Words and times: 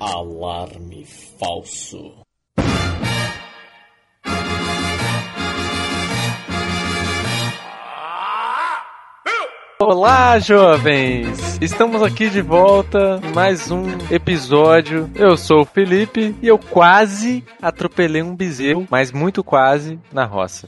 Alarme 0.00 1.04
falso. 1.38 2.14
Olá, 9.78 10.38
jovens! 10.38 11.58
Estamos 11.60 12.02
aqui 12.02 12.30
de 12.30 12.40
volta 12.40 13.20
em 13.22 13.34
mais 13.34 13.70
um 13.70 13.84
episódio. 14.10 15.10
Eu 15.14 15.36
sou 15.36 15.60
o 15.60 15.66
Felipe 15.66 16.34
e 16.40 16.48
eu 16.48 16.58
quase 16.58 17.44
atropelei 17.60 18.22
um 18.22 18.34
bezerro, 18.34 18.88
mas 18.90 19.12
muito 19.12 19.44
quase, 19.44 20.00
na 20.10 20.24
roça. 20.24 20.66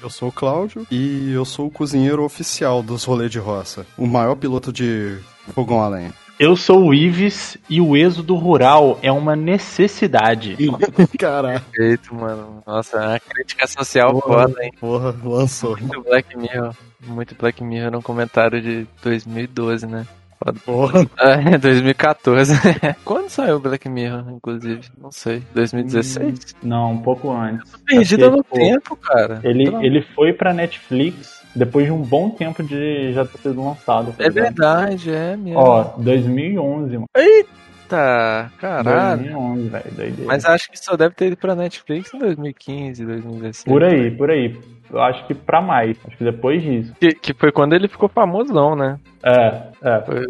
Eu 0.00 0.08
sou 0.08 0.28
o 0.28 0.32
Cláudio 0.32 0.86
e 0.88 1.32
eu 1.32 1.44
sou 1.44 1.66
o 1.66 1.70
cozinheiro 1.70 2.22
oficial 2.22 2.80
dos 2.80 3.02
rolês 3.02 3.32
de 3.32 3.40
roça. 3.40 3.84
O 3.96 4.06
maior 4.06 4.36
piloto 4.36 4.72
de 4.72 5.18
fogão 5.52 5.82
a 5.82 5.88
lenha. 5.88 6.14
Eu 6.38 6.54
sou 6.54 6.86
o 6.86 6.94
Ives 6.94 7.58
e 7.68 7.80
o 7.80 7.96
êxodo 7.96 8.36
rural 8.36 9.00
é 9.02 9.10
uma 9.10 9.34
necessidade. 9.34 10.56
Caralho. 11.18 11.60
Perfeito, 11.72 12.14
mano. 12.14 12.62
Nossa, 12.64 12.96
é 12.96 13.08
uma 13.08 13.20
crítica 13.20 13.66
social 13.66 14.20
foda, 14.20 14.62
hein? 14.62 14.70
Porra, 14.78 15.16
lançou. 15.24 15.76
Muito 15.76 16.00
Black 16.02 16.38
Mirror. 16.38 16.76
Muito 17.04 17.34
Black 17.34 17.64
Mirror 17.64 17.90
no 17.90 18.02
comentário 18.02 18.62
de 18.62 18.86
2012, 19.02 19.88
né? 19.88 20.06
Foda. 20.38 20.60
Porra. 20.64 21.10
É, 21.18 21.58
2014. 21.58 22.54
Quando 23.04 23.28
saiu 23.28 23.56
o 23.56 23.60
Black 23.60 23.88
Mirror, 23.88 24.30
inclusive? 24.30 24.82
Não 24.96 25.10
sei. 25.10 25.42
2016? 25.52 26.54
Não, 26.62 26.92
um 26.92 27.02
pouco 27.02 27.32
antes. 27.32 27.68
Tô 27.72 27.78
perdido 27.80 28.26
Acho 28.26 28.36
no 28.36 28.42
tipo, 28.44 28.54
tempo, 28.54 28.96
cara. 28.96 29.40
Ele, 29.42 29.64
ele 29.84 30.02
foi 30.14 30.32
pra 30.32 30.54
Netflix 30.54 31.37
depois 31.58 31.86
de 31.86 31.92
um 31.92 32.00
bom 32.02 32.30
tempo 32.30 32.62
de 32.62 33.12
já 33.12 33.24
ter 33.24 33.38
sido 33.38 33.64
lançado. 33.64 34.12
tá 34.16 34.24
É 34.24 34.28
ligado? 34.28 34.44
verdade, 34.44 35.10
é 35.12 35.36
mesmo. 35.36 35.58
Ó, 35.60 35.82
2011, 35.98 36.94
mano. 36.94 37.06
Eita, 37.16 38.50
caralho. 38.58 39.22
2011, 39.22 39.68
velho, 39.68 39.84
doideira. 39.94 40.24
Mas 40.26 40.44
acho 40.44 40.70
que 40.70 40.78
só 40.78 40.96
deve 40.96 41.14
ter 41.14 41.26
ido 41.28 41.36
pra 41.36 41.54
Netflix 41.54 42.12
em 42.14 42.18
2015, 42.18 43.04
2016. 43.04 43.64
Por 43.64 43.82
aí, 43.84 44.10
por 44.10 44.30
aí. 44.30 44.58
Eu 44.90 45.02
acho 45.02 45.26
que 45.26 45.34
pra 45.34 45.60
mais. 45.60 45.98
Acho 46.06 46.16
que 46.16 46.24
depois 46.24 46.62
disso. 46.62 46.94
Que, 46.98 47.08
que 47.12 47.34
foi 47.34 47.52
quando 47.52 47.74
ele 47.74 47.88
ficou 47.88 48.08
famosão, 48.08 48.74
né? 48.74 48.98
É, 49.22 49.62
é. 49.82 50.00
Foi 50.02 50.24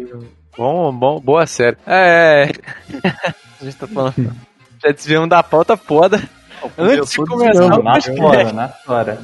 bom, 0.57 0.91
bom, 0.91 1.19
boa 1.19 1.45
série. 1.45 1.77
É. 1.87 2.49
A 3.61 3.63
gente 3.63 3.77
tá 3.77 3.87
falando. 3.87 4.15
Já 4.83 4.91
desviamos 4.91 5.29
da 5.29 5.43
pauta 5.43 5.75
foda. 5.77 6.21
Antes 6.77 7.11
de 7.11 7.25
começar 7.25 7.69
desviando, 7.69 7.79
o 7.79 7.83
Na 7.83 8.27
hora, 8.27 8.53
na 8.53 8.73
hora. 8.87 9.19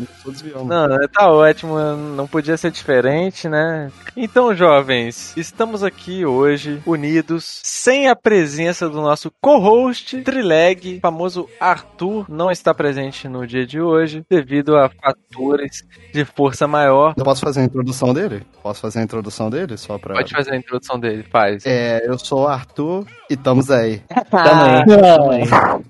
Não, 0.66 0.88
né, 0.88 1.08
tá 1.12 1.32
ótimo, 1.32 1.78
não 2.16 2.28
podia 2.28 2.58
ser 2.58 2.72
diferente, 2.72 3.48
né? 3.48 3.92
Então, 4.16 4.56
jovens, 4.56 5.36
estamos 5.36 5.84
aqui 5.84 6.26
hoje 6.26 6.82
unidos, 6.86 7.62
sem 7.64 8.08
a 8.08 8.16
presença 8.16 8.90
do 8.90 9.02
nosso 9.02 9.32
co-host, 9.42 10.22
Trileg, 10.22 11.00
famoso 11.02 11.50
Arthur, 11.60 12.26
não 12.30 12.50
está 12.50 12.74
presente 12.74 13.28
no 13.28 13.46
dia 13.46 13.66
de 13.66 13.82
hoje, 13.82 14.26
devido 14.30 14.76
a 14.78 14.90
fatores 14.90 15.84
de 16.14 16.26
força 16.26 16.68
maior. 16.68 17.14
Eu 17.18 17.24
posso 17.24 17.42
fazer 17.42 17.62
a 17.62 17.64
introdução 17.64 18.14
dele? 18.14 18.44
Posso 18.62 18.82
fazer 18.82 19.00
a 19.00 19.04
introdução 19.04 19.50
dele? 19.50 19.78
Só 19.78 19.98
pra. 19.98 20.16
Pode 20.16 20.32
fazer 20.32 20.54
a 20.54 20.58
introdução 20.58 21.00
dele, 21.00 21.24
faz. 21.24 21.66
É, 21.66 22.02
eu 22.08 22.18
sou 22.18 22.44
o 22.44 22.48
Arthur 22.48 23.06
e 23.30 23.34
estamos 23.34 23.70
aí. 23.72 24.02
Também. 24.30 25.46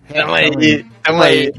Também. 0.08 0.86
Tamo 1.04 1.22
aí, 1.22 1.52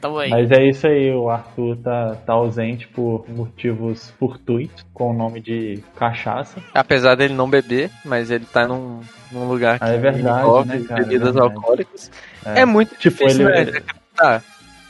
tamo 0.00 0.18
aí. 0.18 0.30
Mas 0.30 0.50
é 0.50 0.68
isso 0.68 0.86
aí, 0.86 1.10
o 1.12 1.28
Arthur 1.28 1.76
tá, 1.78 2.16
tá 2.26 2.32
ausente 2.34 2.86
por 2.88 3.24
motivos 3.28 4.12
fortuitos, 4.18 4.84
com 4.92 5.10
o 5.10 5.12
nome 5.12 5.40
de 5.40 5.82
cachaça. 5.96 6.60
Apesar 6.74 7.14
dele 7.16 7.34
não 7.34 7.48
beber, 7.50 7.90
mas 8.04 8.30
ele 8.30 8.44
tá 8.44 8.66
num, 8.66 9.00
num 9.30 9.48
lugar 9.48 9.78
que 9.78 9.84
Ah, 9.84 9.88
é 9.88 9.98
verdade, 9.98 10.40
envolve 10.44 10.68
né, 10.78 10.84
cara? 10.86 11.02
bebidas 11.02 11.28
É 11.28 11.32
verdade. 11.32 11.54
alcoólicas. 11.56 12.10
É, 12.44 12.60
É. 12.60 12.64
muito 12.64 12.94
Tipo, 12.96 13.18
difícil, 13.24 13.48
ele- 13.48 13.54
né, 13.72 13.78
acreditar. 13.78 14.42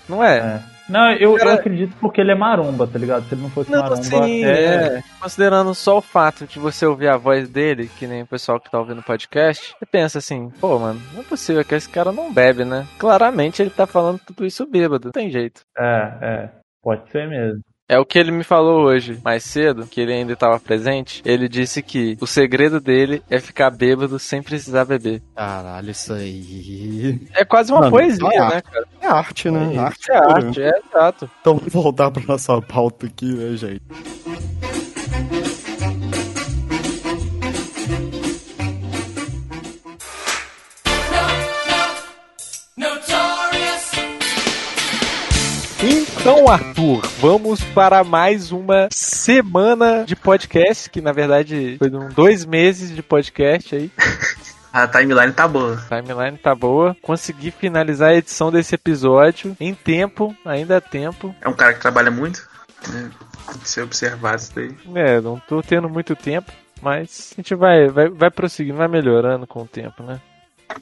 Não 0.08 0.22
é? 0.24 0.38
É. 0.38 0.71
Não, 0.88 1.12
eu, 1.12 1.34
Cara- 1.36 1.50
eu 1.50 1.54
acredito 1.54 1.94
porque 2.00 2.20
ele 2.20 2.32
é 2.32 2.34
maromba, 2.34 2.86
tá 2.86 2.98
ligado? 2.98 3.24
Se 3.28 3.34
ele 3.34 3.42
não 3.42 3.50
fosse 3.50 3.70
Não, 3.70 3.80
maromba, 3.80 4.02
sim, 4.02 4.44
até... 4.44 4.96
é. 4.98 5.02
Considerando 5.20 5.74
só 5.74 5.98
o 5.98 6.02
fato 6.02 6.46
de 6.46 6.58
você 6.58 6.84
ouvir 6.84 7.08
a 7.08 7.16
voz 7.16 7.48
dele, 7.48 7.90
que 7.98 8.06
nem 8.06 8.22
o 8.22 8.26
pessoal 8.26 8.60
que 8.60 8.70
tá 8.70 8.78
ouvindo 8.78 9.00
o 9.00 9.04
podcast, 9.04 9.74
você 9.78 9.86
pensa 9.86 10.18
assim, 10.18 10.50
pô, 10.60 10.78
mano, 10.78 11.00
não 11.14 11.20
é 11.20 11.24
possível 11.24 11.64
que 11.64 11.74
esse 11.74 11.88
cara 11.88 12.12
não 12.12 12.32
bebe, 12.32 12.64
né? 12.64 12.86
Claramente 12.98 13.62
ele 13.62 13.70
tá 13.70 13.86
falando 13.86 14.20
tudo 14.26 14.44
isso 14.44 14.66
bêbado, 14.66 15.06
não 15.06 15.12
tem 15.12 15.30
jeito. 15.30 15.62
É, 15.78 16.12
é. 16.20 16.50
Pode 16.82 17.08
ser 17.10 17.28
mesmo. 17.28 17.60
É 17.92 17.98
o 17.98 18.06
que 18.06 18.18
ele 18.18 18.30
me 18.30 18.42
falou 18.42 18.86
hoje, 18.86 19.20
mais 19.22 19.44
cedo, 19.44 19.86
que 19.86 20.00
ele 20.00 20.14
ainda 20.14 20.32
estava 20.32 20.58
presente. 20.58 21.20
Ele 21.26 21.46
disse 21.46 21.82
que 21.82 22.16
o 22.22 22.26
segredo 22.26 22.80
dele 22.80 23.22
é 23.28 23.38
ficar 23.38 23.68
bêbado 23.68 24.18
sem 24.18 24.42
precisar 24.42 24.86
beber. 24.86 25.20
Caralho, 25.36 25.90
isso 25.90 26.14
aí. 26.14 27.20
É 27.34 27.44
quase 27.44 27.70
uma 27.70 27.80
Mano, 27.80 27.92
poesia, 27.92 28.26
é 28.32 28.48
né, 28.48 28.62
cara? 28.62 28.86
É 28.98 29.06
arte, 29.06 29.50
né? 29.50 29.78
arte. 29.78 30.00
Isso 30.00 30.10
é 30.10 30.16
arte, 30.16 30.62
é 30.62 30.72
exato. 30.88 31.30
Então 31.42 31.56
vamos 31.56 31.70
voltar 31.70 32.10
pra 32.10 32.22
nossa 32.26 32.62
pauta 32.62 33.04
aqui, 33.04 33.26
né, 33.26 33.54
gente? 33.58 33.82
Então, 46.22 46.46
Arthur, 46.48 47.02
vamos 47.18 47.64
para 47.74 48.04
mais 48.04 48.52
uma 48.52 48.88
semana 48.92 50.04
de 50.04 50.14
podcast, 50.14 50.88
que 50.88 51.00
na 51.00 51.10
verdade 51.10 51.74
foi 51.80 51.90
um 51.90 52.10
dois 52.10 52.44
meses 52.44 52.94
de 52.94 53.02
podcast 53.02 53.74
aí. 53.74 53.90
A 54.72 54.86
timeline 54.86 55.32
tá 55.32 55.48
boa. 55.48 55.82
A 55.90 56.00
timeline 56.00 56.38
tá 56.38 56.54
boa. 56.54 56.96
Consegui 57.02 57.50
finalizar 57.50 58.10
a 58.10 58.14
edição 58.14 58.52
desse 58.52 58.76
episódio 58.76 59.56
em 59.58 59.74
tempo, 59.74 60.34
ainda 60.46 60.76
há 60.76 60.80
tempo. 60.80 61.34
É 61.40 61.48
um 61.48 61.54
cara 61.54 61.74
que 61.74 61.80
trabalha 61.80 62.10
muito, 62.10 62.48
né? 62.88 63.10
Tem 63.48 63.58
que 63.58 63.68
ser 63.68 63.82
observado 63.82 64.36
isso 64.36 64.52
daí. 64.54 64.76
É, 64.94 65.20
não 65.20 65.40
tô 65.40 65.60
tendo 65.60 65.90
muito 65.90 66.14
tempo, 66.14 66.52
mas 66.80 67.32
a 67.32 67.42
gente 67.42 67.54
vai, 67.56 67.88
vai, 67.88 68.08
vai 68.08 68.30
prosseguindo, 68.30 68.78
vai 68.78 68.88
melhorando 68.88 69.44
com 69.44 69.62
o 69.62 69.68
tempo, 69.68 70.04
né? 70.04 70.20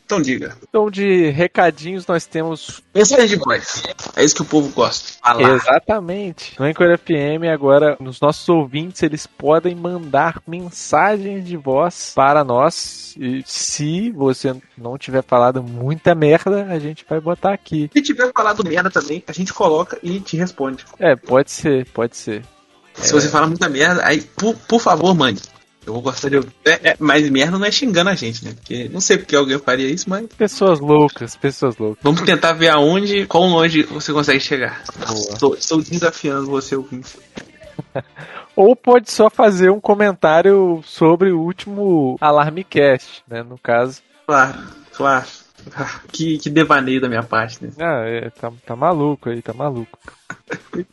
Então 0.04 0.20
diga. 0.20 0.56
Então, 0.68 0.90
de 0.90 1.30
recadinhos, 1.30 2.06
nós 2.06 2.26
temos 2.26 2.82
Mensagem 2.94 3.28
de 3.28 3.36
voz. 3.36 3.82
É 4.16 4.24
isso 4.24 4.34
que 4.34 4.42
o 4.42 4.44
povo 4.44 4.68
gosta. 4.70 5.12
Falar. 5.22 5.54
Exatamente. 5.54 6.58
No 6.58 6.66
Anchor 6.66 6.98
FM, 6.98 7.44
agora, 7.52 7.96
os 8.00 8.20
nossos 8.20 8.48
ouvintes, 8.48 9.02
eles 9.02 9.26
podem 9.26 9.74
mandar 9.74 10.42
mensagens 10.46 11.46
de 11.46 11.56
voz 11.56 12.12
para 12.14 12.42
nós. 12.42 13.14
E 13.18 13.42
se 13.46 14.10
você 14.10 14.56
não 14.76 14.98
tiver 14.98 15.22
falado 15.22 15.62
muita 15.62 16.14
merda, 16.14 16.66
a 16.66 16.78
gente 16.78 17.04
vai 17.08 17.20
botar 17.20 17.52
aqui. 17.52 17.88
Se 17.92 18.02
tiver 18.02 18.32
falado 18.34 18.64
merda 18.64 18.90
também, 18.90 19.22
a 19.26 19.32
gente 19.32 19.52
coloca 19.52 19.98
e 20.02 20.18
te 20.20 20.36
responde. 20.36 20.84
É, 20.98 21.14
pode 21.14 21.50
ser, 21.50 21.86
pode 21.90 22.16
ser. 22.16 22.42
Se 22.94 23.12
você 23.12 23.28
fala 23.28 23.46
muita 23.46 23.68
merda, 23.68 24.04
aí, 24.04 24.20
por, 24.20 24.54
por 24.56 24.80
favor, 24.80 25.14
mande. 25.14 25.42
Eu 25.86 25.94
vou 25.94 26.02
gostar 26.02 26.28
de 26.28 26.36
ouvir. 26.36 26.50
É, 26.64 26.90
é, 26.90 26.96
mas 26.98 27.28
merda 27.30 27.58
não 27.58 27.64
é 27.66 27.70
xingando 27.72 28.10
a 28.10 28.14
gente, 28.14 28.44
né? 28.44 28.52
Porque 28.54 28.88
não 28.90 29.00
sei 29.00 29.16
porque 29.18 29.34
alguém 29.34 29.58
faria 29.58 29.88
isso, 29.88 30.08
mas 30.10 30.26
Pessoas 30.26 30.78
loucas, 30.78 31.36
pessoas 31.36 31.76
loucas. 31.78 32.02
vamos 32.02 32.20
tentar 32.22 32.52
ver 32.52 32.68
aonde, 32.68 33.26
quão 33.26 33.48
longe 33.48 33.82
você 33.84 34.12
consegue 34.12 34.40
chegar. 34.40 34.82
Estou, 35.32 35.54
estou 35.54 35.80
desafiando 35.82 36.46
você, 36.46 36.76
ouvinte. 36.76 37.16
Ou 38.54 38.76
pode 38.76 39.10
só 39.10 39.30
fazer 39.30 39.70
um 39.70 39.80
comentário 39.80 40.82
sobre 40.84 41.32
o 41.32 41.40
último 41.40 42.16
Alarmecast, 42.20 43.22
né? 43.26 43.42
No 43.42 43.56
caso. 43.58 44.02
Claro, 44.26 44.58
claro. 44.92 45.26
Ah, 45.74 46.00
Que, 46.12 46.38
que 46.38 46.50
devaneio 46.50 47.00
da 47.00 47.08
minha 47.08 47.22
parte, 47.22 47.62
né? 47.64 47.70
Ah, 47.78 48.02
é, 48.06 48.28
tá, 48.30 48.52
tá 48.66 48.76
maluco 48.76 49.30
aí, 49.30 49.40
tá 49.40 49.52
maluco. 49.54 49.98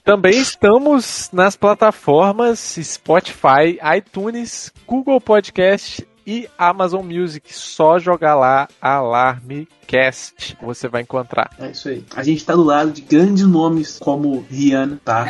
Também 0.03 0.40
estamos 0.40 1.30
nas 1.31 1.56
plataformas 1.56 2.78
Spotify, 2.81 3.80
iTunes, 3.98 4.72
Google 4.86 5.22
Podcast 5.22 6.08
e 6.25 6.50
Amazon 6.58 7.06
Music. 7.06 7.53
Só 7.53 7.97
jogar 7.97 8.35
lá 8.35 8.67
Alarmecast, 8.82 10.58
você 10.61 10.88
vai 10.88 11.03
encontrar. 11.03 11.50
É 11.59 11.72
isso 11.72 11.88
aí. 11.90 12.03
A 12.16 12.23
gente 12.23 12.46
tá 12.46 12.53
do 12.53 12.64
lado 12.64 12.91
de 12.91 13.02
grandes 13.02 13.46
nomes 13.46 13.97
como 13.97 14.46
Rihanna, 14.50 15.00
tá? 15.03 15.26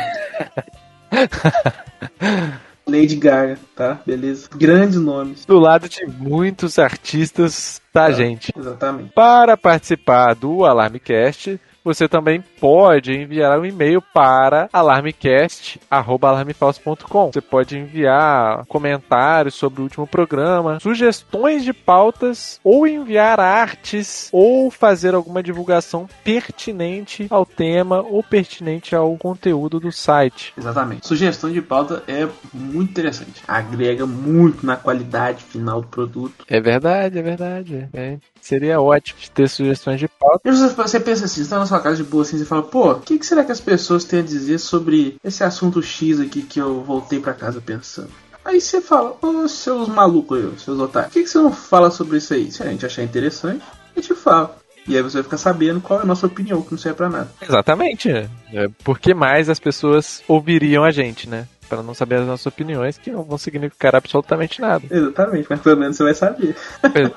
Lady 2.88 3.16
Gaga, 3.16 3.58
tá? 3.76 4.00
Beleza? 4.04 4.48
Grandes 4.56 4.98
nomes. 4.98 5.44
Do 5.44 5.58
lado 5.58 5.88
de 5.88 6.06
muitos 6.06 6.78
artistas 6.78 7.82
da 7.92 8.10
gente. 8.10 8.52
Exatamente. 8.56 9.12
Para 9.12 9.56
participar 9.56 10.34
do 10.34 10.64
Alarmecast, 10.64 11.60
você 11.84 12.08
também 12.08 12.42
pode 12.60 13.12
enviar 13.12 13.58
um 13.58 13.64
e-mail 13.64 14.02
para 14.02 14.68
alarmecast.alarmefalso.com. 14.72 17.32
Você 17.32 17.40
pode 17.40 17.78
enviar 17.78 18.64
comentários 18.66 19.54
sobre 19.54 19.80
o 19.80 19.84
último 19.84 20.06
programa, 20.06 20.78
sugestões 20.80 21.64
de 21.64 21.72
pautas, 21.72 22.60
ou 22.62 22.86
enviar 22.86 23.40
artes, 23.40 24.28
ou 24.32 24.70
fazer 24.70 25.14
alguma 25.14 25.42
divulgação 25.42 26.06
pertinente 26.22 27.26
ao 27.30 27.46
tema 27.46 28.02
ou 28.02 28.22
pertinente 28.22 28.94
ao 28.94 29.16
conteúdo 29.16 29.80
do 29.80 29.90
site. 29.90 30.52
Exatamente. 30.56 31.06
Sugestão 31.06 31.50
de 31.50 31.62
pauta 31.62 32.02
é 32.06 32.28
muito 32.52 32.90
interessante. 32.90 33.42
Agrega 33.46 34.06
muito 34.06 34.64
na 34.64 34.76
qualidade 34.76 35.42
final 35.44 35.80
do 35.80 35.88
produto. 35.88 36.44
É 36.48 36.60
verdade, 36.60 37.18
é 37.18 37.22
verdade. 37.22 37.88
É. 37.92 38.18
Seria 38.40 38.80
ótimo 38.80 39.18
ter 39.34 39.48
sugestões 39.48 40.00
de 40.00 40.08
pauta. 40.08 40.40
E 40.44 40.50
você- 40.50 40.98
pensa 41.00 41.24
assim, 41.26 41.46
na 41.48 41.64
sua 41.68 41.80
casa 41.80 41.96
de 41.96 42.04
boa 42.04 42.22
assim, 42.22 42.38
você 42.38 42.44
fala, 42.44 42.62
pô, 42.62 42.92
o 42.92 43.00
que, 43.00 43.18
que 43.18 43.26
será 43.26 43.44
que 43.44 43.52
as 43.52 43.60
pessoas 43.60 44.04
têm 44.04 44.20
a 44.20 44.22
dizer 44.22 44.58
sobre 44.58 45.16
esse 45.22 45.44
assunto 45.44 45.82
X 45.82 46.20
aqui 46.20 46.42
que 46.42 46.60
eu 46.60 46.82
voltei 46.82 47.20
pra 47.20 47.32
casa 47.32 47.60
pensando? 47.60 48.10
Aí 48.44 48.60
você 48.60 48.80
fala, 48.80 49.14
ô 49.20 49.46
seus 49.46 49.88
malucos 49.88 50.38
aí, 50.38 50.58
seus 50.58 50.80
otários, 50.80 51.12
por 51.12 51.18
que, 51.18 51.24
que 51.24 51.30
você 51.30 51.38
não 51.38 51.52
fala 51.52 51.90
sobre 51.90 52.16
isso 52.16 52.32
aí? 52.32 52.50
Se 52.50 52.62
a 52.62 52.66
gente 52.66 52.86
achar 52.86 53.02
interessante, 53.02 53.62
a 53.94 54.00
gente 54.00 54.14
fala. 54.14 54.56
E 54.88 54.96
aí 54.96 55.02
você 55.02 55.18
vai 55.18 55.22
ficar 55.24 55.36
sabendo 55.36 55.82
qual 55.82 56.00
é 56.00 56.02
a 56.02 56.06
nossa 56.06 56.26
opinião, 56.26 56.62
que 56.62 56.72
não 56.72 56.78
serve 56.78 56.96
pra 56.96 57.10
nada. 57.10 57.28
Exatamente. 57.42 58.10
É, 58.10 58.68
por 58.82 58.98
que 58.98 59.12
mais 59.12 59.50
as 59.50 59.60
pessoas 59.60 60.22
ouviriam 60.26 60.82
a 60.82 60.90
gente, 60.90 61.28
né? 61.28 61.46
Para 61.68 61.82
não 61.82 61.92
saber 61.92 62.20
as 62.20 62.26
nossas 62.26 62.46
opiniões, 62.46 62.96
que 62.96 63.10
não 63.10 63.22
vão 63.22 63.36
significar 63.36 63.94
absolutamente 63.94 64.62
nada. 64.62 64.86
Exatamente, 64.90 65.46
mas 65.50 65.60
pelo 65.60 65.76
menos 65.76 65.98
você 65.98 66.04
vai 66.04 66.14
saber. 66.14 66.56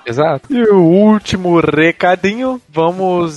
Exato. 0.05 0.53
E 0.53 0.61
o 0.63 0.81
último 0.81 1.61
recadinho, 1.61 2.61
vamos 2.67 3.33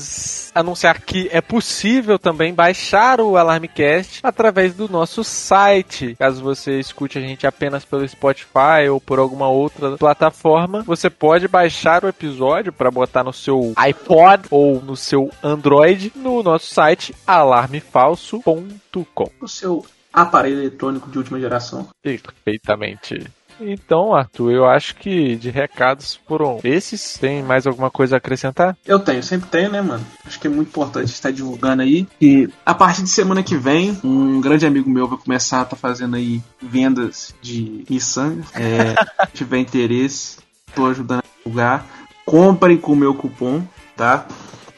anunciar 0.54 1.00
que 1.00 1.28
é 1.32 1.40
possível 1.40 2.18
também 2.18 2.54
baixar 2.54 3.20
o 3.20 3.36
Alarmecast 3.36 4.20
através 4.22 4.74
do 4.74 4.88
nosso 4.88 5.24
site. 5.24 6.14
Caso 6.18 6.42
você 6.42 6.78
escute 6.78 7.18
a 7.18 7.20
gente 7.20 7.46
apenas 7.46 7.84
pelo 7.84 8.06
Spotify 8.06 8.88
ou 8.90 9.00
por 9.00 9.18
alguma 9.18 9.48
outra 9.48 9.96
plataforma, 9.96 10.82
você 10.82 11.10
pode 11.10 11.48
baixar 11.48 12.04
o 12.04 12.08
episódio 12.08 12.72
para 12.72 12.90
botar 12.90 13.24
no 13.24 13.32
seu 13.32 13.72
iPod 13.76 14.44
ou 14.50 14.80
no 14.80 14.96
seu 14.96 15.30
Android 15.42 16.12
no 16.14 16.42
nosso 16.42 16.72
site 16.72 17.14
alarmefalso.com. 17.26 19.30
O 19.40 19.48
seu 19.48 19.84
aparelho 20.12 20.60
eletrônico 20.60 21.10
de 21.10 21.18
última 21.18 21.40
geração. 21.40 21.88
Perfeitamente. 22.00 23.26
Então, 23.60 24.14
Arthur, 24.14 24.52
eu 24.52 24.66
acho 24.66 24.94
que 24.96 25.36
de 25.36 25.50
recados 25.50 26.18
foram 26.26 26.60
esses. 26.64 27.16
Tem 27.18 27.42
mais 27.42 27.66
alguma 27.66 27.90
coisa 27.90 28.16
a 28.16 28.18
acrescentar? 28.18 28.76
Eu 28.84 28.98
tenho, 28.98 29.22
sempre 29.22 29.48
tenho, 29.48 29.70
né, 29.70 29.80
mano? 29.80 30.04
Acho 30.26 30.38
que 30.40 30.46
é 30.46 30.50
muito 30.50 30.68
importante 30.68 31.06
estar 31.06 31.30
divulgando 31.30 31.82
aí. 31.82 32.06
E 32.20 32.48
a 32.64 32.74
partir 32.74 33.02
de 33.02 33.08
semana 33.08 33.42
que 33.42 33.56
vem, 33.56 33.98
um 34.04 34.40
grande 34.40 34.66
amigo 34.66 34.90
meu 34.90 35.08
vai 35.08 35.18
começar 35.18 35.60
a 35.60 35.62
estar 35.62 35.76
fazendo 35.76 36.16
aí 36.16 36.42
vendas 36.60 37.34
de 37.40 37.84
miçanga. 37.88 38.44
É, 38.54 38.94
se 39.26 39.32
tiver 39.34 39.58
interesse, 39.58 40.38
tô 40.74 40.86
ajudando 40.86 41.20
a 41.20 41.38
divulgar. 41.38 41.86
Comprem 42.24 42.76
com 42.78 42.92
o 42.92 42.96
meu 42.96 43.14
cupom, 43.14 43.62
tá? 43.96 44.26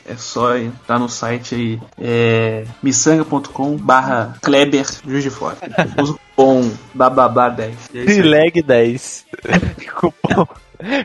É 0.05 0.17
só 0.17 0.57
entrar 0.57 1.01
no 1.01 1.09
site 1.09 1.55
aí, 1.55 1.81
é 1.99 2.65
miçanga.com 2.81 3.77
barra 3.77 4.37
Kleber 4.41 4.87
Juiz 5.05 5.25
de 5.25 5.31
Fora. 5.31 5.57
Usa 6.01 6.17
cupom 6.37 6.71
BABABA10. 6.95 7.75
E 7.95 7.99
é 7.99 8.05
isso 8.05 8.11
aí. 8.11 8.23
Trileg 8.23 8.63
10. 8.63 9.27
cupom, 9.99 10.47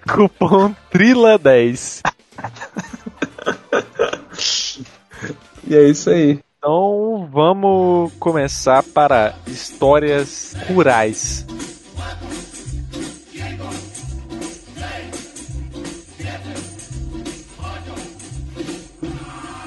cupom 0.08 0.76
Trila10. 0.94 2.02
E 5.68 5.76
é 5.76 5.84
isso 5.88 6.10
aí. 6.10 6.40
Então 6.58 7.30
vamos 7.32 8.12
começar 8.20 8.84
para 8.84 9.34
histórias 9.48 10.54
rurais. 10.68 11.46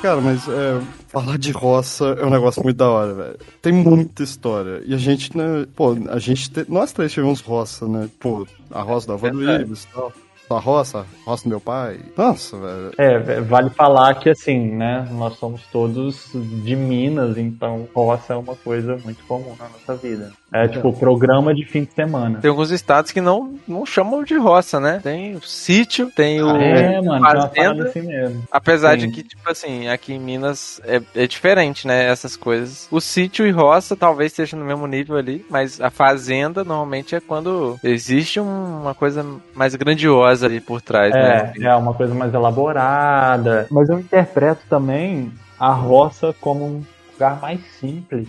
Cara, 0.04 0.20
mas 0.20 0.46
é, 0.46 0.82
falar 1.08 1.38
de 1.38 1.50
roça 1.50 2.04
é 2.20 2.26
um 2.26 2.28
negócio 2.28 2.62
muito 2.62 2.76
da 2.76 2.90
hora, 2.90 3.14
velho. 3.14 3.38
Tem 3.62 3.72
muita 3.72 4.22
história. 4.22 4.82
E 4.84 4.92
a 4.92 4.98
gente, 4.98 5.34
né, 5.34 5.66
pô, 5.74 5.96
a 6.10 6.18
gente, 6.18 6.50
te- 6.50 6.66
nós 6.68 6.92
três 6.92 7.10
tivemos 7.10 7.40
roça, 7.40 7.88
né? 7.88 8.06
Pô, 8.20 8.46
a 8.70 8.82
roça 8.82 9.06
da 9.06 9.14
avó 9.14 9.30
do. 9.30 9.42
Ibis 9.50 9.84
e 9.84 9.94
tal. 9.94 10.12
A 10.50 10.58
roça, 10.58 11.06
roça 11.24 11.44
do 11.44 11.48
meu 11.48 11.58
pai. 11.58 12.00
Nossa, 12.18 12.54
velho. 12.58 12.92
É, 12.98 13.40
vale 13.40 13.70
falar 13.70 14.14
que 14.16 14.28
assim, 14.28 14.72
né? 14.72 15.08
Nós 15.10 15.38
somos 15.38 15.62
todos 15.72 16.28
de 16.34 16.76
Minas, 16.76 17.38
então 17.38 17.88
roça 17.94 18.34
é 18.34 18.36
uma 18.36 18.54
coisa 18.54 18.98
muito 19.02 19.24
comum 19.24 19.56
na 19.58 19.70
nossa 19.70 19.96
vida. 19.96 20.32
É 20.56 20.68
tipo 20.68 20.92
programa 20.92 21.52
de 21.52 21.64
fim 21.64 21.82
de 21.82 21.90
semana. 21.92 22.38
Tem 22.40 22.48
alguns 22.48 22.70
estados 22.70 23.10
que 23.10 23.20
não, 23.20 23.54
não 23.66 23.84
chamam 23.84 24.22
de 24.22 24.36
roça, 24.38 24.78
né? 24.78 25.00
Tem 25.02 25.34
o 25.34 25.42
sítio, 25.42 26.12
tem 26.14 26.40
o 26.40 26.48
É, 26.56 27.02
mano, 27.02 27.24
fazenda. 27.26 27.88
assim 27.88 28.02
mesmo. 28.02 28.44
Apesar 28.52 28.92
Sim. 28.92 29.08
de 29.08 29.12
que, 29.14 29.24
tipo 29.24 29.50
assim, 29.50 29.88
aqui 29.88 30.12
em 30.14 30.20
Minas 30.20 30.80
é, 30.84 31.02
é 31.16 31.26
diferente, 31.26 31.88
né? 31.88 32.04
Essas 32.06 32.36
coisas. 32.36 32.86
O 32.88 33.00
sítio 33.00 33.44
e 33.44 33.50
roça 33.50 33.96
talvez 33.96 34.30
esteja 34.30 34.56
no 34.56 34.64
mesmo 34.64 34.86
nível 34.86 35.16
ali, 35.16 35.44
mas 35.50 35.80
a 35.80 35.90
fazenda 35.90 36.62
normalmente 36.62 37.16
é 37.16 37.20
quando 37.20 37.76
existe 37.82 38.38
um- 38.38 38.82
uma 38.82 38.94
coisa 38.94 39.26
mais 39.56 39.74
grandiosa 39.74 40.46
ali 40.46 40.60
por 40.60 40.80
trás, 40.80 41.12
né? 41.12 41.52
É, 41.58 41.64
é 41.64 41.74
uma 41.74 41.94
coisa 41.94 42.14
mais 42.14 42.32
elaborada. 42.32 43.66
Mas 43.72 43.88
eu 43.88 43.98
interpreto 43.98 44.60
também 44.70 45.32
a 45.58 45.72
roça 45.72 46.32
como 46.40 46.64
um 46.64 46.82
lugar 47.12 47.40
mais 47.40 47.60
simples. 47.80 48.28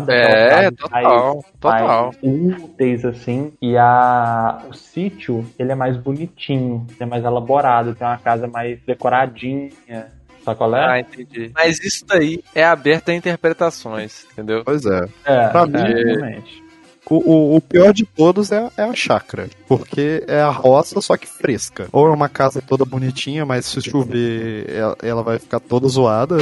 Sabe? 0.00 0.12
É, 0.12 0.48
casas 0.48 0.76
total, 0.76 1.44
total. 1.60 2.12
mais 2.22 2.62
úteis, 2.62 3.04
assim. 3.04 3.52
E 3.60 3.76
a, 3.76 4.62
o 4.68 4.72
sítio, 4.74 5.44
ele 5.58 5.72
é 5.72 5.74
mais 5.74 5.96
bonitinho, 5.96 6.86
ele 6.90 6.96
é 7.00 7.06
mais 7.06 7.24
elaborado, 7.24 7.94
tem 7.94 8.06
uma 8.06 8.18
casa 8.18 8.46
mais 8.46 8.78
decoradinha. 8.86 9.70
Sabe 10.44 10.58
qual 10.58 10.74
Ah, 10.74 10.98
é? 10.98 11.00
entendi. 11.02 11.52
Mas 11.54 11.78
isso 11.84 12.04
daí 12.06 12.42
é 12.54 12.64
aberto 12.64 13.10
a 13.10 13.14
interpretações, 13.14 14.26
entendeu? 14.32 14.62
Pois 14.64 14.84
é. 14.84 15.04
É, 15.24 15.48
pra 15.48 15.66
mim- 15.66 15.78
exatamente. 15.78 16.62
O, 17.08 17.16
o- 17.16 17.56
o 17.56 17.60
pior 17.60 17.92
de 17.92 18.04
todos 18.06 18.50
é, 18.52 18.68
é 18.76 18.82
a 18.82 18.94
chácara. 18.94 19.48
Porque 19.68 20.24
é 20.26 20.40
a 20.40 20.50
roça, 20.50 21.00
só 21.00 21.16
que 21.16 21.26
fresca. 21.26 21.88
Ou 21.92 22.06
é 22.06 22.10
uma 22.10 22.28
casa 22.28 22.62
toda 22.62 22.84
bonitinha, 22.84 23.44
mas 23.44 23.66
se 23.66 23.80
chover, 23.82 24.70
ela, 24.70 24.96
ela 25.02 25.22
vai 25.22 25.38
ficar 25.38 25.60
toda 25.60 25.86
zoada. 25.88 26.36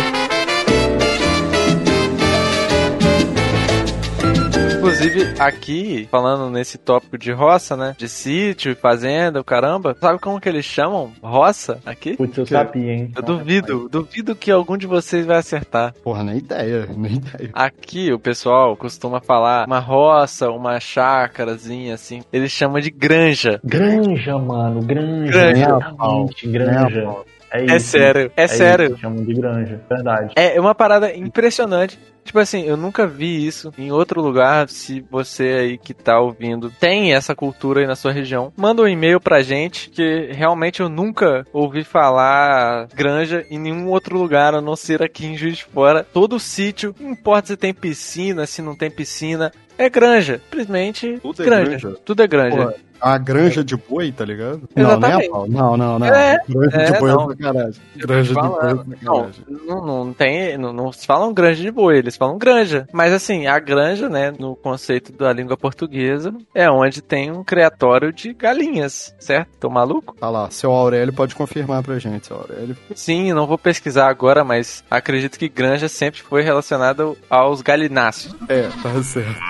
Inclusive, 4.80 5.34
aqui, 5.38 6.08
falando 6.10 6.50
nesse 6.50 6.78
tópico 6.78 7.18
de 7.18 7.30
roça, 7.32 7.76
né? 7.76 7.94
De 7.98 8.08
sítio 8.08 8.72
e 8.72 8.74
fazenda, 8.74 9.38
o 9.40 9.44
caramba. 9.44 9.94
Sabe 10.00 10.18
como 10.18 10.40
que 10.40 10.48
eles 10.48 10.64
chamam 10.64 11.12
roça 11.22 11.78
aqui? 11.84 12.16
Putz, 12.16 12.38
eu 12.38 12.44
Que- 12.44 12.50
sabia, 12.54 12.92
hein? 12.92 13.12
Eu 13.14 13.22
duvido, 13.22 13.88
duvido 13.90 14.34
que 14.34 14.50
algum 14.50 14.76
de 14.78 14.86
vocês 14.86 15.26
vai 15.26 15.36
acertar. 15.36 15.92
Porra, 16.02 16.24
nem 16.24 16.38
ideia, 16.38 16.88
nem 16.96 17.16
ideia. 17.16 17.50
Aqui 17.52 18.10
o 18.12 18.18
pessoal 18.18 18.74
costuma 18.76 19.20
falar 19.20 19.66
uma 19.66 19.78
roça, 19.78 20.50
uma 20.50 20.80
chácarazinha 20.80 21.94
assim. 21.94 22.22
Eles 22.32 22.50
chamam 22.50 22.80
de 22.80 22.90
granja. 22.90 23.60
Granja, 23.62 24.38
mano, 24.38 24.80
granja. 24.82 25.30
Granja. 25.30 25.78
Realmente, 25.98 26.48
granja. 26.48 27.16
É 27.52 27.64
isso. 27.64 27.74
É 27.74 27.78
sério, 27.80 28.32
é, 28.36 28.44
isso, 28.44 28.54
sério. 28.56 28.96
chamam 28.98 29.24
de 29.24 29.34
granja, 29.34 29.80
verdade. 29.90 30.32
É 30.36 30.60
uma 30.60 30.72
parada 30.72 31.12
impressionante. 31.16 31.98
Tipo 32.24 32.38
assim, 32.38 32.62
eu 32.62 32.76
nunca 32.76 33.06
vi 33.06 33.46
isso 33.46 33.72
em 33.76 33.90
outro 33.90 34.20
lugar. 34.20 34.68
Se 34.68 35.04
você 35.10 35.44
aí 35.60 35.78
que 35.78 35.94
tá 35.94 36.20
ouvindo 36.20 36.70
tem 36.70 37.14
essa 37.14 37.34
cultura 37.34 37.80
aí 37.80 37.86
na 37.86 37.96
sua 37.96 38.12
região, 38.12 38.52
manda 38.56 38.82
um 38.82 38.88
e-mail 38.88 39.20
pra 39.20 39.42
gente, 39.42 39.90
que 39.90 40.30
realmente 40.32 40.80
eu 40.80 40.88
nunca 40.88 41.46
ouvi 41.52 41.84
falar 41.84 42.88
granja 42.94 43.44
em 43.50 43.58
nenhum 43.58 43.88
outro 43.88 44.18
lugar, 44.18 44.54
a 44.54 44.60
não 44.60 44.76
ser 44.76 45.02
aqui 45.02 45.26
em 45.26 45.36
Juiz 45.36 45.58
de 45.58 45.64
Fora. 45.64 46.06
Todo 46.12 46.38
sítio, 46.38 46.94
não 47.00 47.10
importa 47.10 47.48
se 47.48 47.56
tem 47.56 47.74
piscina, 47.74 48.46
se 48.46 48.62
não 48.62 48.74
tem 48.74 48.90
piscina, 48.90 49.52
é 49.80 49.88
granja. 49.88 50.40
Simplesmente 50.44 51.18
Tudo 51.22 51.42
é 51.42 51.44
granja. 51.44 51.64
granja? 51.64 51.96
Tudo 52.04 52.22
é 52.22 52.26
granja. 52.26 52.56
Porra, 52.56 52.74
a 53.00 53.16
granja 53.16 53.64
de 53.64 53.76
boi, 53.76 54.12
tá 54.12 54.24
ligado? 54.24 54.68
Exatamente. 54.76 55.00
Não, 55.00 55.18
nem 55.18 55.26
a 55.26 55.30
pau. 55.30 55.48
Não, 55.48 55.76
não, 55.76 55.98
não. 55.98 56.06
É, 56.06 56.38
granja 56.46 56.76
é, 56.76 56.92
de 56.92 56.98
boi 56.98 57.10
não. 57.10 57.24
é 57.24 57.34
sacanagem. 57.34 57.82
Granja 57.96 58.28
de 58.28 58.34
boi 58.34 58.70
é. 58.70 59.04
Não, 59.04 59.30
não, 59.66 60.04
não 60.04 60.12
tem. 60.12 60.58
Não, 60.58 60.72
não 60.72 60.92
se 60.92 61.06
falam 61.06 61.32
granja 61.32 61.62
de 61.62 61.70
boi, 61.70 61.96
eles 61.96 62.16
falam 62.16 62.36
granja. 62.36 62.86
Mas 62.92 63.12
assim, 63.12 63.46
a 63.46 63.58
granja, 63.58 64.08
né, 64.08 64.32
no 64.38 64.54
conceito 64.54 65.12
da 65.12 65.32
língua 65.32 65.56
portuguesa, 65.56 66.34
é 66.54 66.70
onde 66.70 67.00
tem 67.00 67.30
um 67.30 67.42
criatório 67.42 68.12
de 68.12 68.34
galinhas, 68.34 69.14
certo? 69.18 69.48
Tô 69.58 69.70
maluco? 69.70 70.14
Tá 70.20 70.28
lá, 70.28 70.50
seu 70.50 70.70
Aurélio 70.70 71.12
pode 71.12 71.34
confirmar 71.34 71.82
pra 71.82 71.98
gente, 71.98 72.26
seu 72.26 72.36
Aurélio. 72.36 72.76
Sim, 72.94 73.32
não 73.32 73.46
vou 73.46 73.56
pesquisar 73.56 74.08
agora, 74.08 74.44
mas 74.44 74.84
acredito 74.90 75.38
que 75.38 75.48
granja 75.48 75.88
sempre 75.88 76.20
foi 76.20 76.42
relacionada 76.42 77.10
aos 77.30 77.62
galináceos. 77.62 78.34
É, 78.48 78.68
tá 78.82 79.02
certo. 79.02 79.40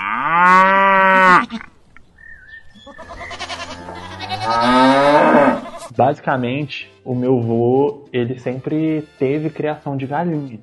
Basicamente, 6.00 6.90
o 7.04 7.14
meu 7.14 7.38
vô, 7.40 8.06
ele 8.10 8.38
sempre 8.38 9.06
teve 9.18 9.50
criação 9.50 9.96
de 9.98 10.06
galinha. 10.06 10.58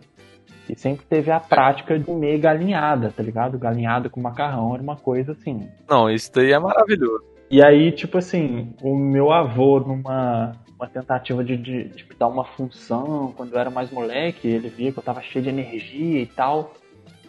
E 0.68 0.76
sempre 0.76 1.06
teve 1.06 1.30
a 1.30 1.40
prática 1.40 1.98
de 1.98 2.06
comer 2.06 2.40
galinhada, 2.40 3.14
tá 3.16 3.22
ligado? 3.22 3.60
Galinhada 3.60 4.10
com 4.10 4.20
macarrão 4.20 4.74
era 4.74 4.82
uma 4.82 4.96
coisa 4.96 5.34
assim. 5.34 5.70
Não, 5.88 6.10
isso 6.10 6.32
daí 6.34 6.52
é 6.52 6.60
maravilhoso. 6.60 7.24
E 7.52 7.64
aí, 7.64 7.92
tipo 7.92 8.18
assim, 8.18 8.74
o 8.82 8.96
meu 8.96 9.32
avô, 9.32 9.80
numa 9.80 10.54
uma 10.78 10.88
tentativa 10.88 11.44
de, 11.44 11.56
de, 11.56 11.84
de 11.86 12.06
dar 12.18 12.28
uma 12.28 12.44
função, 12.44 13.34
quando 13.36 13.54
eu 13.54 13.60
era 13.60 13.70
mais 13.70 13.92
moleque, 13.92 14.48
ele 14.48 14.70
via 14.70 14.92
que 14.92 14.98
eu 14.98 15.04
tava 15.04 15.22
cheio 15.22 15.44
de 15.44 15.50
energia 15.50 16.22
e 16.22 16.26
tal, 16.26 16.74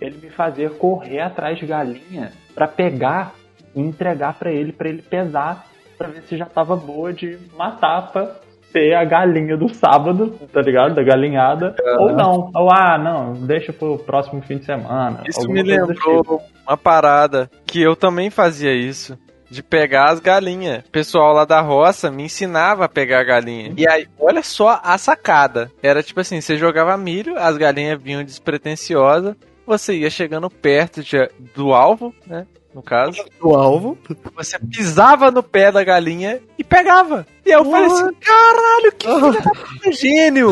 ele 0.00 0.18
me 0.18 0.30
fazia 0.30 0.70
correr 0.70 1.20
atrás 1.20 1.58
de 1.58 1.66
galinha 1.66 2.32
para 2.54 2.68
pegar 2.68 3.34
e 3.74 3.80
entregar 3.80 4.38
para 4.38 4.50
ele, 4.50 4.72
para 4.72 4.88
ele 4.88 5.02
pesar, 5.02 5.66
para 5.98 6.08
ver 6.08 6.22
se 6.22 6.36
já 6.36 6.46
tava 6.46 6.76
boa 6.76 7.12
de 7.12 7.36
matar 7.56 8.12
pra 8.12 8.36
ter 8.72 8.94
a 8.94 9.04
galinha 9.04 9.56
do 9.56 9.68
sábado, 9.68 10.38
tá 10.52 10.60
ligado? 10.60 10.94
Da 10.94 11.02
galinhada, 11.02 11.74
ou 11.98 12.12
não. 12.12 12.50
Ou, 12.54 12.70
ah, 12.72 12.96
não, 12.96 13.32
deixa 13.32 13.72
pro 13.72 13.98
próximo 13.98 14.40
fim 14.42 14.58
de 14.58 14.64
semana. 14.64 15.24
Isso 15.26 15.48
me 15.48 15.62
lembrou 15.62 16.22
tipo. 16.22 16.42
uma 16.66 16.76
parada 16.76 17.50
que 17.66 17.82
eu 17.82 17.96
também 17.96 18.30
fazia 18.30 18.72
isso 18.72 19.18
de 19.50 19.62
pegar 19.62 20.10
as 20.10 20.20
galinhas. 20.20 20.84
O 20.86 20.90
pessoal 20.90 21.32
lá 21.32 21.44
da 21.44 21.60
roça 21.60 22.10
me 22.10 22.24
ensinava 22.24 22.84
a 22.84 22.88
pegar 22.88 23.20
a 23.20 23.24
galinha. 23.24 23.72
E 23.76 23.88
aí, 23.88 24.06
olha 24.20 24.42
só 24.42 24.80
a 24.82 24.96
sacada. 24.98 25.72
Era 25.82 26.02
tipo 26.02 26.20
assim, 26.20 26.40
você 26.40 26.56
jogava 26.56 26.96
milho, 26.96 27.38
as 27.38 27.56
galinhas 27.56 28.00
vinham 28.00 28.22
despretensiosas, 28.22 29.34
você 29.66 29.94
ia 29.96 30.10
chegando 30.10 30.50
perto 30.50 31.02
de, 31.02 31.16
do 31.54 31.72
alvo, 31.72 32.14
né? 32.26 32.46
No 32.74 32.82
caso. 32.82 33.24
Do 33.40 33.54
alvo. 33.54 33.98
Você 34.36 34.58
pisava 34.58 35.30
no 35.30 35.42
pé 35.42 35.72
da 35.72 35.82
galinha 35.82 36.40
e 36.58 36.62
pegava. 36.62 37.26
E 37.44 37.52
aí 37.52 37.58
eu 37.58 37.64
falei 37.64 37.86
assim, 37.86 38.14
caralho, 38.14 38.92
que 38.96 39.06
filho 39.06 39.82
da 39.84 39.90
gênio! 39.92 40.50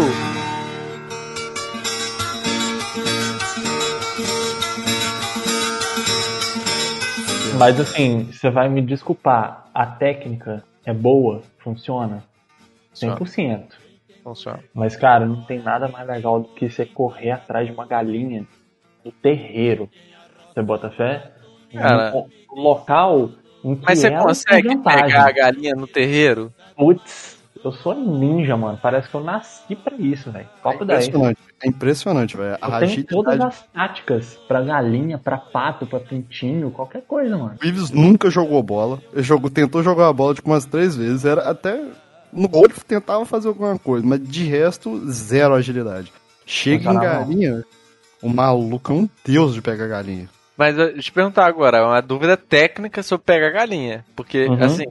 Mas 7.59 7.81
assim, 7.81 8.25
você 8.25 8.51
vai 8.51 8.69
me 8.69 8.83
desculpar, 8.83 9.71
a 9.73 9.87
técnica 9.87 10.63
é 10.85 10.93
boa, 10.93 11.43
funciona? 11.59 12.23
100%. 12.95 13.69
Funciona. 14.23 14.61
Mas, 14.75 14.97
cara, 14.97 15.25
não 15.25 15.43
tem 15.45 15.63
nada 15.63 15.89
mais 15.89 16.07
legal 16.07 16.41
do 16.41 16.49
que 16.49 16.69
você 16.69 16.85
correr 16.85 17.31
atrás 17.31 17.67
de 17.67 17.73
uma 17.73 17.87
galinha 17.87 18.47
no 19.05 19.11
terreiro. 19.11 19.89
Você 20.53 20.63
bota 20.63 20.91
fé? 20.91 21.33
Cara, 21.73 22.13
no 22.13 22.63
local 22.63 23.31
em 23.65 23.75
que 23.75 23.85
Mas 23.85 23.99
você 23.99 24.11
consegue 24.11 24.77
pegar 24.79 25.27
a 25.27 25.33
galinha 25.33 25.75
no 25.75 25.87
terreiro? 25.87 26.53
Putz, 26.77 27.37
eu 27.65 27.73
sou 27.73 27.95
ninja, 27.95 28.57
mano. 28.57 28.79
Parece 28.81 29.09
que 29.09 29.15
eu 29.15 29.25
nasci 29.25 29.75
pra 29.75 29.97
isso, 29.97 30.31
velho. 30.31 30.49
Copo 30.63 30.83
é 30.83 30.85
impressionante, 30.85 31.41
é 31.65 31.69
impressionante, 31.69 32.37
velho. 32.37 32.59
Eu 32.63 32.79
tenho 32.79 33.05
todas 33.05 33.41
as 33.41 33.63
táticas 33.73 34.39
pra 34.47 34.63
galinha, 34.63 35.19
pra 35.19 35.37
pato, 35.37 35.87
pra 35.87 35.99
pintinho, 35.99 36.71
qualquer 36.71 37.03
coisa, 37.03 37.37
mano. 37.37 37.57
O 37.61 37.67
Ives 37.67 37.91
nunca 37.91 38.31
jogou 38.31 38.63
bola. 38.63 39.01
Ele 39.13 39.23
jogou, 39.23 39.51
tentou 39.51 39.83
jogar 39.83 40.09
a 40.09 40.13
bola 40.13 40.35
tipo 40.35 40.49
umas 40.49 40.65
três 40.65 40.95
vezes. 40.95 41.25
Era 41.25 41.51
até 41.51 41.83
no 42.33 42.49
gol 42.49 42.67
ele 42.67 42.75
tentava 42.87 43.25
fazer 43.25 43.49
alguma 43.49 43.79
coisa, 43.79 44.07
mas 44.07 44.23
de 44.23 44.45
resto, 44.45 45.11
zero 45.11 45.55
agilidade. 45.55 46.13
Chega 46.45 46.93
em 46.93 46.95
galinha, 46.95 47.65
o 48.23 48.29
maluco 48.29 48.93
é 48.93 48.95
um 48.95 49.09
deus 49.25 49.55
de 49.55 49.63
pegar 49.63 49.89
galinha. 49.89 50.29
Mas 50.57 50.75
deixa 50.75 50.93
eu 50.99 51.03
te 51.03 51.13
perguntar 51.13 51.47
agora, 51.47 51.85
uma 51.87 52.01
dúvida 52.01 52.37
técnica 52.37 53.03
sobre 53.03 53.27
pegar 53.27 53.51
galinha. 53.51 54.05
Porque, 54.15 54.47
uhum. 54.47 54.65
assim, 54.65 54.85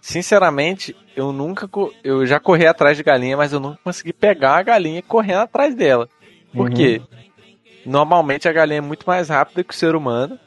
sinceramente, 0.00 0.94
eu 1.16 1.32
nunca. 1.32 1.68
Eu 2.04 2.26
já 2.26 2.38
corri 2.38 2.66
atrás 2.66 2.96
de 2.96 3.02
galinha, 3.02 3.36
mas 3.36 3.52
eu 3.52 3.60
nunca 3.60 3.78
consegui 3.82 4.12
pegar 4.12 4.56
a 4.56 4.62
galinha 4.62 5.02
correndo 5.02 5.40
atrás 5.40 5.74
dela. 5.74 6.08
Por 6.52 6.68
uhum. 6.68 6.74
quê? 6.74 7.00
Normalmente 7.86 8.48
a 8.48 8.52
galinha 8.52 8.78
é 8.78 8.82
muito 8.82 9.04
mais 9.06 9.30
rápida 9.30 9.64
que 9.64 9.72
o 9.72 9.76
ser 9.76 9.94
humano. 9.94 10.38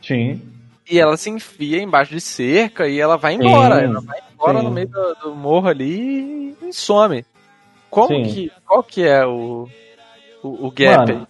Sim. 0.00 0.40
E 0.88 0.98
ela 0.98 1.16
se 1.16 1.28
enfia 1.28 1.82
embaixo 1.82 2.14
de 2.14 2.20
cerca 2.20 2.88
e 2.88 2.98
ela 2.98 3.16
vai 3.16 3.34
embora. 3.34 3.80
Sim. 3.80 3.84
Ela 3.84 4.00
vai 4.00 4.18
embora 4.32 4.58
Sim. 4.58 4.64
no 4.64 4.70
meio 4.70 4.88
do, 4.88 5.14
do, 5.14 5.34
morro 5.34 5.68
ali 5.68 6.56
e 6.62 6.72
some. 6.72 7.24
Como 7.90 8.08
Sim. 8.08 8.22
que. 8.22 8.52
Qual 8.64 8.82
que 8.82 9.02
é 9.02 9.26
o. 9.26 9.68
O, 10.42 10.66
o 10.66 10.70
gap 10.70 11.12
Mano, 11.12 11.28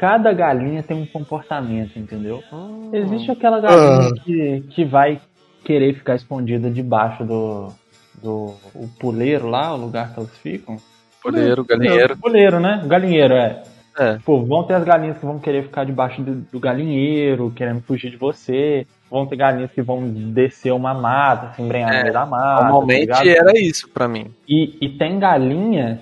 Cada 0.00 0.32
galinha 0.32 0.82
tem 0.82 0.96
um 0.96 1.04
comportamento, 1.04 1.98
entendeu? 1.98 2.42
Hum. 2.50 2.88
Existe 2.90 3.30
aquela 3.30 3.60
galinha 3.60 4.08
ah. 4.08 4.24
que, 4.24 4.64
que 4.70 4.82
vai 4.82 5.20
querer 5.62 5.94
ficar 5.94 6.14
escondida 6.14 6.70
debaixo 6.70 7.22
do, 7.22 7.68
do 8.14 8.54
o 8.74 8.88
puleiro 8.98 9.46
lá, 9.46 9.74
o 9.74 9.76
lugar 9.76 10.14
que 10.14 10.18
elas 10.18 10.34
ficam. 10.38 10.76
Puleiro, 11.22 11.62
galinheiro. 11.66 12.16
Puleiro, 12.16 12.58
né? 12.58 12.82
Galinheiro, 12.86 13.34
é. 13.34 13.62
É. 13.98 14.18
Pô, 14.24 14.42
vão 14.42 14.62
ter 14.62 14.72
as 14.72 14.84
galinhas 14.84 15.18
que 15.18 15.26
vão 15.26 15.38
querer 15.38 15.64
ficar 15.64 15.84
debaixo 15.84 16.22
do, 16.22 16.36
do, 16.50 16.58
galinheiro, 16.58 17.52
querendo 17.54 17.82
fugir 17.82 18.10
de 18.10 18.16
você. 18.16 18.86
Vão 19.10 19.26
ter 19.26 19.36
galinhas 19.36 19.70
que 19.70 19.82
vão 19.82 20.02
descer 20.08 20.72
uma 20.72 20.94
mata, 20.94 21.52
se 21.54 21.60
embrenhar 21.60 21.92
é, 21.92 21.96
no 21.96 22.02
meio 22.04 22.14
da 22.14 22.24
mata. 22.24 22.64
Normalmente 22.64 23.08
tá 23.08 23.26
era 23.26 23.52
isso 23.58 23.86
para 23.90 24.08
mim. 24.08 24.28
E, 24.48 24.78
e 24.80 24.88
tem 24.96 25.18
galinha, 25.18 26.00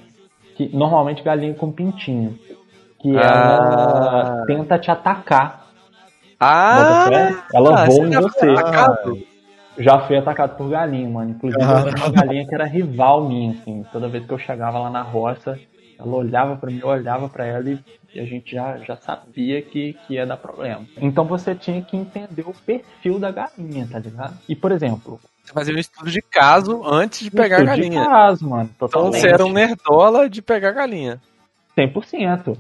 que 0.54 0.68
normalmente 0.72 1.20
galinha 1.20 1.54
com 1.54 1.72
pintinho, 1.72 2.38
que 3.00 3.16
ah. 3.16 3.22
ela 3.22 4.44
tenta 4.46 4.78
te 4.78 4.90
atacar. 4.90 5.66
Ah! 6.40 7.08
Ela 7.52 7.86
voa 7.86 8.06
em 8.06 8.20
você. 8.20 8.50
Atacado? 8.50 9.28
já 9.78 10.00
fui 10.00 10.16
atacado 10.16 10.56
por 10.56 10.68
galinha, 10.68 11.08
mano. 11.08 11.30
Inclusive, 11.30 11.62
ah. 11.62 11.80
eu 11.80 11.88
era 11.88 11.96
uma 11.96 12.10
galinha 12.10 12.46
que 12.46 12.54
era 12.54 12.64
rival 12.64 13.28
minha, 13.28 13.52
assim. 13.52 13.84
Toda 13.92 14.08
vez 14.08 14.26
que 14.26 14.32
eu 14.32 14.38
chegava 14.38 14.78
lá 14.78 14.90
na 14.90 15.02
roça, 15.02 15.58
ela 15.98 16.14
olhava 16.14 16.56
para 16.56 16.70
mim, 16.70 16.80
eu 16.80 16.88
olhava 16.88 17.28
para 17.28 17.46
ela 17.46 17.70
e, 17.70 17.78
e, 18.14 18.20
a 18.20 18.24
gente 18.24 18.52
já, 18.54 18.78
já 18.78 18.96
sabia 18.96 19.62
que, 19.62 19.94
que 20.06 20.14
ia 20.14 20.26
dar 20.26 20.36
problema. 20.36 20.84
Então 20.96 21.24
você 21.24 21.54
tinha 21.54 21.80
que 21.82 21.96
entender 21.96 22.42
o 22.42 22.52
perfil 22.52 23.18
da 23.18 23.30
galinha, 23.30 23.88
tá 23.90 23.98
ligado? 23.98 24.36
E, 24.48 24.54
por 24.54 24.72
exemplo... 24.72 25.20
Você 25.44 25.52
fazia 25.52 25.74
um 25.74 25.78
estudo 25.78 26.10
de 26.10 26.20
caso 26.20 26.82
antes 26.84 27.20
de 27.20 27.30
pegar 27.30 27.60
a 27.60 27.64
galinha. 27.64 28.02
de 28.02 28.06
caso, 28.06 28.48
mano. 28.48 28.70
Totalmente. 28.78 29.18
Então 29.18 29.20
você 29.20 29.28
era 29.34 29.46
um 29.46 29.52
nerdola 29.52 30.28
de 30.28 30.42
pegar 30.42 30.68
a 30.68 30.72
galinha. 30.72 31.20
100%. 31.76 32.58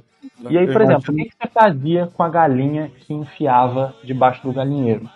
E 0.48 0.56
aí, 0.56 0.70
por 0.72 0.80
exemplo, 0.80 1.12
o 1.12 1.16
que 1.16 1.30
você 1.30 1.48
fazia 1.52 2.06
com 2.06 2.22
a 2.22 2.28
galinha 2.28 2.90
que 3.00 3.12
enfiava 3.12 3.94
debaixo 4.04 4.42
do 4.42 4.52
galinheiro? 4.52 5.08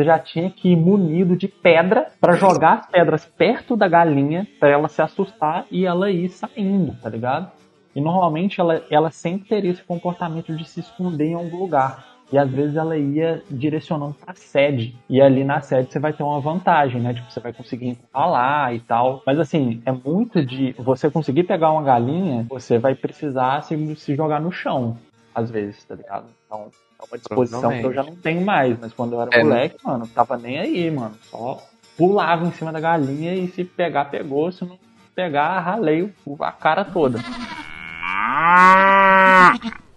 você 0.00 0.04
já 0.04 0.18
tinha 0.18 0.50
que 0.50 0.70
ir 0.70 0.76
munido 0.76 1.36
de 1.36 1.46
pedra 1.46 2.08
para 2.20 2.34
jogar 2.34 2.74
as 2.74 2.86
pedras 2.86 3.26
perto 3.26 3.76
da 3.76 3.86
galinha 3.86 4.46
para 4.58 4.70
ela 4.70 4.88
se 4.88 5.02
assustar 5.02 5.66
e 5.70 5.84
ela 5.84 6.10
ir 6.10 6.30
saindo, 6.30 6.96
tá 7.02 7.08
ligado? 7.10 7.50
E 7.94 8.00
normalmente 8.00 8.60
ela, 8.60 8.82
ela 8.90 9.10
sempre 9.10 9.48
teria 9.48 9.70
esse 9.70 9.82
comportamento 9.82 10.56
de 10.56 10.64
se 10.64 10.80
esconder 10.80 11.30
em 11.30 11.34
algum 11.34 11.58
lugar. 11.58 12.06
E 12.32 12.38
às 12.38 12.50
vezes 12.50 12.76
ela 12.76 12.96
ia 12.96 13.42
direcionando 13.50 14.14
pra 14.14 14.34
sede. 14.34 14.94
E 15.08 15.20
ali 15.20 15.42
na 15.42 15.60
sede 15.60 15.92
você 15.92 15.98
vai 15.98 16.12
ter 16.12 16.22
uma 16.22 16.40
vantagem, 16.40 17.00
né? 17.00 17.14
Tipo, 17.14 17.30
você 17.30 17.40
vai 17.40 17.52
conseguir 17.52 17.98
falar 18.12 18.74
e 18.74 18.80
tal. 18.80 19.22
Mas 19.26 19.38
assim, 19.38 19.82
é 19.84 19.90
muito 19.90 20.44
de. 20.44 20.72
Você 20.78 21.10
conseguir 21.10 21.44
pegar 21.44 21.72
uma 21.72 21.82
galinha, 21.82 22.46
você 22.48 22.78
vai 22.78 22.94
precisar 22.94 23.62
se, 23.62 23.96
se 23.96 24.14
jogar 24.14 24.40
no 24.40 24.52
chão, 24.52 24.96
às 25.34 25.50
vezes, 25.50 25.84
tá 25.84 25.96
ligado? 25.96 26.26
Então, 26.46 26.68
é 27.00 27.04
uma 27.04 27.18
disposição 27.18 27.70
que 27.70 27.84
eu 27.84 27.92
já 27.92 28.02
não 28.02 28.14
tenho 28.14 28.42
mais, 28.42 28.78
mas 28.78 28.92
quando 28.92 29.14
eu 29.14 29.22
era 29.22 29.30
é, 29.32 29.38
né? 29.38 29.44
moleque, 29.44 29.74
né? 29.74 29.92
mano, 29.92 30.06
tava 30.08 30.36
nem 30.36 30.58
aí, 30.58 30.90
mano. 30.90 31.14
Só 31.22 31.62
pulava 31.96 32.46
em 32.46 32.52
cima 32.52 32.72
da 32.72 32.80
galinha 32.80 33.34
e 33.34 33.48
se 33.48 33.64
pegar, 33.64 34.06
pegou. 34.06 34.50
Se 34.52 34.64
não 34.64 34.78
pegar, 35.14 35.58
ralei 35.60 36.12
a 36.40 36.52
cara 36.52 36.84
toda. 36.84 37.18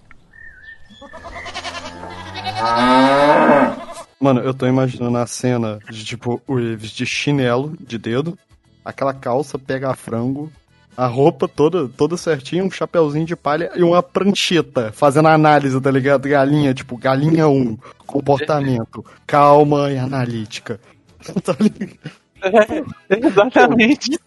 Mano, 4.20 4.40
eu 4.40 4.54
tô 4.54 4.66
imaginando 4.66 5.18
a 5.18 5.28
cena 5.28 5.80
de 5.90 6.06
tipo 6.06 6.42
o 6.48 6.60
Ives 6.60 6.92
de 6.92 7.06
chinelo 7.06 7.76
de 7.80 7.98
dedo, 7.98 8.38
aquela 8.86 9.14
calça 9.14 9.60
pega 9.60 9.94
frango, 9.96 10.52
a 10.96 11.06
roupa 11.08 11.48
toda, 11.48 11.90
toda 11.90 12.16
certinha, 12.16 12.64
um 12.64 12.72
chapeuzinho 12.72 13.26
de 13.26 13.36
palha 13.36 13.72
e 13.76 13.84
uma 13.84 14.02
prancheta, 14.02 14.92
fazendo 14.94 15.28
análise, 15.28 15.80
tá 15.82 15.92
ligado? 15.92 16.30
Galinha, 16.30 16.74
tipo, 16.74 16.98
galinha 16.98 17.48
1, 17.48 17.78
comportamento, 18.06 19.04
calma 19.26 19.92
e 19.92 19.98
analítica. 19.98 20.80
Tá 21.42 21.56
ligado? 21.58 21.98
É, 22.44 23.16
exatamente. 23.26 24.20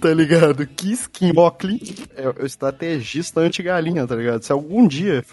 Tá 0.00 0.14
ligado? 0.14 0.64
Que 0.64 0.92
skin, 0.92 1.32
ó, 1.36 1.52
é 2.14 2.28
o 2.28 2.46
estrategista 2.46 3.40
anti-galinha, 3.40 4.06
tá 4.06 4.14
ligado? 4.14 4.42
Se 4.42 4.52
algum 4.52 4.86
dia, 4.86 5.24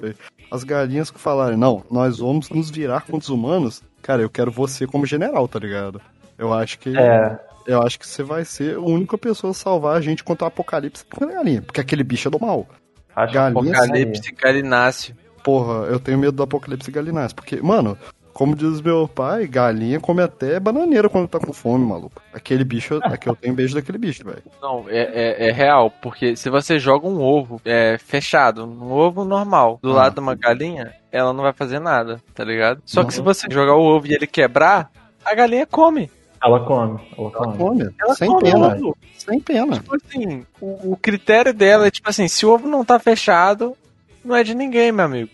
as 0.53 0.63
galinhas 0.63 1.09
que 1.09 1.19
falarem, 1.19 1.57
não, 1.57 1.83
nós 1.89 2.19
vamos 2.19 2.49
nos 2.49 2.69
virar 2.69 3.01
contra 3.01 3.17
os 3.17 3.29
humanos, 3.29 3.81
cara, 4.01 4.21
eu 4.21 4.29
quero 4.29 4.51
você 4.51 4.85
como 4.85 5.05
general, 5.05 5.47
tá 5.47 5.57
ligado? 5.59 5.99
Eu 6.37 6.53
acho 6.53 6.77
que. 6.79 6.97
É 6.97 7.39
eu 7.65 7.81
acho 7.81 7.99
que 7.99 8.07
você 8.07 8.23
vai 8.23 8.43
ser 8.45 8.75
a 8.75 8.79
única 8.79 9.17
pessoa 9.17 9.51
a 9.51 9.53
salvar 9.53 9.95
a 9.95 10.01
gente 10.01 10.23
contra 10.23 10.45
o 10.45 10.47
apocalipse 10.47 11.05
com 11.05 11.23
a 11.23 11.27
galinha. 11.27 11.61
Porque 11.61 11.81
aquele 11.81 12.03
bicho 12.03 12.27
é 12.27 12.31
do 12.31 12.39
mal. 12.39 12.67
Acho 13.15 13.33
galinha, 13.33 13.71
apocalipse 13.71 14.31
galináceo. 14.33 15.15
Porra, 15.43 15.87
eu 15.87 15.99
tenho 15.99 16.17
medo 16.17 16.33
do 16.33 16.43
apocalipse 16.43 16.91
galináceo. 16.91 17.35
Porque, 17.35 17.61
mano, 17.61 17.97
como 18.33 18.55
diz 18.55 18.81
meu 18.81 19.07
pai, 19.07 19.45
galinha 19.47 19.99
come 19.99 20.21
até 20.21 20.59
bananeira 20.59 21.07
quando 21.07 21.27
tá 21.27 21.39
com 21.39 21.53
fome, 21.53 21.85
maluco. 21.85 22.21
Aquele 22.33 22.63
bicho, 22.63 22.99
aqui 23.03 23.29
eu 23.29 23.35
tenho 23.35 23.53
beijo 23.53 23.75
daquele 23.75 23.97
bicho, 23.97 24.23
velho. 24.25 24.41
Não, 24.61 24.85
é, 24.89 24.99
é, 25.45 25.49
é 25.49 25.51
real, 25.51 25.91
porque 26.01 26.35
se 26.35 26.49
você 26.49 26.79
joga 26.79 27.07
um 27.07 27.21
ovo 27.21 27.61
é, 27.63 27.97
fechado, 27.97 28.65
um 28.65 28.91
ovo 28.91 29.23
normal, 29.23 29.79
do 29.81 29.91
Ah. 29.91 29.95
lado 29.95 30.15
de 30.15 30.19
uma 30.19 30.35
galinha, 30.35 30.93
ela 31.11 31.31
não 31.31 31.43
vai 31.43 31.53
fazer 31.53 31.79
nada, 31.79 32.19
tá 32.33 32.43
ligado? 32.43 32.81
Só 32.85 33.03
que 33.03 33.13
se 33.13 33.21
você 33.21 33.47
jogar 33.51 33.75
o 33.75 33.81
ovo 33.83 34.07
e 34.07 34.13
ele 34.13 34.25
quebrar, 34.27 34.89
a 35.23 35.35
galinha 35.35 35.65
come. 35.67 36.09
Ela 36.43 36.59
come, 36.65 36.99
ela 37.17 37.29
Ela 37.29 37.31
come. 37.31 37.57
come, 37.57 37.89
Ela 38.01 38.15
sem 38.15 38.27
come 38.27 38.51
pena, 38.51 38.67
ovo. 38.75 38.97
sem 39.17 39.39
pena. 39.39 39.73
Tipo 39.75 39.95
assim, 39.95 40.45
o, 40.59 40.91
o 40.91 40.97
critério 40.97 41.53
dela 41.53 41.87
é 41.87 41.91
tipo 41.91 42.09
assim, 42.09 42.27
se 42.27 42.45
o 42.45 42.51
ovo 42.53 42.67
não 42.67 42.83
tá 42.83 42.99
fechado, 42.99 43.77
não 44.25 44.35
é 44.35 44.43
de 44.43 44.53
ninguém, 44.53 44.91
meu 44.91 45.05
amigo. 45.05 45.29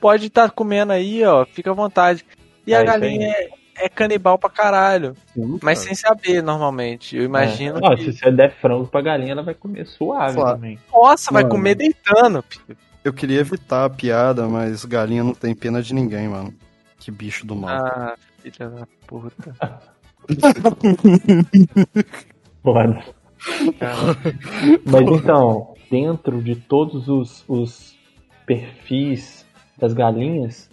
Pode 0.00 0.26
estar 0.28 0.50
comendo 0.50 0.92
aí, 0.92 1.22
ó, 1.24 1.44
fica 1.44 1.70
à 1.70 1.74
vontade. 1.74 2.24
E 2.66 2.72
É 2.72 2.76
a 2.76 2.82
galinha 2.84 3.28
é, 3.28 3.48
é 3.84 3.88
canibal 3.88 4.38
pra 4.38 4.48
caralho. 4.50 5.14
Sim, 5.34 5.58
Mas 5.62 5.78
cara. 5.80 5.88
sem 5.88 5.94
saber, 5.94 6.42
normalmente. 6.42 7.16
Eu 7.16 7.24
imagino 7.24 7.78
É. 7.78 7.80
Não, 7.80 7.96
que. 7.96 8.12
se 8.12 8.18
você 8.18 8.30
der 8.30 8.54
frango 8.60 8.86
pra 8.86 9.00
galinha, 9.02 9.32
ela 9.32 9.42
vai 9.42 9.54
comer 9.54 9.86
suave 9.86 10.34
Claro. 10.36 10.56
também. 10.56 10.78
Nossa, 10.92 11.32
vai 11.32 11.42
Mano. 11.42 11.54
comer 11.54 11.74
deitando. 11.74 12.42
filho. 12.48 12.76
Eu 13.04 13.12
queria 13.12 13.40
evitar 13.40 13.84
a 13.84 13.90
piada, 13.90 14.48
mas 14.48 14.84
galinha 14.86 15.22
não 15.22 15.34
tem 15.34 15.54
pena 15.54 15.82
de 15.82 15.92
ninguém, 15.94 16.26
mano. 16.28 16.54
Que 16.98 17.10
bicho 17.10 17.46
do 17.46 17.54
mal. 17.54 17.84
Ah, 17.84 18.14
filha 18.40 18.70
da 18.70 18.86
puta. 19.06 19.54
Foda. 22.62 23.04
Mas 24.86 25.02
então, 25.20 25.74
dentro 25.90 26.42
de 26.42 26.56
todos 26.56 27.08
os, 27.08 27.44
os 27.46 27.94
perfis 28.46 29.44
das 29.78 29.92
galinhas, 29.92 30.70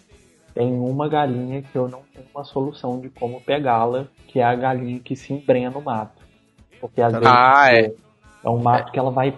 tem 0.53 0.71
uma 0.73 1.07
galinha 1.07 1.61
que 1.61 1.75
eu 1.75 1.87
não 1.87 2.01
tenho 2.13 2.25
uma 2.33 2.43
solução 2.43 2.99
de 2.99 3.09
como 3.09 3.41
pegá-la, 3.41 4.07
que 4.27 4.39
é 4.39 4.43
a 4.43 4.55
galinha 4.55 4.99
que 4.99 5.15
se 5.15 5.33
embrenha 5.33 5.69
no 5.69 5.81
mato. 5.81 6.21
Porque 6.79 7.01
às 7.01 7.13
vezes 7.13 7.27
Ah, 7.27 7.69
é. 7.71 7.89
tipo, 7.89 8.01
é 8.43 8.49
um 8.49 8.61
mato 8.61 8.91
que 8.91 8.99
ela 8.99 9.11
vai 9.11 9.37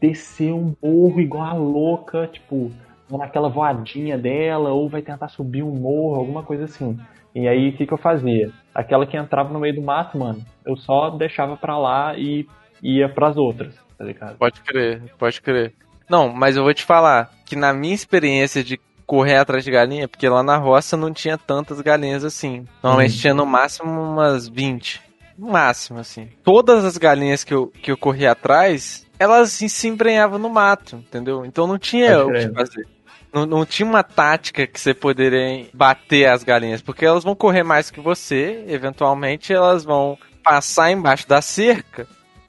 descer 0.00 0.52
um 0.52 0.74
morro 0.82 1.20
igual 1.20 1.44
a 1.44 1.54
louca, 1.54 2.26
tipo, 2.26 2.70
naquela 3.10 3.48
voadinha 3.48 4.18
dela, 4.18 4.70
ou 4.70 4.88
vai 4.88 5.02
tentar 5.02 5.28
subir 5.28 5.62
um 5.62 5.70
morro, 5.70 6.16
alguma 6.16 6.42
coisa 6.42 6.64
assim. 6.64 6.98
E 7.34 7.48
aí, 7.48 7.70
o 7.70 7.76
que, 7.76 7.86
que 7.86 7.92
eu 7.92 7.98
fazia? 7.98 8.50
Aquela 8.74 9.06
que 9.06 9.16
entrava 9.16 9.52
no 9.52 9.58
meio 9.58 9.74
do 9.74 9.82
mato, 9.82 10.16
mano, 10.18 10.44
eu 10.64 10.76
só 10.76 11.10
deixava 11.10 11.56
pra 11.56 11.76
lá 11.78 12.16
e 12.16 12.46
ia 12.82 13.08
pras 13.08 13.36
outras, 13.36 13.74
tá 13.98 14.04
ligado? 14.04 14.36
Pode 14.36 14.60
crer, 14.60 15.02
pode 15.18 15.40
crer. 15.40 15.72
Não, 16.08 16.32
mas 16.32 16.56
eu 16.56 16.62
vou 16.62 16.74
te 16.74 16.84
falar 16.84 17.30
que 17.46 17.56
na 17.56 17.72
minha 17.72 17.94
experiência 17.94 18.62
de 18.62 18.78
correr 19.06 19.36
atrás 19.36 19.64
de 19.64 19.70
galinha, 19.70 20.08
porque 20.08 20.28
lá 20.28 20.42
na 20.42 20.56
roça 20.56 20.96
não 20.96 21.12
tinha 21.12 21.36
tantas 21.38 21.80
galinhas 21.80 22.24
assim. 22.24 22.66
Normalmente 22.82 23.14
Uhum. 23.14 23.20
tinha 23.20 23.34
no 23.34 23.46
máximo 23.46 23.90
umas 23.90 24.48
20. 24.48 25.02
No 25.38 25.50
máximo, 25.50 25.98
assim. 25.98 26.28
Todas 26.44 26.84
as 26.84 26.96
galinhas 26.96 27.42
que 27.44 27.52
eu, 27.52 27.66
que 27.82 27.90
eu 27.90 27.96
corria 27.98 28.32
atrás, 28.32 29.04
elas 29.18 29.50
se, 29.52 29.68
se 29.68 29.88
embrenhavam 29.88 30.38
no 30.38 30.48
mato, 30.48 30.96
entendeu? 30.96 31.44
Então 31.44 31.66
não 31.66 31.76
tinha 31.78 32.18
Pode 32.24 32.30
o 32.46 32.48
que 32.50 32.54
fazer. 32.54 32.86
Não, 33.32 33.44
não 33.44 33.66
tinha 33.66 33.84
uma 33.88 34.04
tática 34.04 34.64
que 34.64 34.80
você 34.80 34.94
poderia 34.94 35.66
bater 35.74 36.26
as 36.30 36.44
galinhas, 36.44 36.80
porque 36.80 37.04
elas 37.04 37.24
vão 37.24 37.34
correr 37.34 37.64
mais 37.64 37.90
que 37.90 38.00
você, 38.00 38.64
eventualmente 38.68 39.52
elas 39.52 39.82
vão 39.84 40.16
passar 40.44 40.92
embaixo 40.92 41.28
da 41.28 41.42
cerca 41.42 42.06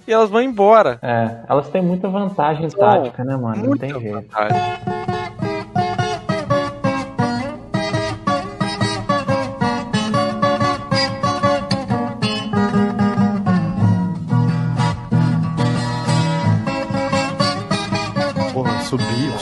e 0.08 0.14
elas 0.14 0.30
vão 0.30 0.44
embora. 0.44 1.00
É, 1.02 1.44
elas 1.50 1.70
têm 1.70 1.82
muita 1.82 2.08
vantagem 2.08 2.70
São 2.70 2.80
tática, 2.80 3.24
né, 3.24 3.36
mano? 3.36 3.56
Não 3.58 3.70
Muita 3.70 3.88
tem 3.88 4.00
jeito. 4.00 4.14
vantagem. 4.14 5.05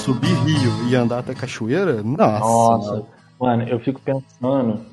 Subir, 0.03 0.33
rio 0.43 0.89
e 0.89 0.95
andar 0.95 1.19
até 1.19 1.33
cachoeira? 1.33 2.03
Nossa. 2.03 2.39
Nossa, 2.39 3.05
mano, 3.39 3.63
eu 3.63 3.79
fico 3.79 4.01
pensando 4.01 4.86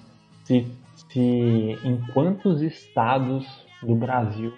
se, 0.45 0.67
se 1.11 1.21
em 1.21 2.01
quantos 2.13 2.63
estados 2.63 3.45
do 3.83 3.95
Brasil 3.97 4.53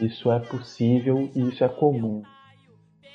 isso 0.00 0.30
é 0.30 0.38
possível 0.38 1.30
e 1.34 1.48
isso 1.48 1.64
é 1.64 1.68
comum. 1.68 2.22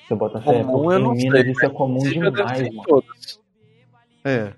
Você 0.08 0.16
bota 0.16 0.42
fé? 0.42 0.64
Comum 0.64 0.84
Porque 0.84 0.96
eu 0.96 1.00
não 1.00 1.14
em 1.14 1.18
Minas 1.18 1.42
sei, 1.42 1.52
isso 1.52 1.66
é 1.66 1.70
comum 1.70 2.00
demais, 2.00 2.62
mano. 2.62 2.84
todos. 2.84 3.40
É. 4.24 4.54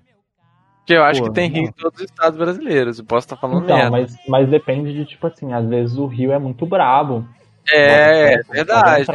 Porque 0.78 0.94
eu 0.94 1.04
acho 1.04 1.20
Pô, 1.20 1.26
que 1.28 1.34
tem 1.34 1.50
rio 1.50 1.62
não. 1.64 1.68
em 1.68 1.72
todos 1.72 2.00
os 2.00 2.04
estados 2.06 2.38
brasileiros. 2.38 2.98
Eu 2.98 3.04
posso 3.04 3.26
estar 3.26 3.36
falando 3.36 3.64
Então, 3.64 3.76
merda. 3.76 3.90
mas, 3.90 4.16
mas 4.26 4.48
depende 4.48 4.94
de, 4.94 5.04
tipo 5.04 5.26
assim, 5.26 5.52
às 5.52 5.66
vezes 5.68 5.96
o 5.98 6.06
rio 6.06 6.32
é 6.32 6.38
muito 6.38 6.64
brabo. 6.64 7.26
É, 7.70 8.42
fé, 8.42 8.42
verdade. 8.50 9.06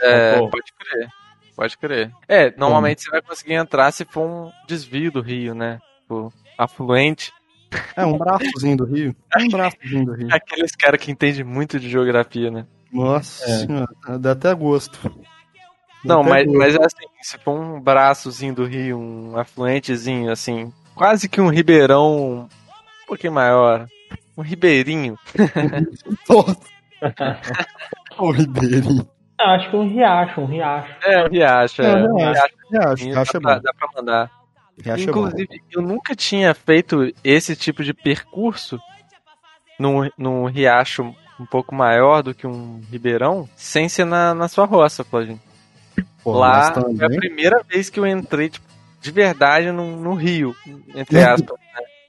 É, 0.00 0.38
Pô. 0.38 0.48
pode 0.48 0.72
crer. 0.78 1.08
Pode 1.58 1.76
crer. 1.76 2.12
É, 2.28 2.54
normalmente 2.56 3.02
você 3.02 3.10
vai 3.10 3.20
conseguir 3.20 3.54
entrar 3.54 3.90
se 3.90 4.04
for 4.04 4.24
um 4.24 4.52
desvio 4.68 5.10
do 5.10 5.20
rio, 5.20 5.56
né? 5.56 5.80
Tipo, 6.02 6.32
afluente. 6.56 7.32
É, 7.96 8.06
um 8.06 8.16
braçozinho 8.16 8.76
do 8.76 8.84
rio. 8.84 9.16
Um 9.36 9.48
braçozinho 9.48 10.04
do 10.06 10.12
rio. 10.14 10.28
Aqueles 10.30 10.70
caras 10.76 11.00
que 11.00 11.10
entendem 11.10 11.42
muito 11.42 11.80
de 11.80 11.90
geografia, 11.90 12.48
né? 12.48 12.64
Nossa 12.92 13.44
É. 13.44 13.66
senhora, 13.66 13.88
dá 14.20 14.30
até 14.30 14.54
gosto. 14.54 15.00
Dá 16.04 16.14
Não, 16.14 16.20
até 16.20 16.30
mas, 16.30 16.44
gosto. 16.46 16.58
mas 16.58 16.74
é 16.76 16.84
assim, 16.84 17.06
se 17.22 17.38
for 17.38 17.58
um 17.58 17.80
braçozinho 17.80 18.54
do 18.54 18.64
rio, 18.64 18.96
um 18.96 19.36
afluentezinho, 19.36 20.30
assim, 20.30 20.72
quase 20.94 21.28
que 21.28 21.40
um 21.40 21.48
ribeirão 21.48 22.48
um 23.02 23.06
pouquinho 23.08 23.32
maior. 23.32 23.88
Um 24.36 24.42
ribeirinho. 24.42 25.18
Ô, 28.16 28.30
Ribeirinho. 28.30 29.08
Eu 29.40 29.46
acho 29.46 29.70
que 29.70 29.76
um 29.76 29.88
riacho, 29.88 30.40
um 30.40 30.46
riacho. 30.46 30.94
É, 31.02 31.24
um 31.24 31.28
riacho, 31.28 31.82
é. 31.82 31.86
É, 31.86 31.94
Um 32.04 32.16
riacho. 32.16 32.32
riacho, 32.40 32.54
Riacho, 32.70 33.04
dá, 33.08 33.12
riacho 33.14 33.36
é 33.36 33.40
pra, 33.40 33.54
bom. 33.54 33.62
dá 33.62 33.72
pra 33.74 33.88
mandar. 33.96 34.30
Riacho 34.84 35.02
é 35.02 35.12
bom. 35.12 35.26
Inclusive, 35.26 35.62
eu 35.70 35.82
nunca 35.82 36.14
tinha 36.16 36.54
feito 36.54 37.12
esse 37.22 37.54
tipo 37.56 37.82
de 37.84 37.94
percurso 37.94 38.80
num, 39.78 40.10
num 40.18 40.44
riacho 40.46 41.14
um 41.40 41.46
pouco 41.46 41.74
maior 41.74 42.22
do 42.22 42.34
que 42.34 42.46
um 42.46 42.80
ribeirão, 42.90 43.48
sem 43.54 43.88
ser 43.88 44.04
na, 44.04 44.34
na 44.34 44.48
sua 44.48 44.64
roça, 44.66 45.04
Claudinho. 45.04 45.40
Pô, 46.22 46.32
Lá 46.36 46.72
foi 46.74 46.82
a 47.04 47.08
primeira 47.08 47.62
vez 47.62 47.88
que 47.88 48.00
eu 48.00 48.06
entrei 48.06 48.48
tipo, 48.50 48.66
de 49.00 49.10
verdade 49.12 49.70
no, 49.70 49.96
no 49.96 50.14
rio, 50.14 50.54
entre 50.94 51.22
aspas. 51.22 51.56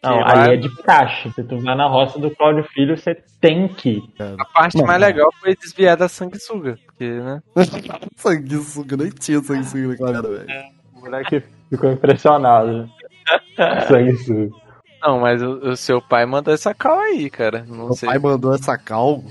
Não, 0.01 0.25
aí 0.25 0.53
é 0.53 0.55
de 0.55 0.69
praxe. 0.81 1.29
Se 1.33 1.43
tu 1.43 1.57
vai 1.59 1.75
na 1.75 1.87
roça 1.87 2.17
do 2.19 2.33
Cláudio 2.33 2.63
Filho, 2.73 2.97
você 2.97 3.21
tem 3.41 3.67
que. 3.67 3.89
ir. 3.97 4.03
A 4.39 4.45
parte 4.45 4.77
Não, 4.77 4.85
mais 4.85 5.01
legal 5.01 5.29
foi 5.41 5.55
desviar 5.55 5.97
da 5.97 6.07
sanguessuga, 6.07 6.77
porque, 6.85 7.05
né? 7.09 7.41
Sanguessuga, 8.15 8.95
nem 8.95 9.09
tinha 9.09 9.39
sanguessuga 9.41 9.87
naquela 9.89 10.11
merda, 10.13 10.29
velho. 10.29 10.63
O 10.95 10.99
moleque 11.01 11.43
ficou 11.69 11.91
impressionado. 11.91 12.89
Sanguessuga. 13.87 14.49
Não, 15.01 15.19
mas 15.19 15.41
o, 15.41 15.69
o 15.69 15.75
seu 15.75 16.01
pai 16.01 16.25
mandou 16.25 16.53
essa 16.53 16.73
cal 16.73 16.99
aí, 16.99 17.29
cara. 17.29 17.65
Não 17.67 17.85
Meu 17.85 17.93
sei. 17.93 18.07
pai 18.07 18.19
mandou 18.19 18.53
essa 18.53 18.77
cal. 18.77 19.21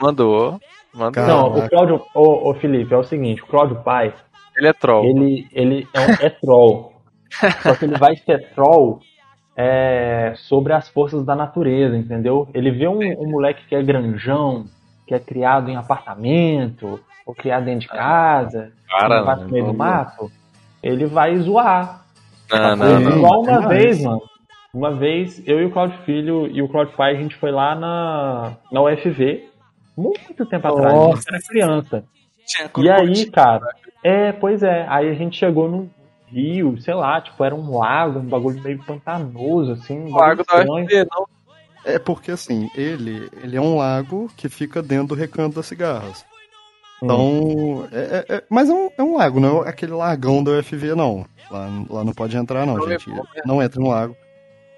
Mandou. 0.00 0.60
Mandou. 0.94 1.26
Não, 1.26 1.58
o 1.58 1.68
Cláudio, 1.68 2.02
ô, 2.14 2.50
ô 2.50 2.54
Felipe, 2.54 2.92
é 2.92 2.96
o 2.96 3.02
seguinte, 3.02 3.42
o 3.42 3.46
Cláudio 3.46 3.82
Pai, 3.82 4.14
Ele 4.56 4.68
é 4.68 4.72
troll. 4.72 5.04
ele, 5.04 5.46
ele 5.52 5.88
é, 5.94 6.26
é 6.26 6.30
troll. 6.30 6.92
Só 7.62 7.74
que 7.74 7.84
ele 7.84 7.98
vai 7.98 8.16
ser 8.16 8.50
troll 8.54 9.00
é, 9.60 10.34
sobre 10.36 10.72
as 10.72 10.88
forças 10.88 11.24
da 11.24 11.34
natureza, 11.34 11.96
entendeu? 11.96 12.48
Ele 12.54 12.70
vê 12.70 12.86
um, 12.86 13.00
um 13.20 13.28
moleque 13.28 13.66
que 13.66 13.74
é 13.74 13.82
granjão, 13.82 14.66
que 15.04 15.12
é 15.12 15.18
criado 15.18 15.68
em 15.68 15.74
apartamento, 15.74 17.00
ou 17.26 17.34
criado 17.34 17.64
dentro 17.64 17.80
de 17.80 17.88
casa, 17.88 18.70
Cara, 18.88 19.36
pro 19.36 19.50
meio 19.50 19.66
do 19.66 19.74
mato, 19.74 20.30
ele 20.80 21.06
vai 21.06 21.36
zoar. 21.38 22.04
Não, 22.48 22.76
não, 22.76 22.76
Não, 22.76 23.00
não. 23.00 23.16
Igual 23.16 23.42
uma 23.42 23.68
vez, 23.68 24.00
mano. 24.00 24.22
Uma 24.72 24.94
vez, 24.94 25.42
eu 25.48 25.60
e 25.60 25.64
o 25.64 25.70
Claudio 25.72 25.98
Filho 26.04 26.46
e 26.46 26.62
o 26.62 26.68
Claudio 26.68 26.94
Pai, 26.94 27.16
a 27.16 27.18
gente 27.18 27.34
foi 27.34 27.50
lá 27.50 27.74
na, 27.74 28.52
na 28.70 28.82
UFV, 28.82 29.48
muito 29.96 30.46
tempo 30.46 30.68
atrás, 30.68 30.94
a 30.94 31.14
gente 31.16 31.28
era 31.28 31.38
criança. 31.40 32.04
Tinha 32.46 32.70
E 32.78 32.90
aí, 32.90 33.30
cara, 33.30 33.66
é, 34.04 34.30
pois 34.30 34.62
é, 34.62 34.86
aí 34.88 35.08
a 35.08 35.14
gente 35.14 35.36
chegou 35.36 35.68
num 35.68 35.88
rio, 36.30 36.80
sei 36.80 36.94
lá, 36.94 37.20
tipo, 37.20 37.42
era 37.42 37.54
um 37.54 37.76
lago, 37.76 38.18
um 38.18 38.24
bagulho 38.26 38.60
meio 38.62 38.78
pantanoso, 38.84 39.72
assim, 39.72 39.98
um 39.98 40.12
O 40.12 40.16
lago 40.18 40.44
da. 40.44 40.64
UFC, 40.64 41.06
não. 41.10 41.26
É 41.84 41.98
porque 41.98 42.30
assim, 42.30 42.70
ele, 42.74 43.30
ele 43.42 43.56
é 43.56 43.60
um 43.60 43.76
lago 43.76 44.30
que 44.36 44.48
fica 44.48 44.82
dentro 44.82 45.08
do 45.08 45.14
recanto 45.14 45.56
das 45.56 45.66
cigarras. 45.66 46.24
Então. 47.02 47.88
É, 47.92 48.24
é- 48.28 48.36
é- 48.36 48.44
mas 48.50 48.68
é 48.68 48.72
um, 48.72 48.90
é 48.98 49.02
um 49.02 49.16
lago, 49.16 49.38
não 49.40 49.64
é 49.64 49.68
aquele 49.68 49.92
lagão 49.92 50.42
da 50.42 50.50
UFV, 50.52 50.94
não. 50.94 51.24
Lá, 51.50 51.68
lá 51.88 52.04
não 52.04 52.12
pode 52.12 52.36
entrar, 52.36 52.66
não, 52.66 52.76
Não 52.76 52.86
é 52.86 52.90
gente. 52.90 53.08
bom, 53.08 53.16
né? 53.16 53.42
Não 53.46 53.62
entra 53.62 53.80
no 53.80 53.88
lago. 53.88 54.16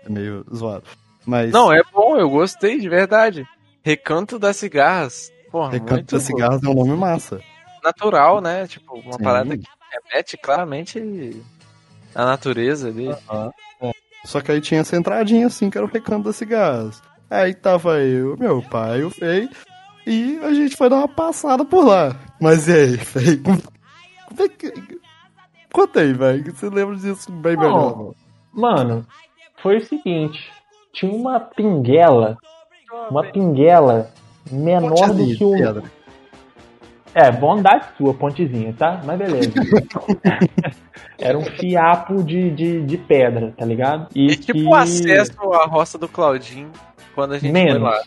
É 0.06 0.08
meio 0.10 0.44
zoado. 0.54 0.84
Mas. 1.26 1.50
Não, 1.50 1.72
é 1.72 1.80
bom, 1.92 2.16
eu 2.16 2.28
gostei, 2.30 2.78
de 2.78 2.88
verdade. 2.88 3.46
Recanto 3.82 4.38
das 4.38 4.56
cigarras. 4.56 5.32
Porra, 5.50 5.70
Recanto 5.72 6.14
das 6.14 6.22
cigarras 6.22 6.62
é 6.62 6.68
um 6.68 6.74
nome 6.74 6.94
massa. 6.96 7.40
Natural, 7.82 8.40
né? 8.40 8.66
Tipo, 8.66 8.98
uma 8.98 9.14
Sim. 9.14 9.22
parada 9.24 9.56
que 9.56 9.66
remete 9.90 10.36
claramente 10.36 11.42
à 12.14 12.24
natureza 12.24 12.88
ali. 12.88 13.08
Aham. 13.08 13.50
Só 14.24 14.40
que 14.40 14.52
aí 14.52 14.60
tinha 14.60 14.80
essa 14.80 14.96
entradinha 14.96 15.46
assim, 15.46 15.70
que 15.70 15.78
era 15.78 15.86
o 15.86 15.90
recanto 15.90 16.28
desse 16.28 16.44
gás. 16.44 17.02
Aí 17.30 17.54
tava 17.54 18.00
eu, 18.00 18.36
meu 18.36 18.62
pai, 18.62 19.02
o 19.02 19.10
Fei, 19.10 19.48
e 20.06 20.38
a 20.42 20.52
gente 20.52 20.76
foi 20.76 20.90
dar 20.90 20.96
uma 20.96 21.08
passada 21.08 21.64
por 21.64 21.86
lá. 21.86 22.14
Mas 22.40 22.68
e 22.68 22.72
aí, 22.72 22.98
Fei? 22.98 23.38
Como 23.38 24.42
é 24.42 24.48
que. 24.48 24.72
Conta 25.72 26.00
aí, 26.00 26.12
velho. 26.12 26.52
Você 26.52 26.68
lembra 26.68 26.96
disso 26.96 27.30
bem 27.30 27.56
Não. 27.56 27.62
melhor? 27.62 28.14
Mano, 28.52 29.06
foi 29.62 29.78
o 29.78 29.86
seguinte: 29.86 30.52
tinha 30.92 31.12
uma 31.12 31.38
pinguela, 31.38 32.36
uma 33.10 33.24
pinguela 33.24 34.10
menor 34.50 35.14
do 35.14 35.26
que 35.36 35.44
o. 35.44 35.54
É, 37.14 37.30
bondade 37.32 37.86
sua, 37.98 38.14
pontezinha, 38.14 38.72
tá? 38.78 39.00
Mas 39.04 39.18
beleza. 39.18 39.50
Era 41.18 41.36
um 41.38 41.44
fiapo 41.44 42.22
de, 42.22 42.50
de, 42.50 42.82
de 42.82 42.96
pedra, 42.96 43.52
tá 43.56 43.64
ligado? 43.64 44.08
E 44.14 44.26
E 44.28 44.36
tipo 44.36 44.58
que- 44.58 44.64
o 44.64 44.74
acesso 44.74 45.52
à 45.52 45.66
roça 45.66 45.98
do 45.98 46.08
Claudinho 46.08 46.70
quando 47.14 47.32
a 47.32 47.38
gente 47.38 47.50
foi 47.52 47.64
Menos. 47.64 47.82
lá. 47.82 48.00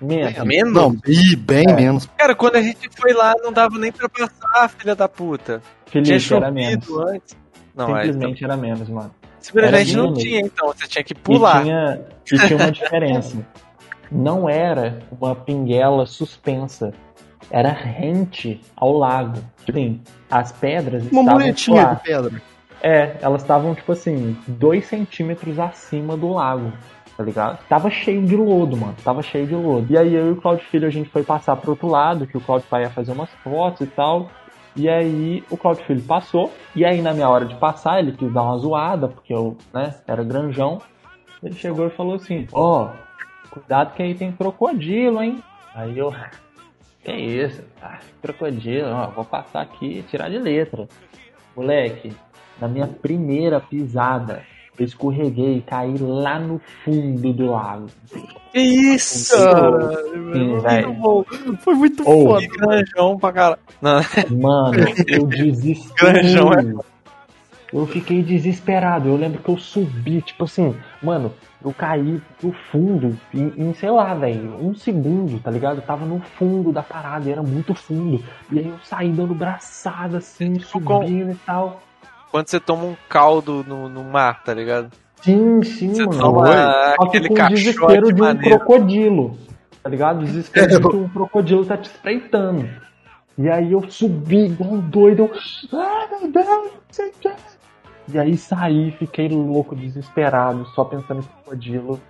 Menos. 0.00 0.44
Menos? 0.44 0.72
Não, 0.72 0.96
e 1.06 1.36
bem 1.36 1.66
É. 1.68 1.72
menos. 1.72 2.06
Cara, 2.16 2.34
quando 2.34 2.56
a 2.56 2.62
gente 2.62 2.88
foi 2.98 3.12
lá, 3.12 3.32
não 3.42 3.52
dava 3.52 3.78
nem 3.78 3.92
pra 3.92 4.08
passar, 4.08 4.68
filha 4.68 4.94
da 4.94 5.08
puta. 5.08 5.60
Tinha 5.90 6.04
Felipe, 6.04 6.34
era 6.34 6.50
menos. 6.50 6.88
antes. 6.90 7.36
Não, 7.74 7.86
aí, 7.86 7.92
então, 8.08 8.12
Simplesmente 8.12 8.44
era 8.44 8.56
menos, 8.56 8.88
mano. 8.88 9.10
simplesmente 9.40 9.96
não 9.96 10.12
tinha, 10.14 10.40
então. 10.40 10.68
Você 10.68 10.86
tinha 10.88 11.04
que 11.04 11.12
E 11.12 11.16
pular. 11.16 11.62
tinha, 11.62 12.00
e 12.32 12.38
tinha 12.46 12.56
uma 12.56 12.70
diferença. 12.72 13.36
Não 14.12 14.48
era 14.48 15.00
uma 15.10 15.34
pinguela 15.34 16.06
suspensa. 16.06 16.92
Era 17.54 17.68
rente 17.70 18.60
ao 18.76 18.98
lago. 18.98 19.38
Tipo 19.64 19.78
assim, 19.78 20.00
as 20.28 20.50
pedras 20.50 21.04
Uma 21.12 21.20
estavam 21.20 21.76
lá. 21.76 21.94
de 21.94 22.02
pedra. 22.02 22.42
É, 22.82 23.16
elas 23.22 23.42
estavam, 23.42 23.76
tipo 23.76 23.92
assim, 23.92 24.36
dois 24.48 24.86
centímetros 24.86 25.56
acima 25.60 26.16
do 26.16 26.32
lago, 26.32 26.72
tá 27.16 27.22
ligado? 27.22 27.60
Tava 27.68 27.88
cheio 27.90 28.26
de 28.26 28.34
lodo, 28.34 28.76
mano. 28.76 28.96
Tava 29.04 29.22
cheio 29.22 29.46
de 29.46 29.54
lodo. 29.54 29.86
E 29.88 29.96
aí 29.96 30.12
eu 30.12 30.26
e 30.26 30.30
o 30.32 30.36
Claudio 30.36 30.66
Filho, 30.66 30.88
a 30.88 30.90
gente 30.90 31.08
foi 31.10 31.22
passar 31.22 31.54
pro 31.54 31.70
outro 31.70 31.86
lado, 31.86 32.26
que 32.26 32.36
o 32.36 32.40
Claudio 32.40 32.66
Pai 32.68 32.82
ia 32.82 32.90
fazer 32.90 33.12
umas 33.12 33.30
fotos 33.44 33.82
e 33.82 33.86
tal. 33.86 34.30
E 34.74 34.88
aí 34.88 35.44
o 35.48 35.56
Claudio 35.56 35.84
Filho 35.84 36.02
passou. 36.02 36.52
E 36.74 36.84
aí, 36.84 37.00
na 37.00 37.14
minha 37.14 37.28
hora 37.28 37.44
de 37.44 37.54
passar, 37.54 38.00
ele 38.00 38.10
quis 38.10 38.32
dar 38.32 38.42
uma 38.42 38.58
zoada, 38.58 39.06
porque 39.06 39.32
eu, 39.32 39.56
né, 39.72 39.94
era 40.08 40.24
granjão. 40.24 40.82
Ele 41.40 41.54
chegou 41.54 41.86
e 41.86 41.90
falou 41.90 42.16
assim, 42.16 42.48
ó, 42.52 42.88
cuidado 43.48 43.94
que 43.94 44.02
aí 44.02 44.12
tem 44.12 44.32
crocodilo, 44.32 45.22
hein? 45.22 45.40
Aí 45.72 45.96
eu, 45.96 46.12
que 47.04 47.12
isso? 47.12 47.62
Ah, 47.82 47.98
crocodilo, 48.22 48.88
ó, 48.88 49.06
vou 49.10 49.24
passar 49.24 49.60
aqui 49.62 49.98
e 49.98 50.02
tirar 50.02 50.28
de 50.30 50.38
letra. 50.38 50.88
Moleque, 51.56 52.12
na 52.60 52.66
minha 52.68 52.86
primeira 52.86 53.60
pisada, 53.60 54.42
eu 54.78 54.84
escorreguei 54.84 55.58
e 55.58 55.62
caí 55.62 55.96
lá 55.98 56.38
no 56.40 56.60
fundo 56.84 57.32
do 57.32 57.46
lago. 57.50 57.86
Que 58.52 58.60
isso? 58.60 59.36
Sim, 59.36 60.58
velho. 60.60 61.24
Foi 61.60 61.74
muito 61.74 62.08
Ou- 62.08 62.26
foda. 62.40 62.46
Granjão 62.48 63.18
pra 63.18 63.32
caralho. 63.32 63.60
Mano, 64.30 64.78
eu 65.06 65.26
desesperei. 65.28 66.22
Granjão 66.22 66.50
é 66.52 66.93
Eu 67.74 67.86
fiquei 67.86 68.22
desesperado. 68.22 69.08
Eu 69.08 69.16
lembro 69.16 69.42
que 69.42 69.48
eu 69.48 69.58
subi, 69.58 70.22
tipo 70.22 70.44
assim, 70.44 70.76
mano, 71.02 71.32
eu 71.62 71.72
caí 71.72 72.22
no 72.42 72.52
fundo 72.70 73.18
em, 73.34 73.52
em, 73.56 73.74
sei 73.74 73.90
lá, 73.90 74.14
velho, 74.14 74.54
um 74.64 74.74
segundo, 74.74 75.40
tá 75.40 75.50
ligado? 75.50 75.78
Eu 75.78 75.82
tava 75.82 76.06
no 76.06 76.20
fundo 76.20 76.70
da 76.72 76.82
parada 76.84 77.28
era 77.28 77.42
muito 77.42 77.74
fundo. 77.74 78.22
E 78.52 78.60
aí 78.60 78.68
eu 78.68 78.78
saí 78.84 79.10
dando 79.10 79.34
braçada 79.34 80.18
assim, 80.18 80.54
com- 80.54 80.60
subindo 80.60 81.32
e 81.32 81.34
tal. 81.44 81.82
quando 82.30 82.48
você 82.48 82.60
toma 82.60 82.84
um 82.84 82.96
caldo 83.08 83.64
no, 83.66 83.88
no 83.88 84.04
mar, 84.04 84.44
tá 84.44 84.54
ligado? 84.54 84.90
Sim, 85.20 85.62
sim, 85.62 85.94
Você 85.94 86.04
mano. 86.06 86.20
toma 86.20 86.94
aquele 87.00 87.28
com 87.28 87.34
o 87.34 87.48
desespero 87.48 87.86
caixote 87.88 88.12
de 88.12 88.22
um 88.22 88.36
crocodilo. 88.36 89.38
Tá 89.82 89.88
ligado? 89.90 90.20
O 90.20 90.24
desespero 90.24 90.68
de 90.80 90.88
que 90.88 90.96
um 90.96 91.08
crocodilo 91.08 91.64
tá 91.66 91.76
te 91.76 91.86
espreitando. 91.90 92.68
E 93.36 93.48
aí 93.48 93.72
eu 93.72 93.88
subi 93.90 94.46
igual 94.46 94.74
um 94.74 94.80
doido. 94.80 95.24
Eu... 95.72 95.80
Ai, 95.80 96.08
meu 96.20 96.30
Deus, 96.30 96.46
não 96.46 96.70
sei 96.90 97.08
o 97.08 97.12
que. 97.20 97.32
E 98.08 98.18
aí 98.18 98.36
saí, 98.36 98.90
fiquei 98.92 99.28
louco, 99.28 99.74
desesperado, 99.74 100.66
só 100.74 100.84
pensando 100.84 101.20
em 101.20 101.22
crocodilo. 101.22 102.00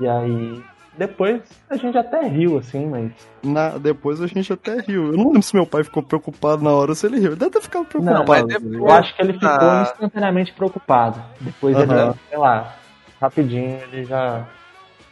E 0.00 0.08
aí. 0.08 0.62
Depois 0.96 1.42
a 1.68 1.76
gente 1.76 1.98
até 1.98 2.26
riu, 2.28 2.56
assim, 2.56 2.86
mas. 2.86 3.10
Na- 3.42 3.76
depois 3.78 4.20
a 4.22 4.26
gente 4.28 4.52
até 4.52 4.78
riu. 4.80 5.06
Eu 5.08 5.16
não 5.16 5.26
lembro 5.26 5.42
se 5.42 5.54
meu 5.54 5.66
pai 5.66 5.82
ficou 5.82 6.02
preocupado 6.02 6.62
na 6.62 6.70
hora 6.70 6.92
ou 6.92 6.94
se 6.94 7.04
ele 7.06 7.18
riu. 7.18 7.30
Ele 7.30 7.36
deve 7.36 7.50
ter 7.50 7.60
ficado 7.62 7.84
preocupado. 7.84 8.18
Não, 8.24 8.46
depois-? 8.46 8.72
Eu 8.74 8.90
acho 8.90 9.14
que 9.16 9.22
ele 9.22 9.32
ficou 9.32 9.48
Ah. 9.50 9.82
instantaneamente 9.82 10.52
preocupado. 10.52 11.20
Depois 11.40 11.76
ele, 11.76 11.92
Aham. 11.92 12.14
sei 12.28 12.38
lá, 12.38 12.76
rapidinho 13.20 13.80
ele 13.82 14.04
já. 14.04 14.46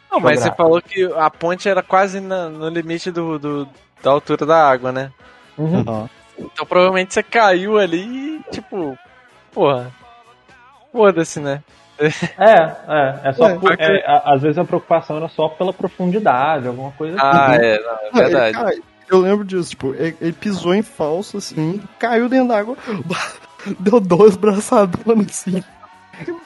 Não, 0.09 0.19
mas 0.21 0.39
você 0.39 0.51
falou 0.53 0.81
que 0.81 1.03
a 1.17 1.29
ponte 1.29 1.67
era 1.67 1.83
quase 1.83 2.19
na- 2.21 2.47
no 2.49 2.69
limite 2.69 3.11
do, 3.11 3.37
do- 3.37 3.67
da 4.01 4.09
altura 4.11 4.45
da 4.45 4.69
água, 4.69 4.91
né? 4.91 5.11
Uhum. 5.57 6.07
Então 6.39 6.65
provavelmente 6.65 7.13
você 7.13 7.21
caiu 7.21 7.77
ali 7.77 8.37
e, 8.37 8.43
tipo, 8.51 8.97
porra. 9.51 9.91
Foda-se, 10.93 11.39
né? 11.41 11.61
É, 11.99 12.05
é, 12.47 13.19
é 13.29 13.33
só 13.33 13.49
É, 13.49 13.55
por- 13.59 13.75
é, 13.77 14.03
às 14.25 14.41
vezes 14.41 14.57
a 14.57 14.63
preocupação 14.63 15.17
era 15.17 15.27
só 15.27 15.49
pela 15.49 15.73
profundidade, 15.73 16.67
alguma 16.67 16.91
coisa 16.91 17.17
Ah, 17.19 17.51
assim. 17.53 17.63
é, 17.65 17.79
não, 17.81 17.91
é 17.91 17.95
Ah, 18.13 18.19
ele 18.21 18.29
verdade. 18.29 18.81
eu 19.09 19.19
lembro 19.19 19.43
disso, 19.45 19.69
tipo, 19.71 19.93
ele, 19.95 20.15
ele 20.21 20.33
pisou 20.33 20.73
em 20.73 20.81
falso, 20.81 21.37
assim, 21.37 21.81
caiu 21.99 22.27
dentro 22.29 22.47
d'água, 22.47 22.77
deu 23.79 23.99
dois 23.99 24.35
braçadonas, 24.37 25.27
assim, 25.29 25.63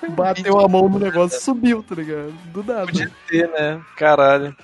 bateu 0.09 0.59
a 0.59 0.67
mão 0.67 0.87
no 0.89 0.99
negócio 0.99 1.37
e 1.37 1.41
subiu, 1.41 1.83
tá 1.83 1.95
ligado? 1.95 2.33
Do 2.53 2.63
nada. 2.63 2.85
Podia 2.85 3.11
ter, 3.29 3.47
né? 3.49 3.79
Caralho. 3.95 4.55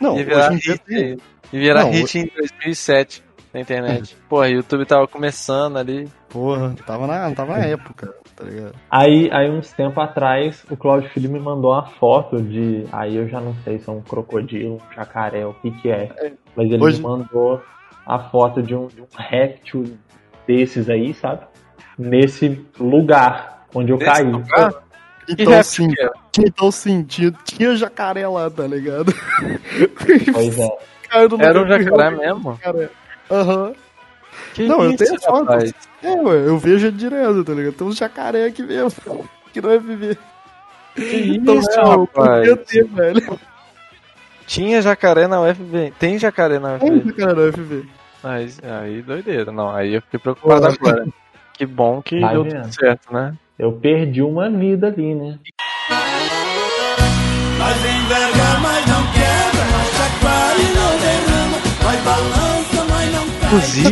Não, 0.00 0.14
hoje 0.14 0.24
virar 0.24 0.52
em 0.52 0.56
dia 0.58 0.72
hit, 0.74 0.84
tem. 0.84 1.18
ia 1.52 1.60
virar 1.60 1.80
Não, 1.84 1.90
hit 1.90 2.18
em 2.18 2.26
2007 2.36 3.24
na 3.52 3.60
internet. 3.60 4.16
Porra, 4.28 4.46
o 4.46 4.50
YouTube 4.50 4.84
tava 4.86 5.08
começando 5.08 5.76
ali. 5.78 6.08
Porra, 6.28 6.74
tava 6.86 7.06
na, 7.06 7.30
tava 7.34 7.58
na 7.58 7.64
época, 7.64 8.14
tá 8.38 8.44
ligado? 8.44 8.74
Aí, 8.90 9.28
aí 9.32 9.50
uns 9.50 9.72
tempos 9.72 10.02
atrás, 10.02 10.64
o 10.70 10.76
Claudio 10.76 11.10
Filho 11.10 11.30
me 11.30 11.40
mandou 11.40 11.72
uma 11.72 11.84
foto 11.86 12.40
de. 12.40 12.84
Aí 12.92 13.16
eu 13.16 13.28
já 13.28 13.40
não 13.40 13.54
sei 13.64 13.78
se 13.78 13.88
é 13.88 13.92
um 13.92 14.00
crocodilo, 14.00 14.76
um 14.76 14.94
jacaré, 14.94 15.44
o 15.44 15.54
que 15.54 15.70
que 15.72 15.90
é. 15.90 16.08
Mas 16.54 16.70
ele 16.70 16.82
Hoje- 16.82 16.98
me 16.98 17.02
mandou 17.02 17.60
a 18.06 18.18
foto 18.18 18.62
de 18.62 18.74
um, 18.74 18.86
de 18.86 19.00
um 19.02 19.06
réptil 19.16 19.84
desses 20.46 20.88
aí, 20.88 21.12
sabe? 21.12 21.42
Nesse 21.98 22.64
lugar 22.78 23.66
onde 23.74 23.90
eu 23.92 23.98
Nesse 23.98 24.10
caí. 24.12 24.30
lugar? 24.30 24.74
Então 25.28 25.52
rap 25.52 25.62
sim, 25.64 25.88
que 25.90 26.00
é? 26.00 26.10
então 26.38 26.70
sim, 26.70 27.02
tinha, 27.02 27.30
tinha 27.44 27.76
jacaré 27.76 28.26
lá, 28.26 28.48
tá 28.48 28.66
ligado? 28.66 29.12
Pois 30.32 30.58
é. 30.58 30.68
Era 31.40 31.62
um 31.62 31.66
jacaré 31.66 32.10
mesmo? 32.10 32.52
jacaré. 32.62 32.88
Aham. 33.30 33.72
Que 34.54 34.66
Não, 34.66 34.82
eu 34.82 34.90
isso, 34.90 35.04
tenho 35.04 35.20
foto. 35.20 35.52
É, 36.02 36.10
ué, 36.10 36.36
eu 36.48 36.58
vejo 36.58 36.86
ele 36.86 36.96
direto, 36.96 37.44
tá 37.44 37.52
ligado? 37.52 37.74
Tem 37.74 37.86
uns 37.86 37.96
jacaré 37.96 38.44
aqui 38.46 38.62
mesmo, 38.62 38.90
que 39.52 39.60
não 39.60 39.70
é 39.70 39.78
viver. 39.78 40.18
Que 40.94 41.36
Então, 41.36 41.58
isso, 41.58 41.70
eu 41.78 42.00
rapaz? 42.04 42.58
ter, 42.66 42.84
velho. 42.84 43.38
Tinha 44.46 44.80
jacaré 44.82 45.26
na 45.26 45.40
UFB. 45.42 45.92
Tem 45.98 46.18
jacaré 46.18 46.58
na 46.58 46.78
Tem 46.78 46.90
UFB. 46.90 47.10
jacaré 47.20 47.34
no 47.34 47.52
FV. 47.52 47.84
Mas 48.22 48.58
aí 48.64 49.02
doideira. 49.02 49.52
Não, 49.52 49.70
aí 49.70 49.94
eu 49.94 50.02
fiquei 50.02 50.18
preocupado 50.18 50.66
agora. 50.66 51.06
Que 51.52 51.66
bom 51.66 52.00
que 52.02 52.18
Vai 52.20 52.32
deu 52.34 52.44
vendo. 52.44 52.62
tudo 52.62 52.74
certo, 52.74 53.12
né? 53.12 53.34
Eu 53.58 53.72
perdi 53.72 54.22
uma 54.22 54.48
vida 54.50 54.86
ali, 54.88 55.14
né? 55.14 55.38
Mas 57.58 57.76
enverga, 57.84 58.58
mas 58.62 58.86
não 58.86 59.02
quebra, 59.12 59.64
mas 59.72 59.88
chacoalha 59.96 60.62
e 60.62 60.74
não 60.74 60.98
derrama, 60.98 61.58
mas 61.84 62.00
balança. 62.04 62.37
Inclusive, 63.48 63.88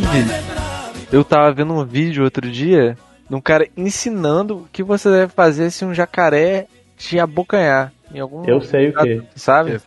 eu 1.11 1.25
tava 1.25 1.51
vendo 1.51 1.73
um 1.73 1.83
vídeo 1.83 2.25
outro 2.25 2.47
dia 2.47 2.95
de 3.27 3.35
um 3.35 3.41
cara 3.41 3.67
ensinando 3.75 4.59
o 4.59 4.69
que 4.71 4.83
você 4.83 5.11
deve 5.11 5.33
fazer 5.33 5.71
se 5.71 5.83
um 5.83 5.95
jacaré 5.95 6.67
te 6.95 7.19
abocanhar. 7.19 7.91
Em 8.13 8.21
algum 8.21 8.45
Eu 8.45 8.61
sei 8.61 8.91
o 8.91 8.93
que. 8.93 9.23
Sabe? 9.35 9.81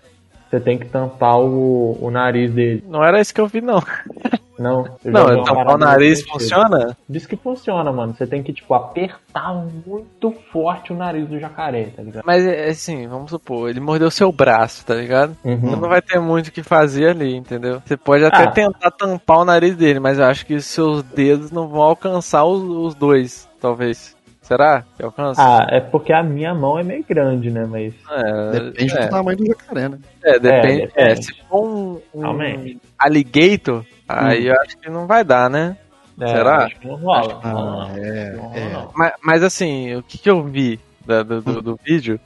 Você 0.50 0.60
tem 0.60 0.80
que 0.80 0.86
tampar 0.88 1.38
o, 1.38 1.96
o 2.02 2.10
nariz 2.10 2.52
dele. 2.52 2.84
Não 2.88 3.04
era 3.04 3.22
isso 3.22 3.32
que 3.32 3.40
eu 3.40 3.46
vi, 3.46 3.62
não. 3.62 3.80
Não, 4.60 4.86
Não, 5.06 5.44
tampar 5.44 5.76
o 5.76 5.78
nariz 5.78 6.22
funciona? 6.28 6.96
Diz 7.08 7.26
que 7.26 7.36
funciona, 7.38 7.92
mano. 7.92 8.14
Você 8.14 8.28
tem 8.28 8.44
que, 8.44 8.52
tipo, 8.52 8.74
apertar 8.74 9.54
muito 9.54 10.32
forte 10.52 10.92
o 10.92 10.96
nariz 10.96 11.28
do 11.28 11.40
jacaré, 11.40 11.86
tá 11.96 12.04
ligado? 12.04 12.24
Mas 12.26 12.46
é 12.46 12.68
assim, 12.70 13.08
vamos 13.08 13.32
supor, 13.32 13.70
ele 13.70 13.80
mordeu 13.80 14.12
seu 14.12 14.32
braço, 14.32 14.86
tá 14.86 14.96
ligado? 14.96 15.36
Uhum. 15.44 15.78
não 15.78 15.88
vai 15.90 16.02
ter 16.02 16.20
muito 16.20 16.48
o 16.48 16.52
que 16.52 16.62
fazer 16.62 17.10
ali, 17.12 17.34
entendeu? 17.36 17.82
Você 17.86 17.96
pode 17.96 18.26
até 18.26 18.44
Ah. 18.44 18.52
tentar 18.52 18.92
tampar 18.92 19.40
o 19.40 19.46
nariz 19.46 19.76
dele, 19.76 20.00
mas 20.00 20.20
eu 20.20 20.26
acho 20.26 20.46
que 20.46 20.60
seus 20.60 21.02
dedos 21.04 21.52
não 21.52 21.68
vão 21.68 21.82
alcançar 21.82 22.44
os, 22.44 22.62
os 22.62 22.96
dois, 22.96 23.48
talvez. 23.62 24.18
Será 24.42 24.84
que 24.98 25.04
alcança? 25.04 25.40
Ah, 25.42 25.68
é 25.70 25.80
porque 25.80 26.12
a 26.12 26.24
minha 26.24 26.56
mão 26.56 26.80
é 26.80 26.82
meio 26.84 27.06
grande, 27.08 27.52
né? 27.52 27.68
Mas. 27.70 27.94
é, 28.10 28.60
Depende 28.62 28.98
é, 28.98 29.02
do 29.06 29.10
tamanho 29.12 29.38
do 29.38 29.46
jacaré, 29.46 29.90
né? 29.90 30.00
é, 30.24 30.40
depende. 30.40 30.82
É, 30.82 30.88
depende. 30.88 30.92
É, 31.12 31.16
se 31.18 31.34
for 31.48 31.64
um, 31.64 32.02
um 32.16 32.22
Realmente. 32.22 32.82
alligator, 32.98 33.86
aí 34.10 34.48
eu 34.48 34.56
acho 34.62 34.78
que 34.78 34.90
não 34.90 35.06
vai 35.08 35.24
dar, 35.24 35.50
né? 35.50 35.78
É, 36.20 36.28
Será? 36.28 36.66
Acho 36.66 36.80
que 36.80 36.88
não 36.88 36.96
rola. 36.96 37.40
Ah, 37.44 37.54
Não, 37.54 37.66
não. 37.72 37.96
é, 37.96 38.36
é. 38.56 38.88
Mas, 38.94 39.14
mas 39.24 39.44
assim, 39.44 39.96
o 39.96 40.04
que, 40.04 40.18
que 40.18 40.30
eu 40.30 40.44
vi 40.44 40.80
da- 41.06 41.24
do, 41.24 41.42
do, 41.42 41.62
do 41.62 41.80
vídeo 41.84 42.20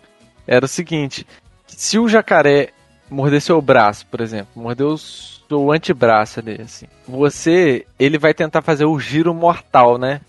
era 0.48 0.66
o 0.66 0.68
seguinte: 0.68 1.28
se 1.68 2.00
o 2.00 2.08
jacaré 2.10 2.70
morder 3.10 3.40
seu 3.42 3.62
braço, 3.62 4.08
por 4.08 4.20
exemplo, 4.22 4.48
mordeu 4.56 4.88
o 4.90 4.98
seu 4.98 5.72
antebraço 5.72 6.40
ali, 6.40 6.60
assim, 6.60 6.88
você, 7.08 7.86
ele 8.00 8.18
vai 8.18 8.34
tentar 8.34 8.62
fazer 8.64 8.86
o 8.86 9.00
giro 9.00 9.32
mortal, 9.34 10.00
né? 10.00 10.22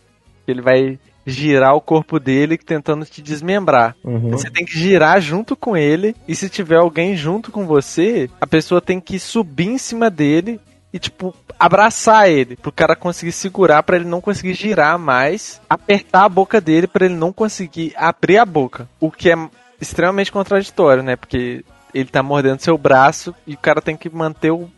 Ele 0.46 0.60
vai 0.60 0.98
girar 1.26 1.74
o 1.74 1.80
corpo 1.80 2.20
dele 2.20 2.58
tentando 2.58 3.06
te 3.06 3.22
desmembrar. 3.22 3.96
Uhum. 4.04 4.28
Você 4.28 4.50
tem 4.50 4.66
que 4.66 4.78
girar 4.78 5.18
junto 5.22 5.56
com 5.56 5.74
ele 5.74 6.14
e 6.28 6.34
se 6.34 6.50
tiver 6.50 6.76
alguém 6.76 7.16
junto 7.16 7.50
com 7.50 7.64
você, 7.64 8.28
a 8.38 8.46
pessoa 8.46 8.78
tem 8.82 9.00
que 9.00 9.18
subir 9.18 9.68
em 9.68 9.78
cima 9.78 10.10
dele 10.10 10.60
e 10.94 10.98
tipo 11.00 11.35
abraçar 11.59 12.30
ele, 12.30 12.54
pro 12.57 12.70
cara 12.70 12.94
conseguir 12.94 13.33
segurar 13.33 13.83
pra 13.83 13.96
ele 13.96 14.04
não 14.04 14.20
conseguir 14.20 14.54
girar 14.54 14.96
mais, 14.98 15.61
apertar 15.68 16.24
a 16.24 16.28
boca 16.28 16.61
dele 16.61 16.87
pra 16.87 17.04
ele 17.07 17.14
não 17.14 17.33
conseguir 17.33 17.92
abrir 17.96 18.38
a 18.38 18.46
boca, 18.46 18.88
o 19.00 19.11
que 19.11 19.28
é 19.30 19.37
extremamente 19.80 20.30
contraditório, 20.30 21.02
né? 21.02 21.16
Porque 21.16 21.64
ele 21.92 22.09
tá 22.09 22.22
mordendo 22.22 22.61
seu 22.61 22.78
braço 22.78 23.35
e 23.46 23.54
o 23.54 23.59
cara 23.59 23.83
tem 23.83 23.96
que 23.96 24.09
manter 24.09 24.50
o- 24.52 24.70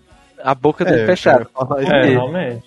a 0.42 0.54
boca 0.54 0.84
dele 0.84 1.02
É, 1.02 1.06
fechada. 1.06 1.46
falar 1.52 1.82
isso. 1.82 1.92
É, 1.92 2.02
realmente. 2.06 2.64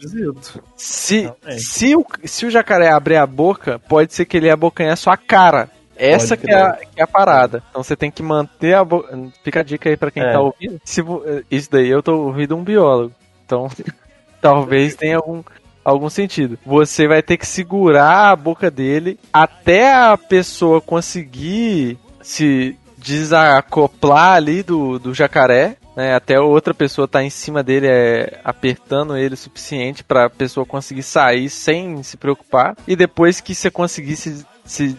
Se, 0.75 1.21
Realmente. 1.21 1.59
se, 1.61 1.95
o, 1.95 2.05
se 2.25 2.45
o 2.45 2.49
jacaré 2.51 2.89
abrir 2.89 3.17
a 3.17 3.25
boca, 3.27 3.79
pode 3.79 4.13
ser 4.13 4.25
que 4.25 4.37
ele 4.37 4.49
abocanhe 4.49 4.89
a 4.89 4.95
sua 4.95 5.15
cara. 5.17 5.69
Essa 5.95 6.37
que 6.37 6.49
é, 6.49 6.55
a, 6.61 6.73
que 6.73 6.99
é 7.01 7.03
a 7.03 7.07
parada. 7.07 7.61
Então 7.69 7.83
você 7.83 7.95
tem 7.95 8.09
que 8.09 8.23
manter 8.23 8.73
a 8.73 8.83
boca. 8.85 9.17
Fica 9.43 9.59
a 9.59 9.63
dica 9.63 9.89
aí 9.89 9.97
pra 9.97 10.09
quem 10.09 10.23
É. 10.23 10.31
tá 10.31 10.39
ouvindo. 10.39 10.79
Se, 10.83 11.03
isso 11.51 11.69
daí 11.69 11.89
eu 11.89 12.01
tô 12.01 12.15
ouvindo 12.17 12.55
um 12.55 12.63
biólogo. 12.63 13.13
Então 13.49 13.67
talvez 14.39 14.95
tenha 14.95 15.17
algum, 15.17 15.41
algum 15.83 16.09
sentido. 16.09 16.59
Você 16.63 17.07
vai 17.07 17.23
ter 17.23 17.35
que 17.37 17.47
segurar 17.47 18.29
a 18.29 18.35
boca 18.35 18.69
dele 18.69 19.19
até 19.33 19.91
a 19.91 20.15
pessoa 20.15 20.79
conseguir 20.79 21.97
se 22.21 22.77
desacoplar 22.95 24.33
ali 24.33 24.61
do, 24.61 24.99
do 24.99 25.13
jacaré. 25.15 25.77
Né, 25.95 26.13
até 26.13 26.39
outra 26.39 26.73
pessoa 26.73 27.07
tá 27.07 27.23
em 27.23 27.29
cima 27.29 27.63
dele, 27.63 27.87
é, 27.87 28.39
apertando 28.43 29.17
ele 29.17 29.33
o 29.33 29.37
suficiente 29.37 30.03
pra 30.03 30.29
pessoa 30.29 30.65
conseguir 30.65 31.03
sair 31.03 31.49
sem 31.49 32.03
se 32.03 32.15
preocupar. 32.15 32.77
E 32.87 32.95
depois 32.95 33.41
que 33.41 33.55
você 33.55 33.71
conseguir 33.71 34.15
se, 34.15 34.45
se 34.63 34.95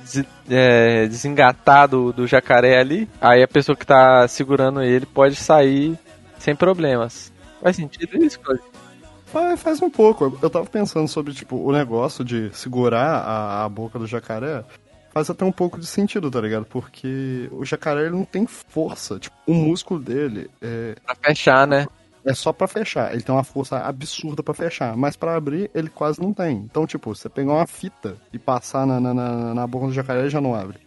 é, 0.51 1.07
desengatar 1.07 1.89
do, 1.89 2.13
do 2.13 2.27
jacaré 2.27 2.79
ali, 2.79 3.09
aí 3.21 3.43
a 3.43 3.49
pessoa 3.49 3.77
que 3.77 3.87
tá 3.87 4.27
segurando 4.29 4.83
ele 4.83 5.07
pode 5.07 5.37
sair 5.37 5.97
sem 6.39 6.57
problemas. 6.57 7.30
Faz 7.61 7.77
sentido 7.77 8.16
isso, 8.25 8.38
Claudio? 8.40 8.64
Faz, 9.27 9.61
faz 9.62 9.83
um 9.83 9.90
pouco. 9.90 10.37
Eu- 10.42 10.51
tava 10.51 10.66
pensando 10.66 11.07
sobre, 11.07 11.33
tipo, 11.33 11.57
o 11.57 11.70
negócio 11.73 12.25
de 12.25 12.51
segurar 12.57 13.07
a, 13.25 13.64
a 13.64 13.68
boca 13.68 13.99
do 13.99 14.07
jacaré. 14.07 14.64
Faz 15.12 15.29
até 15.29 15.44
um 15.44 15.53
pouco 15.53 15.79
de 15.79 15.87
sentido, 15.87 16.31
tá 16.31 16.40
ligado? 16.40 16.64
Porque 16.66 17.49
o 17.53 17.64
jacaré 17.64 18.03
ele 18.03 18.11
não 18.11 18.25
tem 18.25 18.46
força. 18.46 19.18
Tipo, 19.18 19.37
o 19.46 19.55
músculo 19.55 19.99
dele 20.01 20.49
é, 20.62 20.94
Pra 21.05 21.14
fechar, 21.16 21.66
né? 21.66 21.87
é 22.25 22.33
só 22.35 22.53
pra 22.53 22.68
fechar. 22.68 23.12
Ele 23.12 23.23
tem 23.23 23.35
uma 23.35 23.42
força 23.44 23.79
absurda 23.79 24.42
pra 24.42 24.55
fechar. 24.55 24.96
Mas 24.96 25.16
pra 25.16 25.35
abrir, 25.37 25.68
ele 25.75 25.88
quase 25.88 26.20
não 26.20 26.33
tem. 26.33 26.57
Então, 26.59 26.87
tipo, 26.87 27.14
você 27.14 27.29
pegar 27.29 27.53
uma 27.55 27.66
fita 27.66 28.16
e 28.33 28.38
passar 28.38 28.87
na, 28.87 29.01
na, 29.01 29.12
na, 29.14 29.55
na 29.55 29.66
boca 29.66 29.87
do 29.87 29.92
jacaré, 29.92 30.20
ele 30.20 30.31
já 30.31 30.40
não 30.40 30.55
abre. 30.55 30.79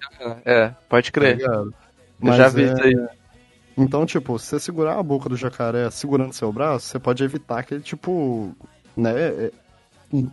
É, 0.45 0.71
pode 0.87 1.11
Tá 1.11 1.19
crer. 1.19 1.37
ligado? 1.37 1.73
Eu 2.21 2.33
já 2.33 2.43
Mas 2.43 2.53
vi 2.53 2.63
é- 2.63 2.65
isso 2.73 2.81
aí. 2.81 3.07
Então, 3.77 4.05
tipo, 4.05 4.37
se 4.37 4.47
você 4.47 4.59
segurar 4.59 4.99
a 4.99 5.03
boca 5.03 5.27
do 5.29 5.35
jacaré 5.35 5.89
segurando 5.89 6.33
seu 6.33 6.51
braço, 6.51 6.87
você 6.87 6.99
pode 6.99 7.23
evitar 7.23 7.63
que 7.63 7.73
ele, 7.73 7.83
tipo, 7.83 8.53
né, 8.95 9.11
é, 9.15 9.51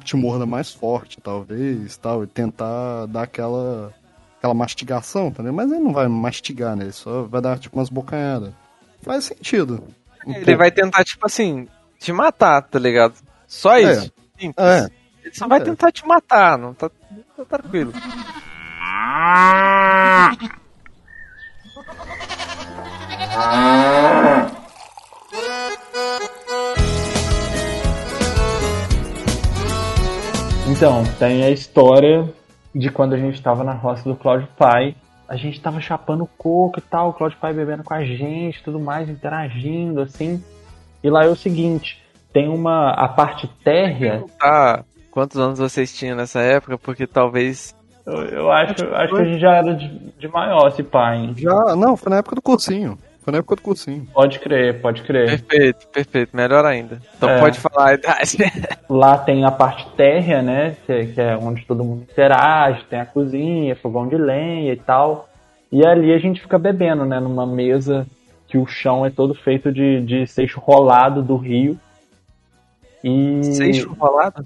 te 0.04 0.14
morda 0.16 0.44
mais 0.44 0.72
forte, 0.72 1.20
talvez, 1.20 1.96
tal, 1.96 2.22
e 2.22 2.26
tentar 2.26 3.06
dar 3.06 3.22
aquela, 3.22 3.94
aquela 4.38 4.52
mastigação, 4.52 5.28
entendeu? 5.28 5.52
Mas 5.54 5.70
ele 5.72 5.80
não 5.80 5.92
vai 5.92 6.06
mastigar, 6.06 6.76
né? 6.76 6.84
Ele 6.84 6.92
só 6.92 7.22
vai 7.22 7.40
dar, 7.40 7.58
tipo, 7.58 7.78
umas 7.78 7.88
bocanhadas. 7.88 8.52
Faz 9.00 9.24
sentido. 9.24 9.82
Um 10.26 10.32
Ele 10.34 10.44
pouco. 10.44 10.58
vai 10.58 10.70
tentar, 10.70 11.02
tipo 11.02 11.24
assim, 11.24 11.66
te 11.98 12.12
matar, 12.12 12.60
tá 12.62 12.78
ligado? 12.78 13.14
Só 13.46 13.74
É. 13.78 13.92
isso. 13.92 14.12
Simples. 14.38 14.66
É. 14.66 14.86
Ele 15.24 15.34
só 15.34 15.48
vai 15.48 15.60
É. 15.60 15.64
tentar 15.64 15.90
te 15.90 16.06
matar, 16.06 16.58
não 16.58 16.74
tá, 16.74 16.90
tá 17.36 17.44
tranquilo. 17.46 17.92
Então, 30.68 31.04
tem 31.18 31.44
a 31.44 31.50
história 31.50 32.32
de 32.74 32.90
quando 32.90 33.14
a 33.14 33.18
gente 33.18 33.42
tava 33.42 33.62
na 33.62 33.72
roça 33.72 34.08
do 34.08 34.16
Cláudio 34.16 34.48
Pai. 34.56 34.94
A 35.28 35.36
gente 35.36 35.60
tava 35.60 35.80
chapando 35.80 36.28
coco 36.38 36.78
e 36.78 36.82
tal, 36.82 37.10
o 37.10 37.12
Cláudio 37.12 37.38
Pai 37.38 37.52
bebendo 37.52 37.84
com 37.84 37.94
a 37.94 38.04
gente, 38.04 38.62
tudo 38.62 38.80
mais, 38.80 39.08
interagindo, 39.08 40.00
assim. 40.00 40.42
E 41.02 41.10
lá 41.10 41.24
é 41.24 41.28
o 41.28 41.36
seguinte, 41.36 42.02
tem 42.32 42.48
uma. 42.48 42.90
a 42.92 43.08
parte 43.08 43.46
térrea. 43.64 44.24
Tá. 44.38 44.84
Quantos 45.10 45.38
anos 45.38 45.58
vocês 45.58 45.92
tinham 45.96 46.16
nessa 46.16 46.40
época? 46.40 46.78
Porque 46.78 47.06
talvez. 47.06 47.74
Eu, 48.06 48.22
eu 48.24 48.50
acho, 48.50 48.72
acho 48.94 49.14
que 49.14 49.20
a 49.20 49.24
gente 49.24 49.40
já 49.40 49.56
era 49.56 49.74
de, 49.74 49.88
de 50.18 50.28
maior, 50.28 50.68
esse 50.68 50.82
pai. 50.82 51.18
hein? 51.18 51.34
Já, 51.36 51.76
não, 51.76 51.96
foi 51.96 52.10
na 52.10 52.18
época 52.18 52.36
do 52.36 52.42
cursinho. 52.42 52.98
Foi 53.30 53.32
na 53.32 53.38
época 53.38 53.56
do 53.56 53.62
cursinho. 53.62 54.06
Pode 54.12 54.38
crer, 54.40 54.80
pode 54.80 55.02
crer. 55.02 55.40
Perfeito, 55.40 55.86
perfeito. 55.88 56.36
Melhor 56.36 56.64
ainda. 56.64 57.00
Então 57.16 57.30
É. 57.30 57.38
pode 57.38 57.60
falar 57.60 57.90
a 57.90 57.94
idade. 57.94 58.36
Lá 58.90 59.16
tem 59.18 59.44
a 59.44 59.52
parte 59.52 59.86
térrea, 59.96 60.42
né? 60.42 60.76
Que, 60.84 61.06
que 61.06 61.20
é 61.20 61.36
onde 61.36 61.64
todo 61.64 61.84
mundo 61.84 62.02
interage, 62.10 62.84
tem 62.90 62.98
a 63.00 63.06
cozinha, 63.06 63.76
fogão 63.76 64.08
de 64.08 64.16
lenha 64.16 64.72
e 64.72 64.76
tal. 64.76 65.28
E 65.70 65.86
ali 65.86 66.12
a 66.12 66.18
gente 66.18 66.40
fica 66.40 66.58
bebendo, 66.58 67.04
né? 67.04 67.20
Numa 67.20 67.46
mesa 67.46 68.04
que 68.48 68.58
o 68.58 68.66
chão 68.66 69.06
é 69.06 69.10
todo 69.10 69.32
feito 69.32 69.70
de, 69.72 70.00
de 70.00 70.26
seixo 70.26 70.58
rolado 70.58 71.22
do 71.22 71.36
rio. 71.36 71.78
E. 73.04 73.44
Seixo 73.44 73.92
rolado? 73.92 74.44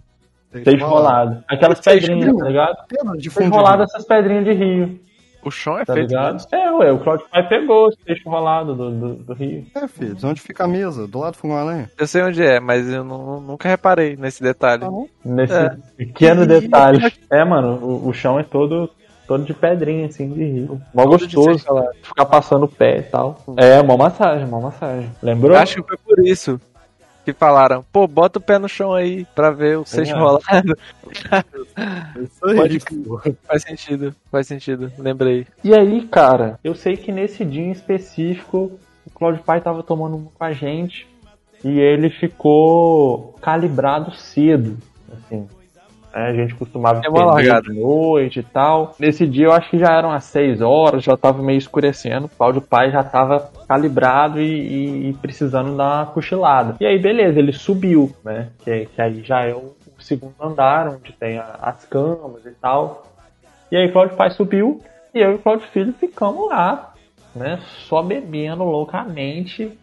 Seixo 0.62 0.86
rolado. 0.86 1.42
Aquelas 1.48 1.78
Seixo 1.78 2.06
pedrinhas, 2.06 2.36
tá 2.36 2.44
ligado? 2.44 2.76
Seixo 3.14 3.30
fundo. 3.30 3.54
rolado, 3.54 3.82
essas 3.82 4.04
pedrinhas 4.04 4.44
de 4.44 4.52
rio, 4.52 5.00
O 5.44 5.50
chão 5.50 5.78
é 5.78 5.84
tá 5.84 5.92
feito. 5.94 6.08
ligado? 6.08 6.36
disso. 6.36 6.48
É, 6.52 6.70
ué, 6.72 6.92
o 6.92 6.98
Claudio 6.98 7.26
Pai 7.30 7.46
pegou 7.48 7.88
o 7.88 7.92
seixo 8.06 8.28
rolado 8.28 8.74
do, 8.74 8.90
do, 8.90 9.14
do 9.16 9.34
rio. 9.34 9.64
É, 9.74 9.86
filho, 9.86 10.16
onde 10.24 10.40
fica 10.40 10.64
a 10.64 10.68
mesa? 10.68 11.06
Do 11.06 11.18
lado 11.18 11.32
do 11.32 11.38
fogão. 11.38 11.86
Eu 11.98 12.06
sei 12.06 12.22
onde 12.22 12.42
é, 12.42 12.58
mas 12.60 12.88
eu 12.88 13.04
não- 13.04 13.40
nunca 13.40 13.68
reparei 13.68 14.16
nesse 14.16 14.42
detalhe. 14.42 14.80
Tá 14.82 14.90
bom? 14.90 15.06
Nesse 15.24 15.52
É. 15.52 15.76
pequeno 15.96 16.46
detalhe. 16.46 17.00
É, 17.30 17.44
mano, 17.44 17.74
o, 17.82 18.08
o 18.08 18.12
chão 18.14 18.38
é 18.38 18.42
todo, 18.42 18.88
todo 19.26 19.44
de 19.44 19.52
pedrinha, 19.54 20.06
assim, 20.06 20.28
de 20.32 20.44
rio. 20.44 20.80
Mó 20.94 21.04
gostoso. 21.06 21.64
rolado. 21.66 21.90
Ficar 22.02 22.26
passando 22.26 22.64
o 22.64 22.68
pé 22.68 22.98
e 22.98 23.02
tal. 23.02 23.38
É, 23.56 23.82
mó 23.82 23.96
massagem, 23.96 24.46
mó 24.46 24.60
massagem. 24.60 25.10
Lembrou? 25.22 25.52
Eu 25.52 25.58
acho 25.62 25.82
que 25.82 25.88
foi 25.88 25.96
por 25.98 26.24
isso 26.26 26.60
que 27.24 27.32
falaram, 27.32 27.84
pô, 27.92 28.06
bota 28.06 28.38
o 28.38 28.42
pé 28.42 28.58
no 28.58 28.68
chão 28.68 28.92
aí 28.92 29.24
pra 29.34 29.50
ver 29.50 29.78
o 29.78 29.84
seixo 29.84 30.12
É. 30.12 30.18
rolado. 30.18 30.76
Isso 32.22 32.46
aí, 32.46 32.56
Pode 32.56 32.80
faz 33.46 33.62
sentido, 33.62 34.14
faz 34.30 34.46
sentido, 34.46 34.92
lembrei. 34.98 35.46
E 35.62 35.74
aí, 35.74 36.06
cara, 36.06 36.58
eu 36.62 36.74
sei 36.74 36.96
que 36.96 37.10
nesse 37.10 37.44
dia 37.44 37.62
em 37.62 37.72
específico, 37.72 38.78
o 39.06 39.10
Claudio 39.10 39.42
Pai 39.42 39.60
tava 39.60 39.82
tomando 39.82 40.16
um 40.16 40.24
com 40.24 40.44
a 40.44 40.52
gente 40.52 41.08
e 41.64 41.80
ele 41.80 42.10
ficou 42.10 43.34
calibrado 43.40 44.14
cedo, 44.14 44.76
assim. 45.10 45.48
É, 46.14 46.28
a 46.28 46.32
gente 46.32 46.54
costumava 46.54 47.00
É 47.04 47.08
uma 47.08 47.42
de 47.60 47.72
noite 47.72 48.38
e 48.38 48.42
tal. 48.44 48.94
Nesse 49.00 49.26
dia 49.26 49.46
eu 49.46 49.52
acho 49.52 49.68
que 49.68 49.78
já 49.78 49.92
eram 49.92 50.12
as 50.12 50.22
6 50.24 50.60
horas, 50.62 51.02
já 51.02 51.16
tava 51.16 51.42
meio 51.42 51.58
escurecendo. 51.58 52.26
O 52.26 52.28
Cláudio 52.28 52.62
Pai 52.62 52.92
já 52.92 53.02
tava 53.02 53.50
calibrado 53.66 54.40
e, 54.40 54.44
e- 54.44 55.08
e 55.10 55.12
precisando 55.14 55.76
dar 55.76 56.04
uma 56.04 56.06
cochilada. 56.06 56.76
E 56.80 56.86
aí, 56.86 56.98
beleza, 57.00 57.38
ele 57.40 57.52
subiu, 57.52 58.14
né? 58.24 58.50
Que, 58.64 58.86
que 58.86 59.02
aí 59.02 59.22
já 59.24 59.40
é 59.44 59.52
o, 59.54 59.74
o 59.98 60.00
segundo 60.02 60.34
andar, 60.40 60.86
onde 60.88 61.12
tem 61.12 61.36
a- 61.38 61.58
as 61.60 61.84
camas 61.84 62.46
e 62.46 62.52
tal. 62.52 63.06
E 63.72 63.76
aí, 63.76 63.90
Cláudio 63.90 64.16
Pai 64.16 64.30
subiu 64.30 64.80
e 65.12 65.18
eu 65.20 65.32
e 65.32 65.34
o 65.34 65.38
Cláudio 65.40 65.66
Filho 65.68 65.92
ficamos 65.94 66.48
lá, 66.48 66.94
né? 67.34 67.58
Só 67.88 68.02
bebendo 68.02 68.62
loucamente 68.62 69.76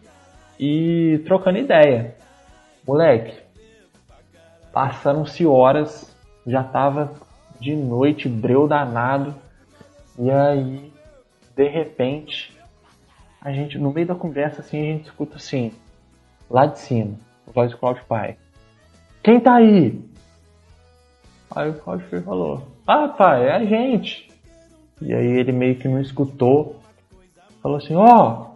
e 0.58 1.20
trocando 1.26 1.58
ideia. 1.58 2.14
Moleque, 2.88 3.34
passaram-se 4.72 5.44
horas, 5.46 6.10
já 6.46 6.62
tava 6.62 7.12
de 7.60 7.74
noite, 7.74 8.28
breu 8.28 8.66
danado. 8.66 9.34
E 10.18 10.30
aí, 10.30 10.92
de 11.56 11.68
repente, 11.68 12.56
a 13.40 13.52
gente, 13.52 13.78
no 13.78 13.92
meio 13.92 14.06
da 14.06 14.14
conversa, 14.14 14.60
assim, 14.60 14.80
a 14.80 14.92
gente 14.92 15.04
escuta 15.04 15.36
assim, 15.36 15.72
lá 16.50 16.66
de 16.66 16.78
cima, 16.78 17.14
a 17.46 17.50
voz 17.50 17.70
do 17.70 17.78
Cláudio 17.78 18.04
Pai. 18.06 18.36
Quem 19.22 19.40
tá 19.40 19.54
aí? 19.54 20.00
Aí 21.54 21.70
o 21.70 21.74
Cláudio 21.74 22.06
Filho 22.08 22.22
falou, 22.22 22.66
ah, 22.86 23.08
pai, 23.08 23.46
é 23.46 23.52
a 23.52 23.64
gente. 23.64 24.30
E 25.00 25.12
aí 25.12 25.26
ele 25.26 25.52
meio 25.52 25.76
que 25.76 25.88
não 25.88 26.00
escutou. 26.00 26.80
Falou 27.62 27.78
assim, 27.78 27.94
ó, 27.94 28.52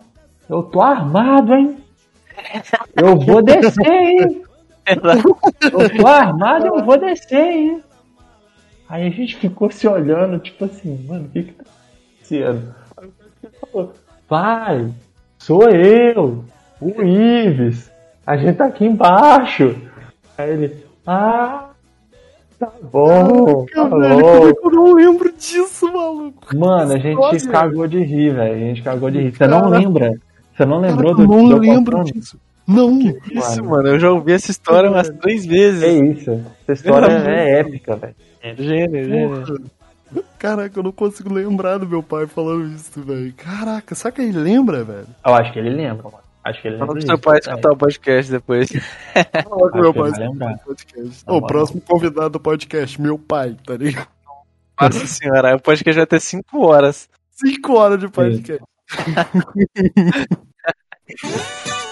eu 0.48 0.62
tô 0.62 0.80
armado, 0.80 1.54
hein? 1.54 1.78
Eu 2.96 3.18
vou 3.18 3.42
descer, 3.42 3.86
hein? 3.86 4.45
Eu 4.86 5.96
tô 5.96 6.06
armado, 6.06 6.66
eu 6.66 6.84
vou 6.84 6.98
descer, 6.98 7.38
hein? 7.38 7.82
Aí 8.88 9.06
a 9.06 9.10
gente 9.10 9.36
ficou 9.36 9.70
se 9.70 9.86
olhando, 9.88 10.38
tipo 10.38 10.64
assim, 10.64 11.04
mano, 11.08 11.24
o 11.26 11.28
que 11.28 11.42
que 11.42 11.52
tá 11.52 11.64
acontecendo? 11.64 12.74
Aí 12.96 13.08
o 13.08 13.12
Filho 13.72 13.90
Pai, 14.28 14.88
sou 15.38 15.68
eu, 15.70 16.44
o 16.80 17.02
Ives. 17.02 17.90
A 18.24 18.36
gente 18.36 18.56
tá 18.56 18.66
aqui 18.66 18.84
embaixo. 18.84 19.74
Aí 20.38 20.50
ele, 20.50 20.84
ah, 21.06 21.70
tá 22.58 22.70
bom, 22.82 23.66
tá 23.66 23.84
Velho, 23.84 24.04
é 24.04 24.20
bom. 24.20 24.46
eu 24.48 24.70
não 24.70 24.94
lembro 24.94 25.32
disso, 25.32 25.92
maluco? 25.92 26.56
Mano, 26.56 26.92
a 26.92 26.98
gente 26.98 27.16
Nossa. 27.16 27.48
cagou 27.50 27.86
de 27.88 28.02
rir, 28.02 28.34
velho. 28.34 28.54
A 28.54 28.58
gente 28.58 28.82
cagou 28.82 29.10
de 29.10 29.20
rir. 29.20 29.32
Você 29.36 29.46
não 29.46 29.62
Caraca. 29.62 29.78
lembra? 29.78 30.12
Você 30.56 30.64
não 30.64 30.80
lembrou 30.80 31.14
Cara, 31.14 31.26
do 31.26 31.34
eu 31.34 31.38
não 31.42 31.48
do 31.48 31.58
lembro 31.58 32.04
disso. 32.04 32.38
Não. 32.66 32.98
Isso, 33.30 33.64
mano, 33.64 33.88
eu 33.88 33.98
já 33.98 34.10
ouvi 34.10 34.32
essa 34.32 34.50
história 34.50 34.90
umas 34.90 35.08
três 35.08 35.42
Que 35.42 35.48
vezes. 35.48 36.18
isso? 36.18 36.42
Essa 36.66 36.72
história 36.72 37.06
é 37.30 37.60
épica, 37.60 37.96
velho. 37.96 38.14
Gênio, 38.56 39.04
gênio. 39.04 39.44
Porra. 39.44 39.58
Caraca, 40.38 40.78
eu 40.78 40.82
não 40.82 40.92
consigo 40.92 41.32
lembrar 41.32 41.78
do 41.78 41.86
meu 41.88 42.02
pai 42.02 42.26
falando 42.26 42.66
isso, 42.74 43.00
velho. 43.02 43.32
Caraca, 43.36 43.94
será 43.94 44.12
que 44.12 44.22
ele 44.22 44.38
lembra, 44.38 44.84
velho? 44.84 45.06
Eu 45.24 45.34
acho 45.34 45.52
que 45.52 45.58
ele 45.58 45.70
lembra, 45.70 46.04
mano. 46.04 46.18
Acho 46.44 46.62
que 46.62 46.68
ele 46.68 46.78
Fala 46.78 46.92
lembra 46.92 47.06
pro 47.06 47.16
seu 47.16 47.18
pai 47.18 47.40
velho. 47.40 47.50
escutar 47.50 47.72
o 47.72 47.76
podcast 47.76 48.30
depois. 48.32 48.68
Fala 49.48 49.70
com 49.70 49.78
meu 49.80 49.92
que 49.92 49.98
pai. 50.00 50.10
lembrar. 50.18 50.50
no 50.52 50.58
podcast. 50.58 51.24
Tá 51.24 51.32
o 51.32 51.40
bom. 51.40 51.46
próximo 51.46 51.80
convidado 51.80 52.30
do 52.30 52.40
podcast, 52.40 53.00
meu 53.00 53.18
pai, 53.18 53.56
tá 53.66 53.76
ligado? 53.76 54.08
Nossa 54.80 55.06
senhora, 55.06 55.56
o 55.56 55.60
podcast 55.60 55.96
vai 55.98 56.06
ter 56.06 56.20
cinco 56.20 56.66
horas. 56.66 57.08
Cinco 57.32 57.74
horas 57.74 57.98
de 57.98 58.08
podcast. 58.08 58.62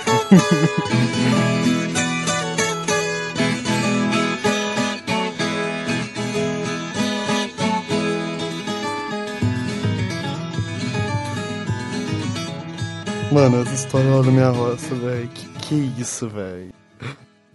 Mano, 13.32 13.62
essa 13.62 13.74
história 13.74 14.08
lá 14.10 14.22
da 14.22 14.30
minha 14.30 14.50
roça, 14.50 14.94
velho. 14.94 15.28
Que 15.28 15.48
que 15.58 15.74
é 15.74 16.00
isso, 16.00 16.28
velho? 16.28 16.72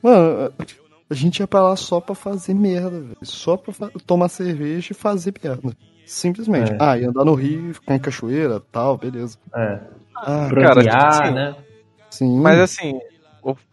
Mano, 0.02 0.52
a 1.10 1.14
gente 1.14 1.40
ia 1.40 1.48
pra 1.48 1.62
lá 1.62 1.76
só 1.76 2.02
pra 2.02 2.14
fazer 2.16 2.54
merda, 2.54 2.90
velho. 3.00 3.18
Só 3.24 3.56
pra 3.56 3.74
tomar 4.06 4.28
cerveja 4.30 4.92
e 4.92 4.96
fazer 4.96 5.34
merda. 5.42 5.74
Simplesmente. 6.06 6.74
É. 6.74 6.78
Ah, 6.80 6.98
ia 6.98 7.08
andar 7.10 7.24
no 7.24 7.34
rio, 7.34 7.74
ficar 7.74 7.96
em 7.96 8.00
cachoeira 8.00 8.62
tal, 8.72 8.98
beleza. 8.98 9.38
É. 9.56 9.80
Ah, 10.16 10.50
Cara, 10.54 10.82
tipo 10.84 10.96
assim, 10.98 11.34
né? 11.34 11.56
Sim. 12.20 12.40
Mas 12.40 12.60
assim, 12.60 13.00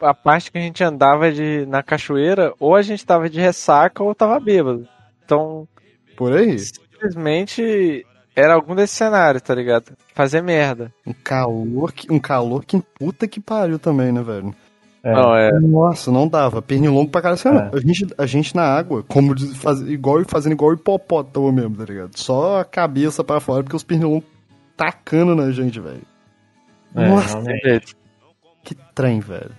a 0.01 0.15
parte 0.15 0.51
que 0.51 0.59
a 0.59 0.61
gente 0.61 0.83
andava 0.83 1.31
de, 1.33 1.67
na 1.67 1.83
cachoeira, 1.83 2.53
ou 2.59 2.75
a 2.75 2.83
gente 2.83 3.05
tava 3.05 3.29
de 3.29 3.41
ressaca 3.41 4.03
ou 4.03 4.15
tava 4.15 4.39
bêbado. 4.41 4.89
Então, 5.25 5.67
Por 6.17 6.33
aí, 6.33 6.59
simplesmente 6.59 8.07
era 8.35 8.55
algum 8.55 8.75
desses 8.75 8.97
cenários, 8.97 9.43
tá 9.43 9.55
ligado? 9.55 9.93
Fazer 10.15 10.43
merda. 10.43 10.93
um 11.07 11.13
calor 11.13 11.93
que, 11.93 12.11
um 12.13 12.19
calor 12.19 12.65
que 12.65 12.79
puta 12.99 13.27
que 13.27 13.41
pariu 13.41 13.79
também, 13.79 14.13
né, 14.13 14.23
velho? 14.23 14.55
É. 15.03 15.13
Não, 15.13 15.37
é. 15.37 15.53
Nossa, 15.61 16.11
não 16.11 16.27
dava. 16.27 16.61
Pernilongo 16.61 17.11
pra 17.11 17.23
caralho. 17.23 17.39
Assim, 17.39 17.49
É. 17.49 17.71
a, 17.77 17.81
gente, 17.81 18.07
a 18.19 18.27
gente 18.27 18.57
na 18.57 18.63
água, 18.65 19.05
como 19.05 19.39
faz, 19.55 19.81
igual, 19.83 20.23
fazendo 20.27 20.53
igual 20.53 20.73
hipopótamo 20.73 21.51
mesmo, 21.53 21.77
tá 21.77 21.85
ligado? 21.85 22.19
Só 22.19 22.61
a 22.61 22.65
cabeça 22.65 23.23
pra 23.23 23.39
fora, 23.41 23.63
porque 23.63 23.77
os 23.77 23.85
pernilongos 23.85 24.25
tacando 24.77 25.35
na 25.37 25.51
gente, 25.53 25.79
velho. 25.81 26.03
É, 26.95 27.09
Nossa, 27.09 27.41
realmente. 27.41 27.97
Que 28.67 28.75
trem, 28.95 29.21
velho. 29.21 29.53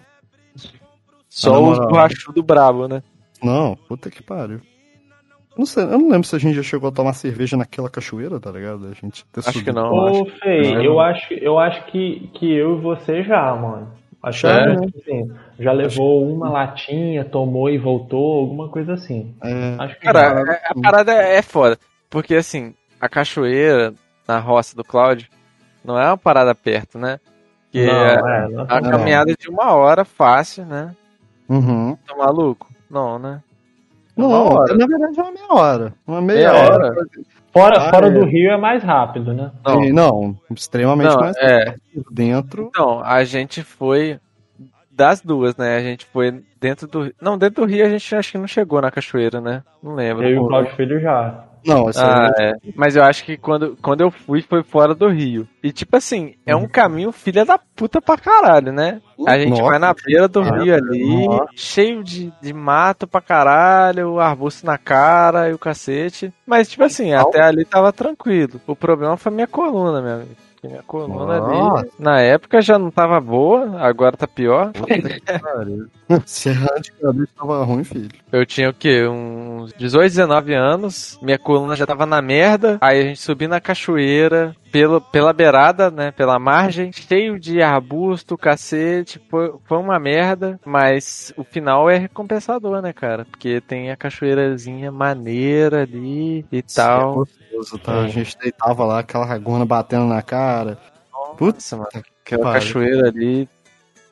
Só 1.30 1.52
Na 1.54 1.60
os 1.60 1.78
borrachudo 1.80 2.44
brabo, 2.44 2.88
né? 2.88 3.02
Não, 3.42 3.76
puta 3.88 4.10
que 4.10 4.22
pariu. 4.22 4.58
Eu 4.60 5.60
não 5.60 5.66
sei, 5.66 5.84
eu 5.84 5.98
não 5.98 6.10
lembro 6.10 6.28
se 6.28 6.36
a 6.36 6.40
gente 6.40 6.56
já 6.56 6.62
chegou 6.64 6.90
a 6.90 6.92
tomar 6.92 7.14
cerveja 7.14 7.56
naquela 7.58 7.90
cachoeira, 7.90 8.40
tá 8.40 8.52
ligado? 8.52 8.86
A 8.88 8.94
gente 8.94 9.26
ter 9.26 9.40
Acho 9.40 9.52
que 9.54 9.60
subido. 9.60 9.74
não. 9.74 9.92
Ô, 9.92 10.08
acho. 10.08 10.26
Fei, 10.40 10.74
Não. 10.76 10.82
eu 10.84 11.00
acho, 11.00 11.34
eu 11.34 11.58
acho 11.60 11.86
que, 11.86 12.30
que 12.34 12.52
eu 12.52 12.78
e 12.78 12.82
você 12.82 13.24
já, 13.24 13.56
mano. 13.56 13.92
Acho 14.22 14.42
que 14.42 14.48
É? 14.48 14.76
tipo 14.76 15.00
assim, 15.00 15.32
já 15.60 15.72
levou 15.72 16.28
uma 16.28 16.50
latinha, 16.50 17.24
tomou 17.24 17.70
e 17.70 17.78
voltou, 17.78 18.40
alguma 18.42 18.68
coisa 18.70 18.94
assim. 18.94 19.34
É, 19.44 19.76
Acho 19.80 19.96
que 19.96 20.02
Cara, 20.02 20.44
já. 20.46 20.52
a, 20.52 20.72
a 20.72 20.82
parada 20.82 21.14
é 21.14 21.42
foda. 21.42 21.78
Porque 22.10 22.36
assim, 22.36 22.74
a 23.00 23.08
cachoeira 23.08 23.94
na 24.28 24.40
roça 24.40 24.76
do 24.76 24.84
Cláudio 24.84 25.28
não 25.86 25.98
é 26.00 26.06
uma 26.08 26.18
parada 26.18 26.54
perto, 26.54 26.98
né? 27.00 27.20
Que 27.72 27.86
não, 27.86 27.94
é 27.94 28.14
é, 28.16 28.48
não, 28.50 28.66
a 28.70 28.82
não. 28.82 28.90
caminhada 28.92 29.34
de 29.38 29.50
uma 29.50 29.74
hora 29.74 30.06
fácil, 30.06 30.66
né? 30.66 30.96
uhum. 31.50 31.98
Tá 32.08 32.16
maluco? 32.16 32.68
Não, 32.90 33.20
né? 33.20 33.42
Não, 34.16 34.30
Uma 34.30 34.40
hora. 34.60 34.76
na 34.76 34.88
verdade 34.88 35.20
é 35.20 35.24
uma 35.24 35.32
meia 35.32 35.48
hora. 35.54 35.94
Uma 36.08 36.22
meia, 36.22 36.52
Meia 36.52 36.54
hora. 36.72 36.86
hora? 36.88 36.96
Fora, 37.54 37.78
Ah, 37.78 37.90
fora 37.92 38.08
é. 38.08 38.12
do 38.12 38.26
Rio 38.26 38.50
é 38.52 38.58
mais 38.58 38.82
rápido, 38.84 39.34
né? 39.34 39.52
Não. 39.64 39.82
Não, 39.92 40.38
extremamente 40.52 41.14
Não, 41.14 41.20
mais 41.20 41.38
é. 41.38 41.66
rápido. 41.66 42.06
dentro. 42.12 42.68
Então, 42.70 43.00
a 43.04 43.24
gente 43.24 43.62
foi 43.64 44.20
das 44.98 45.22
duas, 45.22 45.56
né? 45.56 45.78
A 45.78 45.80
gente 45.82 46.06
foi 46.08 46.44
dentro 46.60 46.88
do. 46.88 47.14
Não, 47.22 47.38
dentro 47.38 47.64
do 47.66 47.72
Rio 47.72 47.86
a 47.86 47.90
gente 47.90 48.16
acho 48.16 48.32
que 48.32 48.38
não 48.38 48.48
chegou 48.48 48.82
na 48.82 48.90
cachoeira, 48.92 49.40
né? 49.40 49.62
Não 49.82 49.94
lembro. 49.94 50.24
Eu 50.26 50.32
e 50.32 50.40
o 50.40 50.48
Claudio 50.48 50.76
Filho 50.76 51.00
já. 51.00 51.44
Não, 51.66 51.90
isso 51.90 52.00
Ah, 52.00 52.32
é. 52.40 52.54
Mas 52.76 52.96
eu 52.96 53.04
acho 53.04 53.26
que 53.26 53.36
quando, 53.36 53.76
quando 53.82 54.00
eu 54.02 54.10
fui 54.10 54.42
foi 54.42 54.64
fora 54.64 54.96
do 54.96 55.10
Rio. 55.10 55.46
E 55.62 55.72
tipo 55.72 55.98
assim, 55.98 56.36
é 56.46 56.56
Uhum. 56.56 56.64
um 56.64 56.68
caminho 56.68 57.12
filha 57.12 57.44
da 57.44 57.58
puta 57.76 58.02
pra 58.02 58.18
caralho, 58.18 58.72
né? 58.72 59.02
A 59.28 59.38
gente 59.38 59.50
Nossa. 59.50 59.64
vai 59.64 59.80
na 59.80 59.94
beira 59.94 60.28
do 60.30 60.42
rio 60.42 60.74
ali, 60.74 61.28
nossa. 61.28 61.48
cheio 61.56 62.04
de, 62.04 62.32
de 62.42 62.54
mato 62.54 63.06
pra 63.06 63.20
caralho, 63.20 64.20
arbusto 64.20 64.66
na 64.66 64.78
cara 64.78 65.50
e 65.50 65.54
o 65.54 65.60
cacete. 65.60 66.34
Mas 66.46 66.70
tipo 66.70 66.84
assim, 66.84 67.14
até 67.14 67.42
ali 67.44 67.66
tava 67.66 67.92
tranquilo. 67.92 68.62
O 68.66 68.76
problema 68.76 69.18
foi 69.18 69.32
minha 69.32 69.48
coluna, 69.48 70.02
meu 70.02 70.14
amigo. 70.16 70.36
Minha 70.68 70.84
coluna 70.84 71.40
Nossa. 71.40 71.82
ali, 71.82 71.92
na 71.98 72.20
época 72.20 72.62
já 72.62 72.78
não 72.78 72.92
tava 72.92 73.22
boa, 73.22 73.80
agora 73.80 74.18
tá 74.18 74.28
pior. 74.28 74.72
Se 76.26 76.50
antigamente 76.50 77.32
tava 77.38 77.64
ruim, 77.64 77.84
filho. 77.84 78.10
Eu 78.32 78.46
tinha 78.46 78.70
o 78.70 78.74
quê? 78.74 79.06
Uns 79.08 79.74
18, 79.74 80.10
19 80.10 80.54
anos. 80.54 81.20
Minha 81.22 81.38
coluna 81.40 81.76
já 81.76 81.86
tava 81.86 82.06
na 82.06 82.22
merda. 82.22 82.78
Aí 82.82 83.02
a 83.02 83.04
gente 83.04 83.20
subiu 83.22 83.50
na 83.50 83.60
cachoeira, 83.60 84.56
pelo, 84.72 85.02
pela 85.02 85.34
beirada, 85.34 85.92
né? 85.92 86.12
Pela 86.12 86.40
margem, 86.40 86.92
cheio 86.92 87.40
de 87.40 87.62
arbusto, 87.62 88.38
cacete. 88.38 89.22
Foi, 89.30 89.54
foi 89.66 89.78
uma 89.78 90.00
merda. 90.00 90.60
Mas 90.66 91.34
o 91.36 91.44
final 91.44 91.90
é 91.90 91.98
recompensador, 91.98 92.82
né, 92.82 92.94
cara? 92.94 93.26
Porque 93.26 93.60
tem 93.62 93.92
a 93.92 93.98
cachoeirazinha 93.98 94.92
maneira 94.92 95.82
ali 95.82 96.46
e 96.52 96.60
É 96.60 96.64
tal. 96.74 97.28
Gostoso, 97.58 97.78
tá? 97.80 98.02
A 98.02 98.08
gente 98.08 98.38
deitava 98.38 98.86
lá, 98.86 99.00
aquela 99.00 99.26
ragona 99.26 99.66
batendo 99.66 100.06
na 100.06 100.22
cara. 100.22 100.78
Putz, 101.38 101.72
mano. 101.74 101.88
tá 101.92 102.02
que 102.02 102.10
Aquela 102.36 102.44
pariu. 102.52 102.60
cachoeira 102.62 103.08
ali. 103.08 103.48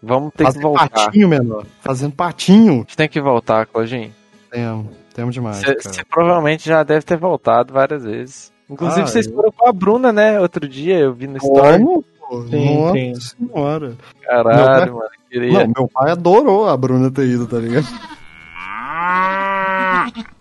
Vamos 0.04 0.32
ter 0.34 0.38
que 0.38 0.44
Fazendo 0.46 0.62
voltar. 0.64 0.90
patinho, 0.90 1.28
menor. 1.28 1.66
Fazendo 1.82 2.14
patinho. 2.14 2.74
A 2.74 2.78
gente 2.78 2.98
tem 2.98 3.10
que 3.10 3.20
voltar, 3.22 3.66
Claudinho. 3.66 4.14
Temos, 4.52 4.88
temos 5.14 5.34
demais, 5.34 5.62
Você 5.84 6.04
provavelmente 6.06 6.66
já 6.68 6.84
deve 6.84 7.04
ter 7.04 7.18
voltado 7.18 7.74
várias 7.74 8.04
vezes. 8.04 8.54
Inclusive, 8.70 9.02
Ah, 9.02 9.08
vocês 9.08 9.28
eu- 9.28 9.34
foram 9.34 9.52
com 9.52 9.68
a 9.68 9.74
Bruna, 9.74 10.14
né? 10.14 10.40
Outro 10.40 10.68
dia 10.68 10.98
eu 11.00 11.14
vi 11.14 11.28
no 11.28 11.38
story. 11.38 11.84
Como? 11.84 12.06
Sim, 12.50 12.80
Nossa 12.80 12.94
sim. 12.98 13.14
senhora. 13.16 13.96
Caralho, 14.24 14.86
Meu 14.86 14.96
mano. 14.96 15.10
Queria. 15.30 15.60
Não, 15.66 15.74
meu 15.78 15.88
pai 15.88 16.12
adorou 16.12 16.68
a 16.70 16.78
Bruna 16.78 17.12
ter 17.12 17.26
ido, 17.28 17.48
tá 17.48 17.58
ligado? 17.58 17.86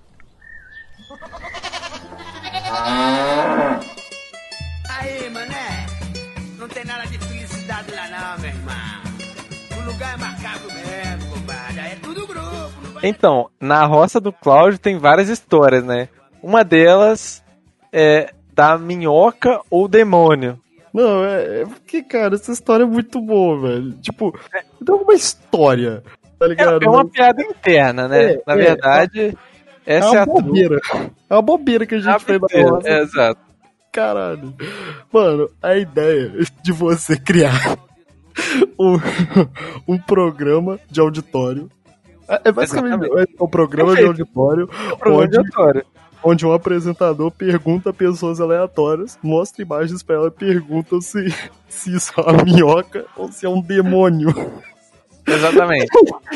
Então, 13.06 13.50
na 13.60 13.84
roça 13.84 14.20
do 14.20 14.32
Cláudio 14.32 14.78
tem 14.78 14.98
várias 14.98 15.28
histórias, 15.28 15.84
né? 15.84 16.08
Uma 16.42 16.64
delas 16.64 17.42
é 17.92 18.32
da 18.52 18.78
minhoca 18.78 19.60
ou 19.70 19.86
demônio. 19.88 20.58
Não, 20.92 21.24
é, 21.24 21.62
é 21.62 21.66
porque, 21.66 22.02
cara, 22.02 22.34
essa 22.36 22.52
história 22.52 22.84
é 22.84 22.86
muito 22.86 23.20
boa, 23.20 23.60
velho. 23.60 23.92
Tipo, 24.00 24.32
dá 24.80 24.94
uma 24.94 25.12
história, 25.14 26.02
tá 26.38 26.46
É, 26.46 26.48
ligado? 26.48 26.84
é 26.84 26.88
uma 26.88 27.04
piada 27.04 27.42
interna, 27.42 28.06
né? 28.08 28.32
É, 28.34 28.42
na 28.46 28.54
é. 28.54 28.56
verdade, 28.56 29.38
É 29.86 29.96
essa 29.96 30.16
é 30.16 30.18
a 30.20 30.26
bobeira. 30.26 30.78
É 31.28 31.34
uma 31.34 31.42
bobeira 31.42 31.84
que 31.84 31.94
a 31.94 31.98
É 31.98 32.00
a 32.00 32.02
gente 32.12 32.24
fez 32.24 32.40
na 32.40 32.70
nossa. 32.70 32.88
é, 32.88 33.02
exato. 33.02 33.40
Caralho. 33.92 34.54
Mano, 35.12 35.50
a 35.62 35.76
ideia 35.76 36.32
de 36.62 36.72
você 36.72 37.16
criar 37.18 37.76
um, 38.78 38.96
um 39.94 39.98
programa 39.98 40.78
de 40.90 41.00
auditório. 41.00 41.68
É 42.28 42.40
é 42.48 42.52
basicamente 42.52 43.04
Exatamente. 43.04 43.36
é 43.38 43.44
um 43.44 43.48
programa 43.48 43.90
de 43.90 44.02
Perfeito. 44.02 44.20
auditório 44.20 44.68
Programa 44.98 45.28
de 45.28 45.28
onde, 45.28 45.36
auditório. 45.38 45.86
onde 46.22 46.46
um 46.46 46.52
apresentador 46.52 47.30
pergunta 47.30 47.90
a 47.90 47.92
pessoas 47.92 48.40
aleatórias, 48.40 49.18
mostra 49.22 49.62
imagens 49.62 50.02
pra 50.02 50.16
ela 50.16 50.28
e 50.28 50.30
pergunta 50.30 51.00
se, 51.00 51.32
se 51.68 51.94
isso 51.94 52.12
é 52.16 52.20
uma 52.22 52.44
minhoca 52.44 53.04
ou 53.16 53.30
se 53.30 53.44
é 53.46 53.48
um 53.48 53.60
demônio. 53.60 54.28
Exatamente. 55.26 55.88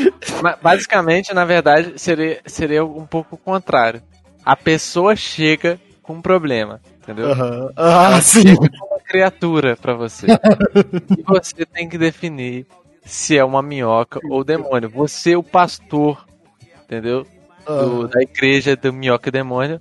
Basicamente, 0.62 1.34
na 1.34 1.44
verdade, 1.44 1.94
seria, 1.96 2.40
seria 2.46 2.84
um 2.84 3.06
pouco 3.06 3.34
o 3.34 3.38
contrário. 3.38 4.02
A 4.44 4.56
pessoa 4.56 5.14
chega 5.14 5.78
com 6.02 6.14
um 6.14 6.22
problema, 6.22 6.80
entendeu? 7.02 7.30
Aham. 7.32 7.70
Ah, 7.76 8.20
sim. 8.20 8.54
criatura 9.06 9.76
pra 9.76 9.94
você. 9.94 10.26
e 11.18 11.22
você 11.22 11.66
tem 11.66 11.88
que 11.88 11.98
definir 11.98 12.66
se 13.08 13.36
é 13.38 13.44
uma 13.44 13.62
minhoca 13.62 14.20
ou 14.28 14.44
demônio. 14.44 14.88
Você, 14.90 15.34
o 15.34 15.42
pastor, 15.42 16.26
entendeu? 16.84 17.26
Do- 17.66 18.04
Ah, 18.04 18.08
da 18.08 18.22
igreja 18.22 18.76
do 18.76 18.92
minhoca 18.92 19.28
e 19.28 19.32
demônio. 19.32 19.80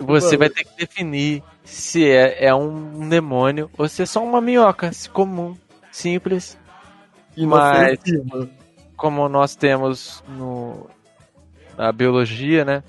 Você 0.00 0.36
vai 0.36 0.48
ter 0.50 0.64
que 0.64 0.76
definir 0.76 1.42
se 1.64 2.04
é, 2.08 2.46
é 2.46 2.54
um 2.54 3.08
demônio 3.08 3.70
ou 3.78 3.88
se 3.88 4.02
é 4.02 4.06
só 4.06 4.22
uma 4.24 4.40
minhoca 4.40 4.90
comum, 5.12 5.56
simples, 5.92 6.58
inofensiva. 7.36 8.48
como 8.96 9.28
nós 9.28 9.54
temos 9.54 10.24
no, 10.28 10.88
na 11.76 11.92
biologia, 11.92 12.64
né? 12.64 12.82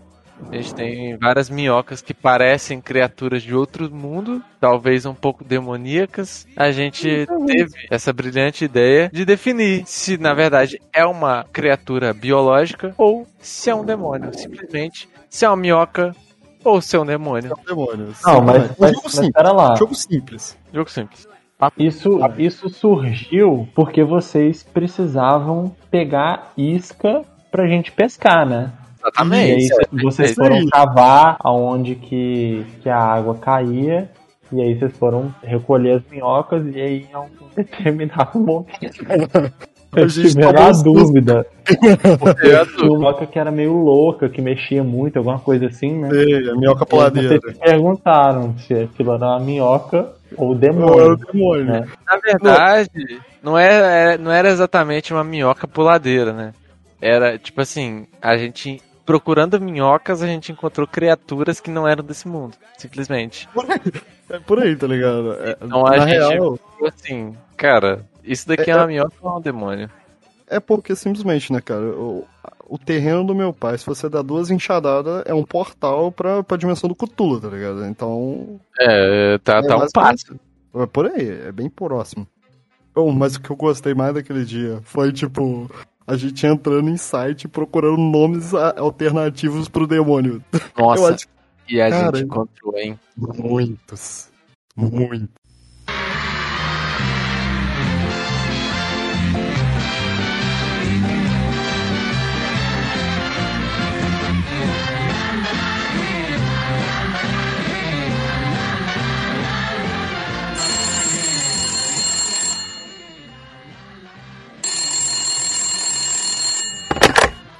A 0.52 0.56
gente 0.56 0.76
tem 0.76 1.18
várias 1.18 1.50
minhocas 1.50 2.02
que 2.02 2.14
parecem 2.14 2.80
criaturas 2.80 3.42
de 3.42 3.56
outro 3.56 3.90
mundo, 3.94 4.42
talvez 4.60 5.06
um 5.06 5.14
pouco 5.14 5.44
demoníacas. 5.44 6.46
A 6.56 6.72
gente 6.72 7.26
teve 7.48 7.88
essa 7.90 8.14
brilhante 8.14 8.66
ideia 8.66 9.10
de 9.12 9.26
definir 9.26 9.84
se, 9.86 10.18
na 10.18 10.34
verdade, 10.34 10.80
é 10.94 11.06
uma 11.06 11.46
criatura 11.52 12.14
biológica 12.14 12.94
ou 12.98 13.28
se 13.40 13.70
é 13.70 13.76
um 13.76 13.84
demônio. 13.86 14.32
Simplesmente, 14.38 15.10
se 15.30 15.46
é 15.46 15.50
uma 15.50 15.58
minhoca 15.58 16.16
ou 16.64 16.82
se 16.82 16.96
é 16.96 17.00
um 17.00 17.06
demônio. 17.06 17.56
Demônios. 17.68 18.22
Não, 18.24 18.42
mas, 18.42 18.64
Um 18.64 18.76
mas, 18.80 18.92
jogo 18.92 19.02
mas 19.04 19.12
simples. 19.14 19.32
pera 19.34 19.52
lá. 19.52 19.76
Jogo 19.76 19.96
simples. 19.96 20.58
Jogo 20.74 20.90
simples. 20.90 21.28
Isso, 21.78 22.20
isso 22.38 22.70
surgiu 22.70 23.68
porque 23.74 24.04
vocês 24.04 24.64
precisavam 24.64 25.74
pegar 25.90 26.52
isca 26.58 27.24
pra 27.50 27.68
gente 27.68 27.92
pescar, 27.92 28.46
né? 28.46 28.72
E 29.04 29.34
aí 29.34 29.52
Exatamente. 29.56 29.68
cê- 29.68 29.88
vocês 30.04 30.34
foram 30.36 30.56
aí. 30.56 30.68
cavar 30.70 31.38
aonde 31.40 31.96
que, 31.96 32.66
que 32.82 32.90
a 32.90 32.98
água 32.98 33.36
caía. 33.36 34.10
E 34.52 34.62
aí 34.62 34.78
vocês 34.78 34.96
foram 34.98 35.34
recolher 35.44 35.96
as 35.98 36.04
minhocas 36.12 36.64
e 36.76 36.80
aí 36.80 37.08
em 37.12 37.16
um 37.18 37.26
determinado 37.56 38.40
momento 38.40 38.92
tiveram 40.10 40.54
tomou 40.54 40.70
a 40.70 40.74
susto. 40.74 40.84
dúvida. 40.94 41.46
Eu 42.44 42.66
Tinha 42.68 42.90
uma 42.90 42.98
minhoca 43.00 43.26
que 43.28 43.38
era 43.40 43.52
meio 43.52 43.74
louca, 43.74 44.28
que 44.30 44.42
mexia 44.42 44.84
muito, 44.84 45.18
alguma 45.18 45.40
coisa 45.40 45.68
assim, 45.68 46.00
né? 46.00 46.10
Ei, 46.12 46.50
a 46.50 46.56
minhoca 46.56 46.86
poladeira. 46.86 47.40
vocês 47.40 47.58
perguntaram 47.58 48.58
se 48.60 48.74
aquilo 48.74 49.14
era 49.14 49.26
uma 49.26 49.40
minhoca 49.40 50.10
ou 50.36 50.48
Não, 50.50 50.54
é 50.54 50.56
o 50.56 50.60
demônio. 50.60 51.18
demônio. 51.32 51.66
né? 51.66 51.88
Na 52.08 52.18
verdade, 52.18 53.22
não 53.44 53.58
era, 53.58 54.18
não 54.18 54.32
era 54.32 54.50
exatamente 54.50 55.14
uma 55.14 55.24
minhoca 55.24 55.68
puladeira, 55.68 56.34
né? 56.34 56.54
Era 57.02 57.38
tipo 57.38 57.62
assim, 57.62 58.08
a 58.22 58.36
gente 58.38 58.82
procurando 59.06 59.60
minhocas, 59.60 60.22
a 60.22 60.28
gente 60.28 60.52
encontrou 60.52 60.88
criaturas 60.88 61.60
que 61.60 61.70
não 61.70 61.88
eram 61.88 62.04
desse 62.04 62.28
mundo, 62.28 62.56
simplesmente. 62.78 63.48
É 64.30 64.40
por 64.40 64.60
aí, 64.60 64.76
tá 64.76 64.88
ligado? 64.88 65.34
É, 65.34 65.58
Então 65.62 65.86
a 65.86 65.98
na 65.98 66.08
gente 66.08 66.18
real, 66.18 66.58
ficou 66.58 66.88
assim, 66.88 67.36
cara, 67.58 68.06
isso 68.24 68.48
daqui 68.48 68.70
é, 68.70 68.74
É- 68.74 68.78
uma 68.78 68.88
minhoca 68.88 69.14
ou 69.22 69.32
é 69.34 69.38
um 69.38 69.42
demônio? 69.42 69.90
é 70.48 70.60
porque 70.60 70.96
simplesmente, 70.96 71.52
né, 71.52 71.60
cara? 71.62 71.86
O, 71.86 72.26
o 72.68 72.78
terreno 72.78 73.24
do 73.26 73.34
meu 73.36 73.52
pai, 73.54 73.78
se 73.78 73.86
você 73.86 74.08
dar 74.08 74.22
duas 74.22 74.50
enxadadas, 74.52 75.24
é 75.26 75.34
um 75.34 75.44
portal 75.44 76.12
pra, 76.12 76.44
pra 76.44 76.58
dimensão 76.58 76.88
do 76.88 76.96
Cthulhu, 76.96 77.42
tá 77.42 77.50
ligado? 77.50 77.86
Então, 77.86 78.60
É, 78.80 79.38
tá, 79.40 79.58
É, 79.58 79.62
tá 79.68 79.78
um 79.78 79.88
passo. 79.92 80.36
é 80.76 80.86
por 80.86 81.08
aí, 81.08 81.30
é 81.48 81.52
bem 81.52 81.70
próximo. 81.70 82.28
Bom, 82.96 83.12
mas 83.12 83.36
o 83.36 83.42
que 83.42 83.50
eu 83.50 83.56
gostei 83.56 83.94
mais 83.96 84.14
daquele 84.14 84.46
dia 84.46 84.80
foi, 84.84 85.12
tipo, 85.12 85.70
a 86.06 86.16
gente 86.16 86.46
entrando 86.46 86.90
em 86.90 86.98
site 86.98 87.48
procurando 87.48 87.98
nomes 87.98 88.54
alternativos 88.54 89.68
pro 89.68 89.88
demônio. 89.88 90.44
Nossa, 90.78 91.14
acho 91.14 91.28
e 91.68 91.80
a 91.80 91.90
cara, 91.90 92.18
gente 92.18 92.26
encontrou, 92.26 92.78
hein? 92.78 93.00
muitos. 93.16 94.30
Muitos. 94.76 95.30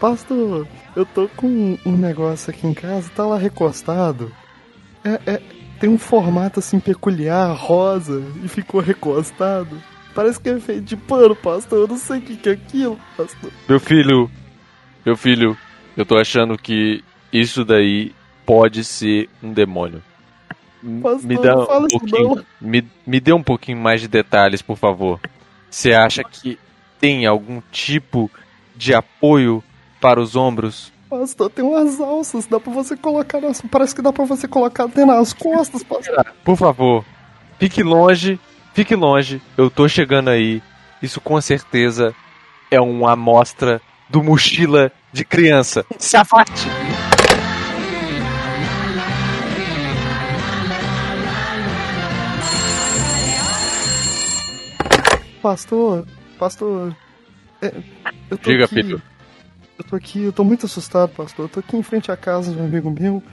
Pastor, 0.04 0.68
eu 0.98 1.06
tô 1.06 1.30
com 1.30 1.78
um 1.86 1.96
negócio 1.96 2.52
aqui 2.52 2.68
em 2.68 2.74
casa, 2.74 3.10
tá 3.16 3.26
lá 3.26 3.38
recostado. 3.38 4.36
É, 5.02 5.36
é- 5.36 5.42
tem 5.80 5.90
um 5.90 5.98
formato 5.98 6.60
assim 6.60 6.78
peculiar, 6.78 7.56
rosa, 7.56 8.22
e 8.44 8.50
ficou 8.50 8.82
recostado. 8.82 9.82
Parece 10.14 10.42
que 10.42 10.50
é 10.50 10.60
feito 10.60 10.82
de 10.82 10.98
pano, 10.98 11.34
pastor. 11.34 11.80
Eu 11.80 11.88
não 11.88 11.98
sei 11.98 12.20
o 12.20 12.22
que, 12.22 12.36
que 12.36 12.50
é 12.50 12.52
aquilo, 12.52 13.00
pastor. 13.16 13.50
Meu 13.70 13.80
filho, 13.80 14.30
meu 15.06 15.16
filho, 15.16 15.58
eu 15.96 16.06
tô 16.06 16.18
achando 16.18 16.58
que 16.58 17.02
isso 17.32 17.64
daí 17.64 18.14
pode 18.46 18.84
ser 18.84 19.30
um 19.42 19.54
demônio. 19.54 20.04
Pastor, 21.02 21.26
me 21.26 21.38
dá 21.38 21.56
um 21.56 21.88
isso 21.88 21.98
pouquinho, 21.98 22.46
me, 22.60 22.86
me 23.08 23.22
dê 23.22 23.32
um 23.32 23.42
pouquinho 23.42 23.78
mais 23.78 24.02
de 24.02 24.10
detalhes, 24.10 24.62
por 24.62 24.76
favor. 24.76 25.18
Você 25.70 25.94
acha 25.94 26.26
que 26.26 26.60
tem 27.00 27.26
algum 27.26 27.62
tipo 27.72 28.30
de 28.76 28.94
apoio 28.94 29.64
para 30.04 30.20
os 30.20 30.36
ombros? 30.36 30.92
Pastor, 31.10 31.50
tem 31.50 31.64
umas 31.64 32.02
alças, 32.02 32.46
dá 32.46 32.60
pra 32.60 32.74
você 32.74 32.98
colocar 32.98 33.40
nas. 33.40 33.62
Parece 33.62 33.96
que 33.96 34.02
dá 34.02 34.12
pra 34.12 34.26
você 34.26 34.50
colocar 34.50 34.84
até 34.84 35.06
nas 35.06 35.32
costas, 35.32 35.82
pastor. 35.82 36.26
Por 36.44 36.58
favor, 36.58 37.06
fique 37.58 37.82
longe, 37.82 38.38
fique 38.74 38.96
longe. 38.96 39.42
Eu 39.56 39.70
tô 39.70 39.88
chegando 39.88 40.30
aí. 40.30 40.62
Isso 41.02 41.22
com 41.22 41.40
certeza 41.40 42.14
é 42.70 42.82
uma 42.82 43.14
amostra 43.14 43.82
do 44.10 44.22
mochila 44.22 44.92
de 45.14 45.24
criança. 45.24 45.86
Se 45.98 46.18
afaste! 46.18 46.68
Pastor, 55.42 56.06
pastor. 56.38 56.94
é, 57.62 57.74
eu 58.30 58.38
tô 58.38 58.50
Diga, 58.50 58.66
aqui, 58.66 58.76
filho. 58.76 59.02
Eu 59.78 59.84
tô 59.84 59.96
aqui, 59.96 60.24
eu 60.24 60.34
tô 60.34 60.44
muito 60.44 60.66
assustado, 60.66 61.10
pastor. 61.16 61.46
Eu 61.46 61.50
tô 61.50 61.60
aqui 61.60 61.76
em 61.76 61.84
frente 61.84 62.12
à 62.12 62.18
casa 62.18 62.52
de 62.52 62.60
um 62.60 62.66
amigo 62.66 62.92
meu. 62.92 63.24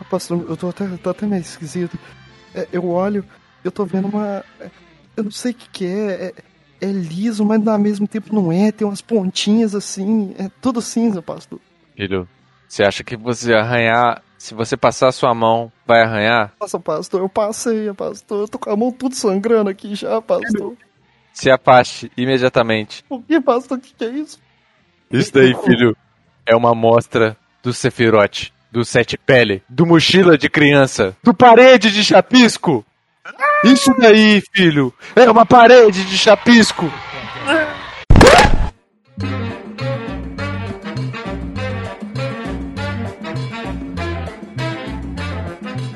Ah, 0.00 0.04
pastor, 0.04 0.44
eu 0.48 0.56
tô 0.56 0.68
até, 0.68 0.86
tô 0.98 1.10
até 1.10 1.26
meio 1.26 1.40
esquisito. 1.40 1.98
É, 2.54 2.68
eu 2.72 2.88
olho, 2.88 3.24
eu 3.64 3.70
tô 3.72 3.84
vendo 3.84 4.08
uma. 4.08 4.44
é, 4.60 4.70
Eu 5.16 5.24
não 5.24 5.30
sei 5.30 5.52
o 5.52 5.54
que, 5.54 5.68
que 5.70 5.86
é. 5.86 6.32
é. 6.80 6.86
é 6.86 6.92
liso, 6.92 7.44
mas 7.44 7.66
ao 7.66 7.78
mesmo 7.78 8.06
tempo 8.06 8.34
não 8.34 8.52
é. 8.52 8.70
Tem 8.70 8.86
umas 8.86 9.00
pontinhas 9.00 9.74
assim. 9.74 10.34
É 10.38 10.50
tudo 10.60 10.82
cinza, 10.82 11.22
pastor. 11.22 11.60
Filho, 11.96 12.28
você 12.68 12.82
acha 12.82 13.02
que 13.02 13.16
você 13.16 13.54
arranhar, 13.54 14.22
se 14.36 14.54
você 14.54 14.76
passar 14.76 15.08
a 15.08 15.12
sua 15.12 15.34
mão, 15.34 15.72
vai 15.86 16.02
arranhar? 16.02 16.52
Nossa, 16.60 16.78
pastor, 16.78 17.22
eu 17.22 17.28
passei, 17.28 17.90
pastor. 17.94 18.42
Eu 18.42 18.48
tô 18.48 18.58
com 18.58 18.70
a 18.70 18.76
mão 18.76 18.92
tudo 18.92 19.14
sangrando 19.14 19.70
aqui 19.70 19.94
já, 19.94 20.20
pastor. 20.20 20.76
Se 21.32 21.50
afaste 21.50 22.12
imediatamente. 22.16 23.02
O 23.08 23.22
que, 23.22 23.40
pastor? 23.40 23.78
O 23.78 23.80
que, 23.80 23.94
que 23.94 24.04
é 24.04 24.10
isso? 24.10 24.38
Isso 25.10 25.32
daí, 25.32 25.54
filho, 25.64 25.96
é 26.44 26.54
uma 26.54 26.72
amostra 26.72 27.36
do 27.62 27.72
Sephiroth, 27.72 28.50
do 28.72 28.84
Sete 28.84 29.16
Pele, 29.16 29.62
do 29.68 29.86
Mochila 29.86 30.36
de 30.36 30.48
Criança, 30.48 31.16
do 31.22 31.32
Parede 31.32 31.92
de 31.92 32.04
Chapisco. 32.04 32.84
Isso 33.64 33.92
daí, 33.98 34.42
filho, 34.52 34.92
é 35.14 35.28
uma 35.30 35.44
parede 35.44 36.04
de 36.04 36.16
chapisco. 36.16 36.90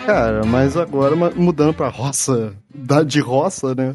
Cara, 0.05 0.45
mas 0.45 0.77
agora 0.77 1.15
mudando 1.37 1.73
pra 1.73 1.89
roça, 1.89 2.57
da, 2.75 3.05
de 3.05 3.21
roça, 3.21 3.75
né? 3.75 3.95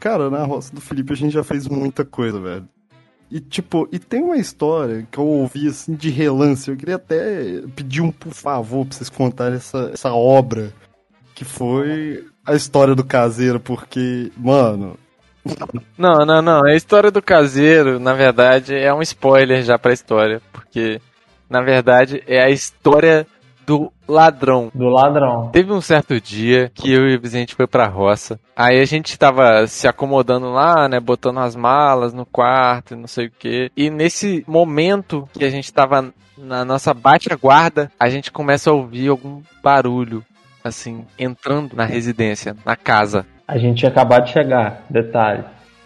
Cara, 0.00 0.28
na 0.28 0.44
roça 0.44 0.74
do 0.74 0.80
Felipe 0.80 1.12
a 1.12 1.16
gente 1.16 1.32
já 1.32 1.44
fez 1.44 1.68
muita 1.68 2.04
coisa, 2.04 2.40
velho. 2.40 2.68
E 3.30 3.40
tipo, 3.40 3.88
e 3.90 3.98
tem 3.98 4.22
uma 4.22 4.36
história 4.36 5.06
que 5.10 5.18
eu 5.18 5.26
ouvi 5.26 5.68
assim 5.68 5.94
de 5.94 6.10
relance. 6.10 6.70
Eu 6.70 6.76
queria 6.76 6.96
até 6.96 7.60
pedir 7.74 8.00
um 8.00 8.12
por 8.12 8.32
favor 8.32 8.86
pra 8.86 8.96
vocês 8.96 9.10
contarem 9.10 9.56
essa, 9.56 9.90
essa 9.92 10.12
obra. 10.12 10.72
Que 11.34 11.44
foi 11.44 12.24
a 12.46 12.54
história 12.54 12.94
do 12.94 13.04
caseiro, 13.04 13.60
porque, 13.60 14.30
mano. 14.36 14.96
Não, 15.98 16.24
não, 16.24 16.40
não. 16.40 16.64
A 16.64 16.74
história 16.74 17.10
do 17.10 17.20
caseiro, 17.20 17.98
na 17.98 18.14
verdade, 18.14 18.74
é 18.74 18.92
um 18.94 19.02
spoiler 19.02 19.62
já 19.62 19.78
pra 19.78 19.92
história. 19.92 20.40
Porque, 20.52 21.00
na 21.50 21.60
verdade, 21.60 22.22
é 22.26 22.42
a 22.42 22.50
história 22.50 23.26
do 23.66 23.92
ladrão. 24.08 24.70
Do 24.72 24.88
ladrão. 24.88 25.48
Teve 25.48 25.72
um 25.72 25.80
certo 25.80 26.20
dia 26.20 26.70
que 26.72 26.92
eu 26.92 27.08
e 27.08 27.16
o 27.16 27.20
Vicente 27.20 27.54
foi 27.54 27.66
pra 27.66 27.86
roça. 27.86 28.38
Aí 28.54 28.80
a 28.80 28.84
gente 28.84 29.18
tava 29.18 29.66
se 29.66 29.88
acomodando 29.88 30.50
lá, 30.52 30.88
né? 30.88 31.00
Botando 31.00 31.38
as 31.38 31.56
malas 31.56 32.14
no 32.14 32.24
quarto 32.24 32.94
e 32.94 32.96
não 32.96 33.08
sei 33.08 33.26
o 33.26 33.30
que. 33.30 33.70
E 33.76 33.90
nesse 33.90 34.44
momento 34.46 35.28
que 35.32 35.44
a 35.44 35.50
gente 35.50 35.72
tava 35.72 36.12
na 36.38 36.64
nossa 36.64 36.94
bate-guarda, 36.94 37.90
a 37.98 38.08
gente 38.08 38.30
começa 38.30 38.70
a 38.70 38.72
ouvir 38.72 39.08
algum 39.08 39.42
barulho 39.62 40.22
assim, 40.62 41.04
entrando 41.18 41.74
na 41.74 41.84
residência, 41.84 42.56
na 42.64 42.76
casa. 42.76 43.24
A 43.46 43.56
gente 43.56 43.78
tinha 43.78 43.90
acabado 43.90 44.24
de 44.24 44.32
chegar, 44.32 44.84
detalhe. 44.90 45.44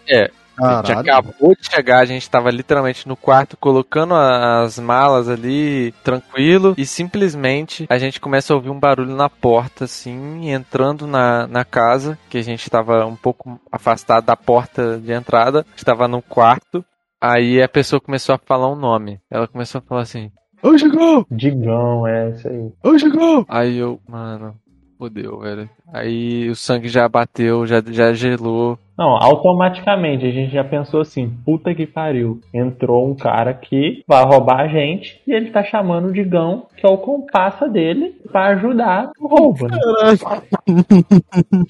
É, 0.08 0.30
a 0.60 0.76
gente 0.76 0.86
Caralho. 0.86 1.10
acabou 1.10 1.54
de 1.54 1.66
chegar, 1.70 2.00
a 2.00 2.04
gente 2.04 2.28
tava 2.28 2.50
literalmente 2.50 3.08
no 3.08 3.16
quarto 3.16 3.56
colocando 3.56 4.14
as 4.14 4.78
malas 4.78 5.28
ali, 5.28 5.92
tranquilo, 6.04 6.74
e 6.76 6.84
simplesmente 6.86 7.86
a 7.88 7.98
gente 7.98 8.20
começa 8.20 8.52
a 8.52 8.56
ouvir 8.56 8.70
um 8.70 8.78
barulho 8.78 9.14
na 9.14 9.28
porta, 9.28 9.84
assim, 9.84 10.50
entrando 10.50 11.06
na, 11.06 11.46
na 11.46 11.64
casa, 11.64 12.18
que 12.28 12.38
a 12.38 12.42
gente 12.42 12.68
tava 12.70 13.06
um 13.06 13.16
pouco 13.16 13.60
afastado 13.70 14.26
da 14.26 14.36
porta 14.36 14.98
de 14.98 15.12
entrada, 15.12 15.64
estava 15.76 16.06
no 16.06 16.22
quarto. 16.22 16.84
Aí 17.20 17.62
a 17.62 17.68
pessoa 17.68 18.00
começou 18.00 18.34
a 18.34 18.38
falar 18.38 18.70
um 18.72 18.76
nome. 18.76 19.20
Ela 19.30 19.46
começou 19.46 19.78
a 19.78 19.82
falar 19.82 20.02
assim: 20.02 20.30
Ô, 20.62 20.76
chegou! 20.76 21.26
Digão, 21.30 22.06
é 22.06 22.30
isso 22.30 22.48
aí. 22.48 22.72
Ô, 22.82 22.98
chegou! 22.98 23.44
Aí 23.48 23.76
eu, 23.76 24.00
mano, 24.08 24.54
fodeu, 25.00 25.38
velho. 25.38 25.70
Aí 25.90 26.50
o 26.50 26.54
sangue 26.54 26.88
já 26.88 27.08
bateu, 27.08 27.66
já, 27.66 27.82
já 27.86 28.12
gelou. 28.12 28.78
Não, 28.98 29.16
automaticamente 29.16 30.26
a 30.26 30.30
gente 30.30 30.52
já 30.52 30.62
pensou 30.62 31.00
assim, 31.00 31.30
puta 31.42 31.74
que 31.74 31.86
pariu. 31.86 32.38
Entrou 32.52 33.10
um 33.10 33.14
cara 33.14 33.54
que 33.54 34.04
vai 34.06 34.22
roubar 34.22 34.60
a 34.60 34.68
gente 34.68 35.18
e 35.26 35.32
ele 35.32 35.50
tá 35.50 35.64
chamando 35.64 36.08
o 36.08 36.12
Digão, 36.12 36.66
que 36.76 36.86
é 36.86 36.90
o 36.90 36.98
compassa 36.98 37.66
dele, 37.66 38.14
pra 38.30 38.48
ajudar 38.48 39.10
no 39.18 39.26
roubo, 39.26 39.66
né? 39.68 39.78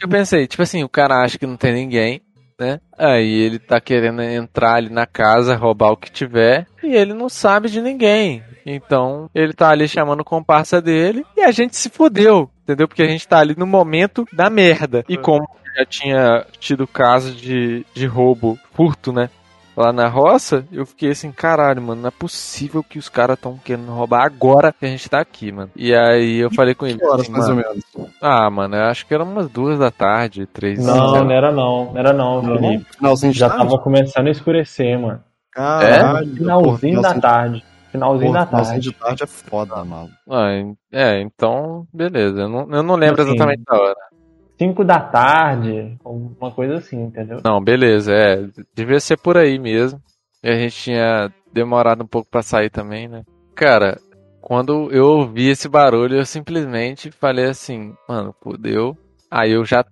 Eu 0.02 0.08
pensei, 0.08 0.48
tipo 0.48 0.64
assim, 0.64 0.82
o 0.82 0.88
cara 0.88 1.22
acha 1.22 1.38
que 1.38 1.46
não 1.46 1.56
tem 1.56 1.72
ninguém, 1.72 2.20
né? 2.58 2.80
Aí 2.98 3.32
ele 3.32 3.60
tá 3.60 3.80
querendo 3.80 4.22
entrar 4.22 4.74
ali 4.74 4.90
na 4.90 5.06
casa, 5.06 5.54
roubar 5.54 5.92
o 5.92 5.96
que 5.96 6.10
tiver, 6.10 6.66
e 6.82 6.96
ele 6.96 7.14
não 7.14 7.28
sabe 7.28 7.70
de 7.70 7.80
ninguém. 7.80 8.42
Então, 8.66 9.30
ele 9.34 9.52
tá 9.52 9.70
ali 9.70 9.88
chamando 9.88 10.20
o 10.20 10.24
comparsa 10.24 10.82
dele 10.82 11.24
e 11.36 11.42
a 11.42 11.50
gente 11.50 11.76
se 11.76 11.88
fudeu, 11.88 12.50
entendeu? 12.70 12.88
Porque 12.88 13.02
a 13.02 13.08
gente 13.08 13.26
tá 13.26 13.38
ali 13.38 13.54
no 13.56 13.66
momento 13.66 14.26
da 14.32 14.48
merda. 14.48 15.04
E 15.08 15.16
como 15.16 15.46
já 15.76 15.84
tinha 15.84 16.46
tido 16.58 16.86
caso 16.86 17.32
de, 17.32 17.84
de 17.94 18.06
roubo, 18.06 18.58
furto, 18.72 19.12
né? 19.12 19.30
Lá 19.76 19.92
na 19.92 20.08
roça, 20.08 20.64
eu 20.72 20.84
fiquei 20.84 21.10
assim, 21.10 21.30
caralho, 21.30 21.80
mano, 21.80 22.02
não 22.02 22.08
é 22.08 22.10
possível 22.10 22.82
que 22.82 22.98
os 22.98 23.08
caras 23.08 23.38
tão 23.38 23.56
querendo 23.56 23.90
roubar 23.92 24.24
agora 24.24 24.74
que 24.78 24.84
a 24.84 24.88
gente 24.88 25.08
tá 25.08 25.20
aqui, 25.20 25.52
mano. 25.52 25.70
E 25.76 25.94
aí 25.94 26.38
eu 26.38 26.50
falei 26.50 26.74
com 26.74 26.86
ele, 26.86 26.98
Que 26.98 27.04
horas, 27.06 27.22
assim, 27.22 27.32
mais 27.32 27.48
ou 27.48 27.54
menos? 27.54 27.84
ah, 28.20 28.50
mano, 28.50 28.76
eu 28.76 28.84
acho 28.84 29.06
que 29.06 29.14
era 29.14 29.22
umas 29.24 29.48
duas 29.48 29.78
da 29.78 29.90
tarde, 29.90 30.44
três. 30.46 30.84
Não, 30.84 31.24
não 31.24 31.30
era 31.30 31.52
não, 31.52 31.92
não 31.92 31.98
era 31.98 32.12
não, 32.12 32.42
Felipe. 32.42 32.84
Finalzinho 32.96 33.32
de 33.32 33.38
Já 33.38 33.48
tarde? 33.48 33.64
tava 33.64 33.78
começando 33.78 34.26
a 34.26 34.30
escurecer, 34.30 34.98
mano. 34.98 35.20
Caralho. 35.52 36.34
Finalzinho 36.36 37.00
porra, 37.00 37.14
da 37.14 37.20
tarde. 37.20 37.64
Finalzinho 37.90 38.32
Porra, 38.32 38.40
da 38.40 38.46
finalzinho 38.46 38.74
tarde. 38.74 38.90
de 38.90 38.94
tarde 38.94 39.22
é 39.24 39.26
foda, 39.26 39.84
mano. 39.84 40.10
Ah, 40.28 40.50
é, 40.92 41.20
então, 41.20 41.86
beleza. 41.92 42.42
Eu 42.42 42.48
não, 42.48 42.70
eu 42.70 42.82
não 42.82 42.94
lembro 42.94 43.22
Assim, 43.22 43.32
exatamente 43.32 43.62
da 43.64 43.76
hora. 43.76 44.10
5 44.58 44.84
da 44.84 45.00
tarde, 45.00 45.96
uma 46.04 46.50
coisa 46.50 46.76
assim, 46.76 47.02
entendeu? 47.04 47.40
Não, 47.42 47.62
beleza, 47.62 48.12
é. 48.12 48.46
Devia 48.74 49.00
ser 49.00 49.16
por 49.16 49.36
aí 49.36 49.58
mesmo. 49.58 50.00
E 50.42 50.50
a 50.50 50.54
gente 50.54 50.76
tinha 50.76 51.32
demorado 51.52 52.04
um 52.04 52.06
pouco 52.06 52.28
pra 52.30 52.42
sair 52.42 52.70
também, 52.70 53.08
né? 53.08 53.24
Cara, 53.54 53.98
quando 54.40 54.90
eu 54.92 55.06
ouvi 55.06 55.48
esse 55.48 55.68
barulho, 55.68 56.16
eu 56.16 56.26
simplesmente 56.26 57.10
falei 57.10 57.46
assim, 57.46 57.94
mano, 58.08 58.34
fudeu. 58.42 58.96
Aí 59.30 59.52
eu 59.52 59.64
já 59.64 59.84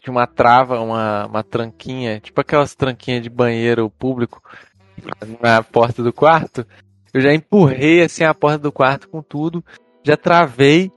tinha 0.00 0.12
uma 0.12 0.26
trava, 0.26 0.80
uma, 0.80 1.26
uma 1.26 1.42
tranquinha, 1.42 2.20
tipo 2.20 2.40
aquelas 2.40 2.74
tranquinhas 2.74 3.22
de 3.22 3.30
banheiro 3.30 3.90
público 3.90 4.40
na 5.40 5.62
porta 5.62 6.02
do 6.02 6.12
quarto. 6.12 6.66
Eu 7.12 7.20
já 7.20 7.32
empurrei 7.32 8.02
assim 8.02 8.24
a 8.24 8.34
porta 8.34 8.58
do 8.58 8.72
quarto 8.72 9.08
com 9.08 9.22
tudo, 9.22 9.62
já 10.04 10.16
travei 10.16 10.90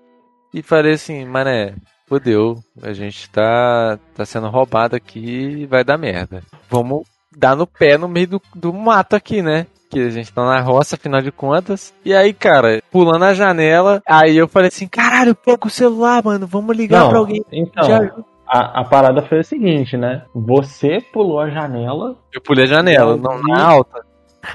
e 0.53 0.61
falei 0.61 0.93
assim, 0.93 1.25
mané, 1.25 1.75
fudeu, 2.07 2.57
a 2.81 2.93
gente 2.93 3.29
tá, 3.29 3.99
tá 4.15 4.25
sendo 4.25 4.47
roubado 4.47 4.95
aqui 4.95 5.19
e 5.19 5.65
vai 5.65 5.83
dar 5.83 5.97
merda. 5.97 6.41
Vamos 6.69 7.03
dar 7.35 7.55
no 7.55 7.67
pé 7.67 7.97
no 7.97 8.07
meio 8.07 8.27
do, 8.27 8.41
do 8.55 8.71
mato 8.71 9.15
aqui, 9.15 9.41
né? 9.41 9.67
Que 9.89 9.99
a 9.99 10.09
gente 10.09 10.31
tá 10.33 10.43
na 10.43 10.61
roça, 10.61 10.95
afinal 10.95 11.21
de 11.21 11.31
contas. 11.31 11.93
E 12.03 12.13
aí, 12.13 12.33
cara, 12.33 12.81
pulando 12.91 13.23
a 13.25 13.33
janela, 13.33 14.01
aí 14.07 14.37
eu 14.37 14.47
falei 14.47 14.69
assim, 14.69 14.87
caralho, 14.87 15.35
pega 15.35 15.67
o 15.67 15.69
celular, 15.69 16.23
mano, 16.23 16.47
vamos 16.47 16.75
ligar 16.75 17.01
Não, 17.01 17.09
pra 17.09 17.19
alguém. 17.19 17.43
então, 17.51 17.83
ajuda." 17.83 18.25
a, 18.47 18.81
a 18.81 18.85
parada 18.85 19.21
foi 19.23 19.39
a 19.39 19.43
seguinte, 19.43 19.97
né? 19.97 20.23
Você 20.33 20.99
pulou 21.11 21.39
a 21.39 21.49
janela, 21.49 22.15
Eu 22.33 22.41
pulei 22.41 22.63
a 22.65 22.67
janela, 22.67 23.17
não, 23.17 23.41
na 23.41 23.61
alta. 23.61 24.04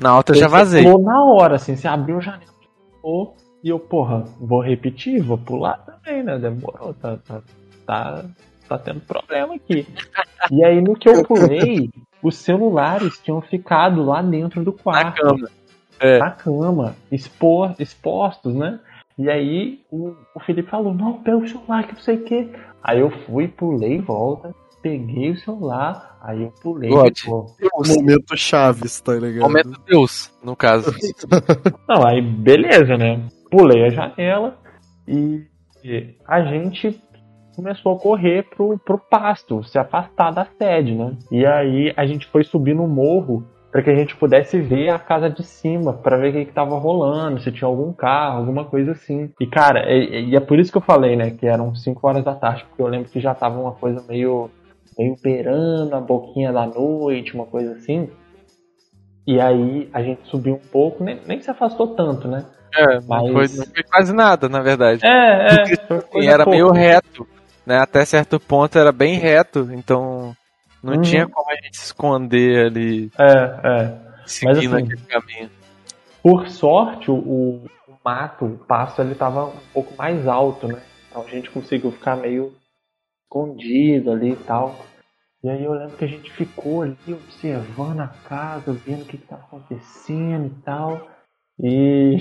Na 0.01 0.11
alta 0.11 0.33
eu 0.33 0.37
já 0.37 0.49
você 0.49 0.53
vazei. 0.57 0.85
pulou 0.85 1.03
na 1.03 1.25
hora, 1.25 1.57
assim, 1.57 1.75
você 1.77 1.89
abriu 1.89 2.19
a 2.19 2.21
janela, 2.21 2.53
pulou, 3.03 3.37
e 3.63 3.69
eu, 3.69 3.79
porra, 3.79 4.25
vou 4.41 4.61
repetir, 4.61 5.23
vou 5.23 5.39
pular 5.39 5.79
também, 5.79 6.23
né? 6.23 6.39
Demorou, 6.39 6.95
tá, 6.95 7.17
tá, 7.27 7.43
tá, 7.87 8.25
tá 8.69 8.79
tendo 8.79 9.01
problema 9.01 9.55
aqui. 9.55 9.87
E 10.51 10.65
aí, 10.65 10.81
no 10.81 10.95
que 10.95 11.09
eu 11.09 11.23
pulei, 11.25 11.91
os 12.23 12.37
celulares 12.37 13.19
tinham 13.19 13.41
ficado 13.41 14.03
lá 14.05 14.23
dentro 14.23 14.63
do 14.65 14.73
Na 14.73 14.83
quarto. 14.83 15.23
cama. 15.23 15.49
É. 16.03 16.17
na 16.19 16.31
cama, 16.31 16.97
expor, 17.13 17.75
expostos, 17.79 18.55
né? 18.55 18.81
E 19.19 19.29
aí 19.29 19.81
o, 19.91 20.15
o 20.35 20.41
Felipe 20.41 20.71
falou, 20.71 20.95
não, 20.95 21.15
pega 21.23 21.37
o 21.37 21.47
celular 21.47 21.87
que 21.87 21.93
não 21.93 22.01
sei 22.01 22.17
o 22.17 22.25
quê. 22.25 22.49
Aí 22.83 23.01
eu 23.01 23.11
fui, 23.11 23.47
pulei 23.49 23.97
em 23.97 24.01
volta, 24.01 24.55
peguei 24.83 25.31
o 25.31 25.39
celular, 25.39 26.19
aí 26.23 26.43
eu 26.43 26.53
pulei. 26.63 26.91
God. 26.91 27.19
pô. 27.25 27.47
Momento 27.87 28.37
Chaves, 28.37 29.01
tá 29.01 29.15
ligado? 29.15 29.43
Momento 29.43 29.81
Deus, 29.87 30.33
no 30.43 30.57
caso. 30.57 30.93
Não, 31.89 32.07
aí 32.07 32.21
beleza, 32.21 32.97
né? 32.97 33.27
Pulei 33.51 33.87
a 33.87 33.91
janela 33.91 34.59
e, 35.07 35.45
e 35.85 36.15
a 36.27 36.43
gente 36.43 37.01
começou 37.55 37.97
a 37.97 37.99
correr 37.99 38.45
pro, 38.45 38.79
pro 38.79 38.99
pasto, 38.99 39.63
se 39.65 39.79
afastar 39.79 40.31
da 40.31 40.47
sede, 40.59 40.95
né? 40.95 41.17
E 41.31 41.45
aí 41.45 41.93
a 41.97 42.07
gente 42.07 42.27
foi 42.27 42.45
subir 42.45 42.75
no 42.75 42.87
morro 42.87 43.45
para 43.71 43.83
que 43.83 43.91
a 43.91 43.95
gente 43.95 44.17
pudesse 44.17 44.61
ver 44.61 44.89
a 44.89 44.99
casa 44.99 45.31
de 45.31 45.45
cima, 45.45 45.93
para 45.93 46.17
ver 46.17 46.31
o 46.31 46.33
que, 46.33 46.45
que 46.47 46.53
tava 46.53 46.77
rolando, 46.77 47.41
se 47.41 47.53
tinha 47.53 47.69
algum 47.69 47.93
carro, 47.93 48.39
alguma 48.39 48.65
coisa 48.65 48.93
assim. 48.93 49.31
E 49.41 49.47
cara, 49.47 49.89
e, 49.93 50.31
e 50.31 50.37
é 50.37 50.41
por 50.41 50.59
isso 50.59 50.73
que 50.73 50.79
eu 50.79 50.83
falei, 50.83 51.15
né, 51.15 51.31
que 51.31 51.47
eram 51.47 51.75
5 51.75 52.07
horas 52.07 52.25
da 52.25 52.35
tarde, 52.35 52.65
porque 52.69 52.83
eu 52.83 52.89
lembro 52.89 53.09
que 53.09 53.21
já 53.21 53.35
tava 53.35 53.61
uma 53.61 53.73
coisa 53.73 54.03
meio 54.09 54.51
meio 55.01 55.17
beirando 55.23 55.97
a 55.97 56.01
boquinha 56.01 56.53
da 56.53 56.67
noite, 56.67 57.35
uma 57.35 57.47
coisa 57.47 57.73
assim. 57.73 58.11
E 59.27 59.41
aí 59.41 59.89
a 59.95 60.03
gente 60.03 60.29
subiu 60.29 60.55
um 60.55 60.69
pouco, 60.71 61.03
nem, 61.03 61.19
nem 61.27 61.41
se 61.41 61.51
afastou 61.51 61.95
tanto, 61.95 62.29
né? 62.29 62.45
É, 62.77 63.01
Mas- 63.09 63.33
foi, 63.33 63.49
não 63.59 63.65
foi 63.67 63.83
quase 63.91 64.13
nada, 64.13 64.49
na 64.49 64.61
verdade. 64.61 65.05
É, 65.05 65.09
é. 65.09 65.63
Assim, 65.63 66.29
era 66.29 66.45
pouca. 66.45 66.51
meio 66.51 66.71
reto, 66.71 67.27
né? 67.67 67.79
Até 67.79 68.05
certo 68.05 68.39
ponto 68.39 68.79
era 68.79 68.93
bem 68.93 69.15
reto, 69.15 69.69
então 69.73 70.35
não 70.83 70.95
Uhum. 70.95 71.01
tinha 71.01 71.27
como 71.27 71.51
a 71.51 71.55
gente 71.55 71.77
se 71.77 71.87
esconder 71.87 72.67
ali, 72.67 73.11
É, 73.19 73.33
é. 73.65 73.99
seguindo 74.27 74.77
assim, 74.77 74.85
aquele 74.85 75.03
caminho. 75.07 75.51
Por 76.23 76.49
sorte, 76.49 77.11
o, 77.11 77.15
o 77.15 77.65
mato, 78.05 78.45
o 78.45 78.59
pasto, 78.59 79.01
ele 79.01 79.15
tava 79.15 79.47
um 79.47 79.73
pouco 79.73 79.95
mais 79.97 80.27
alto, 80.29 80.69
né? 80.69 80.83
Então 81.09 81.23
a 81.23 81.29
gente 81.29 81.51
conseguiu 81.51 81.91
ficar 81.91 82.17
meio 82.17 82.53
escondido 83.25 84.11
ali 84.13 84.33
e 84.33 84.37
tal. 84.37 84.75
E 85.43 85.49
aí 85.49 85.65
eu 85.65 85.73
lembro 85.73 85.97
que 85.97 86.05
a 86.05 86.09
gente 86.09 86.31
ficou 86.33 86.83
ali 86.83 86.99
observando 87.09 88.01
a 88.01 88.09
casa, 88.09 88.73
vendo 88.73 89.03
o 89.03 89.07
que, 89.07 89.17
que 89.17 89.27
tava 89.27 89.43
acontecendo 89.43 90.47
e 90.47 90.63
tal. 90.63 91.09
E. 91.59 92.19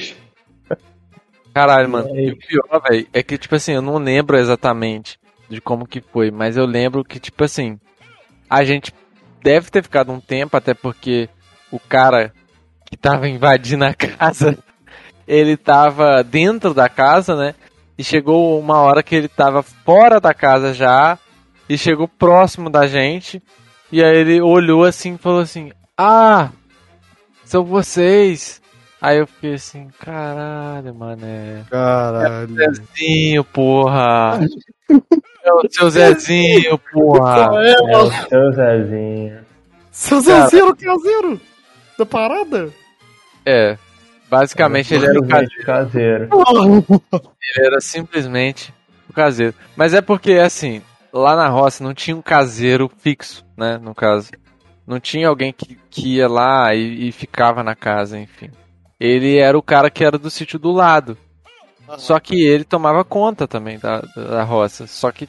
Caralho, 1.54 1.90
mano. 1.90 2.08
É. 2.18 2.32
O 2.32 2.38
pior, 2.38 2.82
velho, 2.90 3.08
é 3.12 3.22
que, 3.22 3.38
tipo 3.38 3.56
assim, 3.56 3.74
eu 3.74 3.82
não 3.82 3.98
lembro 3.98 4.38
exatamente 4.38 5.20
de 5.50 5.60
como 5.60 5.86
que 5.86 6.00
foi, 6.00 6.32
mas 6.32 6.56
eu 6.56 6.66
lembro 6.66 7.04
que, 7.04 7.20
tipo 7.20 7.44
assim, 7.44 7.78
a 8.50 8.64
gente 8.64 8.94
deve 9.44 9.70
ter 9.70 9.84
ficado 9.84 10.12
um 10.12 10.22
tempo, 10.22 10.56
até 10.56 10.74
porque 10.74 11.28
o 11.72 11.80
cara 11.80 12.32
que 12.86 12.96
tava 12.96 13.28
invadindo 13.28 13.84
a 13.84 13.94
casa, 13.94 14.58
ele 15.28 15.58
tava 15.58 16.24
dentro 16.24 16.74
da 16.74 16.88
casa, 16.88 17.36
né? 17.36 17.56
E 17.98 18.04
chegou 18.04 18.58
uma 18.58 18.78
hora 18.78 19.04
que 19.04 19.14
ele 19.14 19.28
tava 19.28 19.62
fora 19.62 20.22
da 20.22 20.34
casa 20.34 20.74
já, 20.74 21.20
e 21.70 21.78
chegou 21.78 22.08
próximo 22.08 22.70
da 22.70 22.88
gente, 22.88 23.42
e 23.92 24.04
aí 24.04 24.18
ele 24.18 24.42
olhou 24.42 24.84
assim 24.84 25.14
e 25.14 25.18
falou 25.18 25.42
assim: 25.42 25.72
Ah, 25.96 26.50
são 27.46 27.64
vocês. 27.64 28.60
Aí 29.02 29.18
eu 29.20 29.28
fiquei 29.28 29.54
assim, 29.54 29.88
caralho, 29.98 30.94
mané. 30.94 31.64
Caralho. 31.70 32.54
Zezinho, 32.54 33.44
porra. 33.46 34.42
É 35.42 35.54
o 35.54 35.62
seu 35.70 35.90
Zezinho, 35.90 36.78
porra. 36.92 37.50
É, 37.64 37.98
o 37.98 38.12
seu 38.12 38.52
Zezinho. 38.52 39.40
Seu. 39.90 40.20
Zezinho 40.20 40.76
caseiro 40.76 41.40
da 41.98 42.06
parada? 42.06 42.70
É. 43.46 43.78
Basicamente 44.30 44.94
ele 44.94 45.06
era 45.06 45.20
o 45.20 45.28
caseiro. 45.28 45.64
caseiro. 45.64 46.30
Ele 47.56 47.68
era 47.68 47.80
simplesmente 47.80 48.74
o 49.10 49.14
caseiro. 49.14 49.56
Mas 49.76 49.94
é 49.94 50.02
porque, 50.02 50.34
assim, 50.34 50.82
lá 51.14 51.36
na 51.36 51.48
roça 51.48 51.84
não 51.84 51.94
tinha 51.94 52.16
um 52.16 52.22
caseiro 52.22 52.90
fixo, 53.00 53.46
né? 53.58 53.78
No 53.78 53.94
caso. 53.94 54.32
Não 54.86 55.00
tinha 55.00 55.28
alguém 55.28 55.54
que, 55.54 55.78
que 55.90 56.16
ia 56.16 56.28
lá 56.28 56.74
e, 56.74 57.10
e 57.10 57.12
ficava 57.12 57.64
na 57.64 57.76
casa, 57.76 58.18
enfim. 58.18 58.50
Ele 59.00 59.38
era 59.38 59.58
o 59.58 59.62
cara 59.62 59.90
que 59.90 60.04
era 60.04 60.18
do 60.18 60.30
sítio 60.32 60.58
do 60.58 60.72
lado. 60.72 61.18
Só 61.98 62.20
que 62.20 62.44
ele 62.44 62.64
tomava 62.64 63.04
conta 63.04 63.48
também 63.48 63.80
da, 63.80 64.02
da 64.16 64.44
roça. 64.44 64.88
Só 64.88 65.12
que 65.12 65.28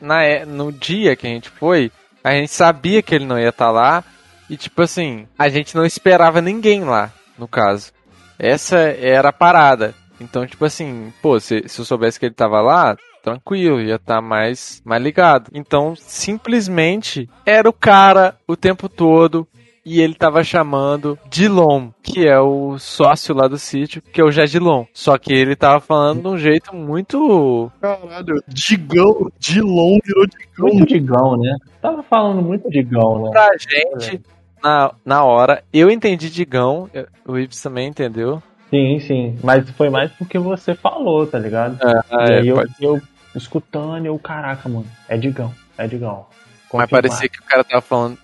na, 0.00 0.22
é- 0.22 0.44
no 0.44 0.72
dia 0.72 1.14
que 1.16 1.26
a 1.26 1.30
gente 1.30 1.48
foi, 1.50 1.90
a 2.24 2.32
gente 2.32 2.50
sabia 2.50 3.02
que 3.02 3.14
ele 3.14 3.24
não 3.26 3.38
ia 3.38 3.50
estar 3.50 3.70
lá. 3.70 4.02
E 4.48 4.56
tipo 4.56 4.80
assim, 4.82 5.26
a 5.38 5.48
gente 5.48 5.74
não 5.74 5.84
esperava 5.84 6.40
ninguém 6.40 6.84
lá, 6.84 7.12
no 7.38 7.48
caso. 7.48 7.92
Essa 8.38 8.78
era 8.78 9.30
a 9.30 9.32
parada. 9.32 9.94
Então, 10.20 10.46
tipo 10.46 10.64
assim, 10.64 11.12
pô, 11.20 11.38
se, 11.40 11.64
se 11.66 11.80
eu 11.80 11.84
soubesse 11.84 12.18
que 12.18 12.26
ele 12.26 12.34
tava 12.34 12.60
lá, 12.60 12.96
tranquilo, 13.36 13.80
ia 13.80 13.96
estar 13.96 14.22
mais, 14.22 14.80
mais 14.84 15.02
ligado. 15.02 15.50
Então, 15.52 15.94
simplesmente 15.96 17.28
era 17.44 17.68
o 17.68 17.72
cara 17.72 18.36
o 18.46 18.54
tempo 18.56 18.88
todo 18.88 19.46
e 19.84 20.00
ele 20.00 20.14
tava 20.14 20.44
chamando 20.44 21.18
Dilon, 21.28 21.88
que 22.02 22.26
é 22.26 22.38
o 22.40 22.78
sócio 22.78 23.34
lá 23.34 23.48
do 23.48 23.58
sítio, 23.58 24.00
que 24.00 24.20
é 24.20 24.24
o 24.24 24.30
Jadilon. 24.30 24.84
Só 24.92 25.18
que 25.18 25.32
ele 25.32 25.56
tava 25.56 25.80
falando 25.80 26.22
de 26.22 26.28
um 26.28 26.38
jeito 26.38 26.74
muito. 26.74 27.70
Caralho, 27.80 28.42
Digão, 28.46 29.28
Dilon 29.40 29.98
virou 30.04 30.26
Digão. 30.26 30.68
Muito 30.74 30.86
digão, 30.86 31.36
né? 31.36 31.56
Tava 31.82 32.02
falando 32.04 32.42
muito 32.42 32.70
digão, 32.70 33.24
né? 33.24 33.30
pra 33.30 33.50
gente 33.58 34.20
na, 34.62 34.92
na 35.04 35.24
hora. 35.24 35.62
Eu 35.72 35.90
entendi 35.90 36.30
Digão, 36.30 36.88
o 37.26 37.36
Ives 37.36 37.60
também 37.60 37.88
entendeu. 37.88 38.40
Sim, 38.70 38.98
sim. 38.98 39.38
Mas 39.44 39.68
foi 39.70 39.88
mais 39.88 40.10
porque 40.12 40.38
você 40.38 40.74
falou, 40.74 41.24
tá 41.28 41.38
ligado? 41.38 41.78
Ah, 41.80 42.02
é, 42.28 42.38
aí 42.40 42.48
eu, 42.48 42.56
pode- 42.56 42.72
eu 42.80 43.00
escutando, 43.36 44.06
eu, 44.06 44.18
caraca, 44.18 44.68
mano, 44.68 44.86
é 45.08 45.16
digão, 45.16 45.52
é 45.76 45.86
digão. 45.86 46.26
Mas 46.72 46.90
parecia 46.90 47.28
que 47.28 47.40
o 47.40 47.44
cara 47.44 47.64
tava 47.64 47.80
falando. 47.80 48.18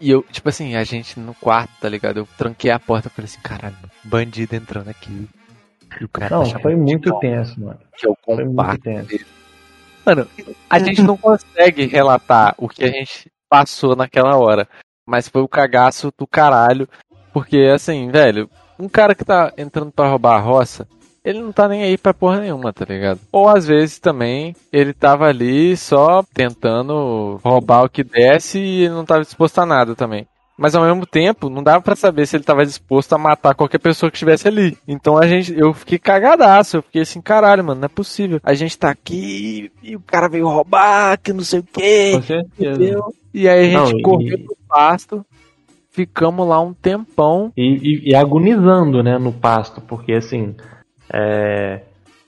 E 0.00 0.10
eu, 0.10 0.22
tipo 0.24 0.48
assim, 0.48 0.74
a 0.74 0.82
gente 0.84 1.18
no 1.18 1.34
quarto, 1.34 1.70
tá 1.80 1.88
ligado? 1.88 2.18
Eu 2.18 2.28
tranquei 2.36 2.70
a 2.70 2.78
porta 2.78 3.08
e 3.08 3.10
falei 3.10 3.26
assim, 3.26 3.40
caralho, 3.40 3.76
bandido 4.04 4.56
entrando 4.56 4.88
aqui. 4.88 5.28
E 6.00 6.04
o 6.04 6.08
cara 6.08 6.36
Não, 6.36 6.50
tá 6.50 6.58
foi 6.58 6.74
muito 6.74 7.04
Digão, 7.04 7.20
tenso, 7.20 7.60
mano. 7.60 7.78
Que 7.96 8.08
o 8.08 8.16
Foi 8.24 8.44
muito 8.44 8.78
tenso. 8.80 9.08
dele. 9.08 9.26
Mano, 10.04 10.28
a 10.68 10.78
gente 10.78 11.02
não 11.02 11.16
consegue 11.16 11.86
relatar 11.86 12.54
o 12.58 12.68
que 12.68 12.84
a 12.84 12.88
gente 12.88 13.30
passou 13.48 13.96
naquela 13.96 14.36
hora. 14.36 14.68
Mas 15.06 15.28
foi 15.28 15.40
o 15.42 15.48
cagaço 15.48 16.12
do 16.18 16.26
caralho. 16.26 16.88
Porque, 17.32 17.70
assim, 17.72 18.10
velho, 18.10 18.50
um 18.78 18.88
cara 18.88 19.14
que 19.14 19.24
tá 19.24 19.52
entrando 19.56 19.92
pra 19.92 20.08
roubar 20.08 20.36
a 20.36 20.40
roça, 20.40 20.86
ele 21.26 21.40
não 21.40 21.50
tá 21.52 21.68
nem 21.68 21.82
aí 21.82 21.98
pra 21.98 22.14
porra 22.14 22.40
nenhuma, 22.40 22.72
tá 22.72 22.84
ligado? 22.88 23.18
Ou 23.32 23.48
às 23.48 23.66
vezes 23.66 23.98
também 23.98 24.54
ele 24.72 24.92
tava 24.92 25.26
ali 25.26 25.76
só 25.76 26.22
tentando 26.32 27.40
roubar 27.44 27.84
o 27.84 27.88
que 27.88 28.04
desce 28.04 28.58
e 28.58 28.84
ele 28.84 28.94
não 28.94 29.04
tava 29.04 29.22
disposto 29.22 29.58
a 29.58 29.66
nada 29.66 29.94
também. 29.94 30.26
Mas 30.58 30.74
ao 30.74 30.82
mesmo 30.86 31.04
tempo, 31.04 31.50
não 31.50 31.62
dava 31.62 31.82
pra 31.82 31.94
saber 31.94 32.24
se 32.26 32.34
ele 32.34 32.44
tava 32.44 32.64
disposto 32.64 33.12
a 33.12 33.18
matar 33.18 33.54
qualquer 33.54 33.78
pessoa 33.78 34.10
que 34.10 34.16
estivesse 34.16 34.48
ali. 34.48 34.78
Então 34.88 35.18
a 35.18 35.26
gente, 35.26 35.52
eu 35.54 35.74
fiquei 35.74 35.98
cagadaço, 35.98 36.78
eu 36.78 36.82
fiquei 36.82 37.02
assim, 37.02 37.20
caralho, 37.20 37.62
mano, 37.62 37.80
não 37.82 37.86
é 37.86 37.88
possível. 37.90 38.40
A 38.42 38.54
gente 38.54 38.78
tá 38.78 38.88
aqui 38.88 39.70
e 39.82 39.94
o 39.94 40.00
cara 40.00 40.28
veio 40.30 40.48
roubar, 40.48 41.18
que 41.20 41.30
não 41.32 41.42
sei 41.44 41.58
o 41.60 41.62
quê. 41.62 42.12
Com 42.14 42.22
certeza. 42.22 42.70
Entendeu? 42.70 43.04
E 43.34 43.46
aí 43.46 43.60
a 43.60 43.64
gente 43.80 43.92
Não, 43.92 43.98
e- 43.98 44.02
correu 44.02 44.38
pro 44.38 44.56
pasto, 44.66 45.26
ficamos 45.90 46.48
lá 46.48 46.58
um 46.60 46.72
tempão. 46.72 47.52
E, 47.54 47.62
e- 47.62 48.10
e 48.12 48.14
agonizando, 48.14 49.02
né, 49.02 49.18
no 49.18 49.32
pasto, 49.32 49.82
porque 49.82 50.14
assim, 50.14 50.54
é, 51.12 51.80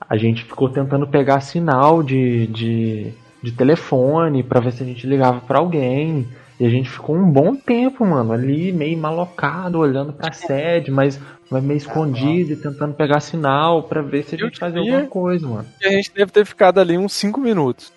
a 0.08 0.16
gente 0.16 0.44
ficou 0.44 0.68
tentando 0.68 1.06
pegar 1.06 1.40
sinal 1.40 2.02
de, 2.02 2.46
de, 2.48 3.12
de 3.42 3.52
telefone 3.52 4.42
pra 4.42 4.60
ver 4.60 4.72
se 4.72 4.82
a 4.82 4.86
gente 4.86 5.06
ligava 5.06 5.40
pra 5.40 5.58
alguém. 5.58 6.26
E 6.60 6.66
a 6.66 6.68
gente 6.70 6.90
ficou 6.90 7.14
um 7.14 7.30
bom 7.30 7.54
tempo, 7.54 8.04
mano, 8.04 8.32
ali 8.32 8.72
meio 8.72 8.98
malocado, 8.98 9.78
olhando 9.78 10.12
pra 10.12 10.32
sede, 10.32 10.90
mas, 10.90 11.20
mas 11.48 11.62
meio 11.62 11.76
escondido 11.78 12.52
e 12.52 12.56
tentando 12.56 12.94
pegar 12.94 13.20
sinal 13.20 13.84
pra 13.84 14.02
ver 14.02 14.24
se 14.24 14.34
a 14.34 14.38
gente 14.38 14.58
fazia 14.58 14.80
alguma 14.80 15.06
coisa, 15.06 15.46
mano. 15.46 15.66
E 15.80 15.86
a 15.86 15.90
gente 15.92 16.12
deve 16.12 16.32
ter 16.32 16.44
ficado 16.44 16.80
ali 16.80 16.98
uns 16.98 17.12
5 17.12 17.40
minutos. 17.40 17.92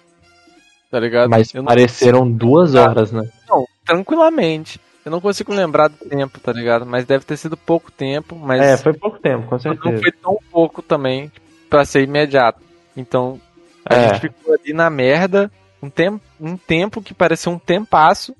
Tá 0.91 0.99
ligado? 0.99 1.27
Mas 1.27 1.51
Eu 1.55 1.63
não- 1.63 1.67
pareceram 1.69 2.31
duas 2.31 2.75
horas, 2.75 3.11
né? 3.11 3.27
Não, 3.49 3.65
tranquilamente. 3.83 4.79
Eu 5.03 5.11
não 5.11 5.19
consigo 5.21 5.53
lembrar 5.53 5.87
do 5.87 5.97
tempo, 5.97 6.39
tá 6.39 6.51
ligado? 6.53 6.85
Mas 6.85 7.05
deve 7.05 7.25
ter 7.25 7.35
sido 7.37 7.57
pouco 7.57 7.91
tempo, 7.91 8.35
mas 8.35 8.61
É, 8.61 8.77
foi 8.77 8.93
pouco 8.93 9.19
tempo, 9.19 9.47
com 9.47 9.55
não 9.55 9.59
certeza. 9.59 10.01
foi 10.01 10.11
tão 10.11 10.37
pouco 10.51 10.81
também 10.81 11.31
pra 11.69 11.83
ser 11.85 12.03
imediato. 12.03 12.61
Então, 12.95 13.39
a 13.85 13.95
É. 13.95 14.07
gente 14.09 14.19
ficou 14.21 14.53
ali 14.53 14.73
na 14.73 14.89
merda 14.89 15.51
um 15.81 15.89
tempo, 15.89 16.21
um 16.39 16.55
tempo 16.55 17.01
que 17.01 17.13
pareceu 17.13 17.51
um 17.51 17.57
tempasso. 17.59 18.35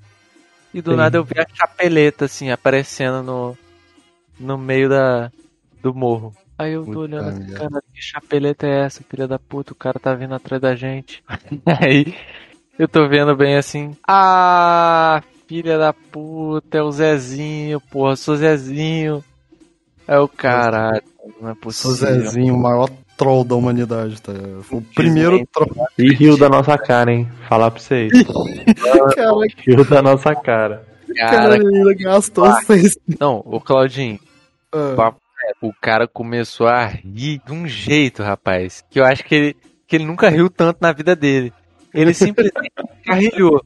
E 0.74 0.82
do 0.82 0.92
Sim. 0.92 0.98
nada 0.98 1.18
eu 1.18 1.24
vi 1.24 1.34
a 1.40 1.46
chapeleta, 1.52 2.26
assim, 2.26 2.52
aparecendo 2.52 3.24
no, 3.24 3.58
no 4.40 4.58
meio 4.58 4.88
da, 4.88 5.32
do 5.82 5.94
morro. 5.94 6.34
Aí 6.58 6.74
eu 6.74 6.82
tô 6.82 6.92
Puta 6.92 7.00
olhando 7.00 7.30
assim, 7.30 7.54
cara, 7.54 7.82
que 7.94 8.02
chapeleta 8.02 8.68
é 8.68 8.86
essa, 8.86 9.04
filha 9.10 9.28
da 9.28 9.40
puta? 9.40 9.74
O 9.74 9.76
cara 9.76 10.00
tá 10.00 10.14
vindo 10.14 10.36
atrás 10.36 10.62
da 10.62 10.76
gente. 10.76 11.24
Aí 11.82 12.14
eu 12.78 12.88
tô 12.88 13.08
vendo 13.10 13.36
bem 13.36 13.58
assim. 13.58 13.98
Ah, 14.08 15.22
filha 15.52 15.78
da 15.78 15.92
puta, 15.92 16.78
é 16.78 16.82
o 16.82 16.90
Zezinho, 16.94 17.82
porra, 17.82 18.16
sou 18.16 18.38
Zezinho. 18.38 19.22
É 20.08 20.18
o 20.18 20.26
caralho, 20.26 21.04
não 21.42 21.50
é 21.50 21.54
Sou 21.54 21.62
possível. 21.62 21.94
Zezinho, 22.22 22.56
o 22.56 22.58
maior 22.58 22.90
troll 23.18 23.44
da 23.44 23.56
humanidade, 23.56 24.22
tá? 24.22 24.32
Foi 24.64 24.80
o 24.80 24.82
primeiro 24.96 25.46
troll. 25.52 25.86
E 26.00 26.14
riu 26.14 26.38
da 26.38 26.48
nossa 26.48 26.78
cara, 26.78 27.12
hein? 27.12 27.28
Falar 27.50 27.70
pra 27.70 27.82
vocês. 27.82 28.14
Riu 29.68 29.84
da 29.84 30.02
nossa 30.02 30.34
cara. 30.36 30.86
cara, 31.18 31.60
Cara, 31.60 31.94
gastou 32.00 32.50
seis. 32.62 32.98
não, 33.20 33.44
ô 33.46 33.60
Claudinho, 33.60 34.18
Ah, 34.72 34.94
papo 34.96 35.20
reto, 35.46 35.68
o 35.68 35.74
cara 35.82 36.08
começou 36.08 36.68
a 36.68 36.86
rir 36.86 37.42
de 37.46 37.52
um 37.52 37.68
jeito, 37.68 38.24
rapaz, 38.24 38.86
que 38.90 39.02
eu 39.02 39.04
acho 39.06 39.26
que 39.26 39.36
ele, 39.36 39.58
que 39.86 39.98
ele 39.98 40.06
nunca 40.06 40.30
riu 40.30 40.50
tanto 40.50 40.78
na 40.80 40.94
vida 40.94 41.14
dele. 41.14 41.52
Ele 41.94 42.14
simplesmente 42.14 42.72
carrilhou. 43.06 43.62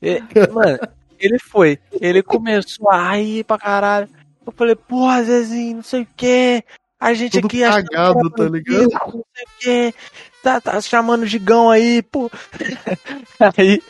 E- 0.00 0.22
Mano, 0.52 0.78
ele 1.24 1.38
foi. 1.38 1.78
Ele 2.00 2.22
começou 2.22 2.90
a 2.90 3.16
rir 3.16 3.44
pra 3.44 3.58
caralho. 3.58 4.08
Eu 4.46 4.52
falei, 4.52 4.74
porra, 4.74 5.22
Zezinho, 5.24 5.76
não 5.76 5.82
sei 5.82 6.02
o 6.02 6.08
que. 6.16 6.62
A 7.00 7.12
gente 7.12 7.40
Tudo 7.40 7.46
aqui 7.46 7.60
cagado, 7.60 8.30
tá 8.30 8.44
bandido, 8.44 8.56
ligado? 8.56 8.88
Não 9.14 9.24
sei 9.34 9.44
o 9.44 9.48
que. 9.58 9.94
Tá, 10.42 10.60
tá 10.60 10.80
chamando 10.80 11.22
o 11.22 11.26
gigão 11.26 11.70
aí, 11.70 12.02
pô. 12.02 12.30
Aí, 13.56 13.82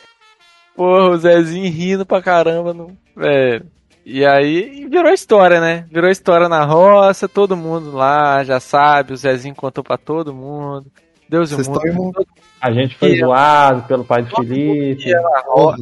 porra, 0.75 1.09
o 1.09 1.17
Zezinho 1.17 1.69
rindo 1.71 2.05
pra 2.05 2.21
caramba, 2.21 2.73
não, 2.73 2.95
velho. 3.15 3.65
E 4.05 4.23
aí 4.23 4.85
virou 4.87 5.11
história, 5.11 5.59
né? 5.59 5.87
Virou 5.91 6.11
história 6.11 6.47
na 6.47 6.63
roça, 6.63 7.27
todo 7.27 7.57
mundo 7.57 7.91
lá 7.91 8.43
já 8.43 8.59
sabe, 8.59 9.13
o 9.13 9.17
Zezinho 9.17 9.55
contou 9.55 9.83
pra 9.83 9.97
todo 9.97 10.33
mundo. 10.33 10.91
Deus 11.29 11.51
e 11.51 11.55
o 11.55 11.57
Vocês 11.57 11.95
mundo. 11.95 12.25
A 12.61 12.71
gente 12.71 12.95
foi 12.95 13.09
E- 13.13 13.19
zoado 13.19 13.83
pelo 13.87 14.03
pai 14.05 14.23
do 14.23 14.35
Felipe. 14.35 15.11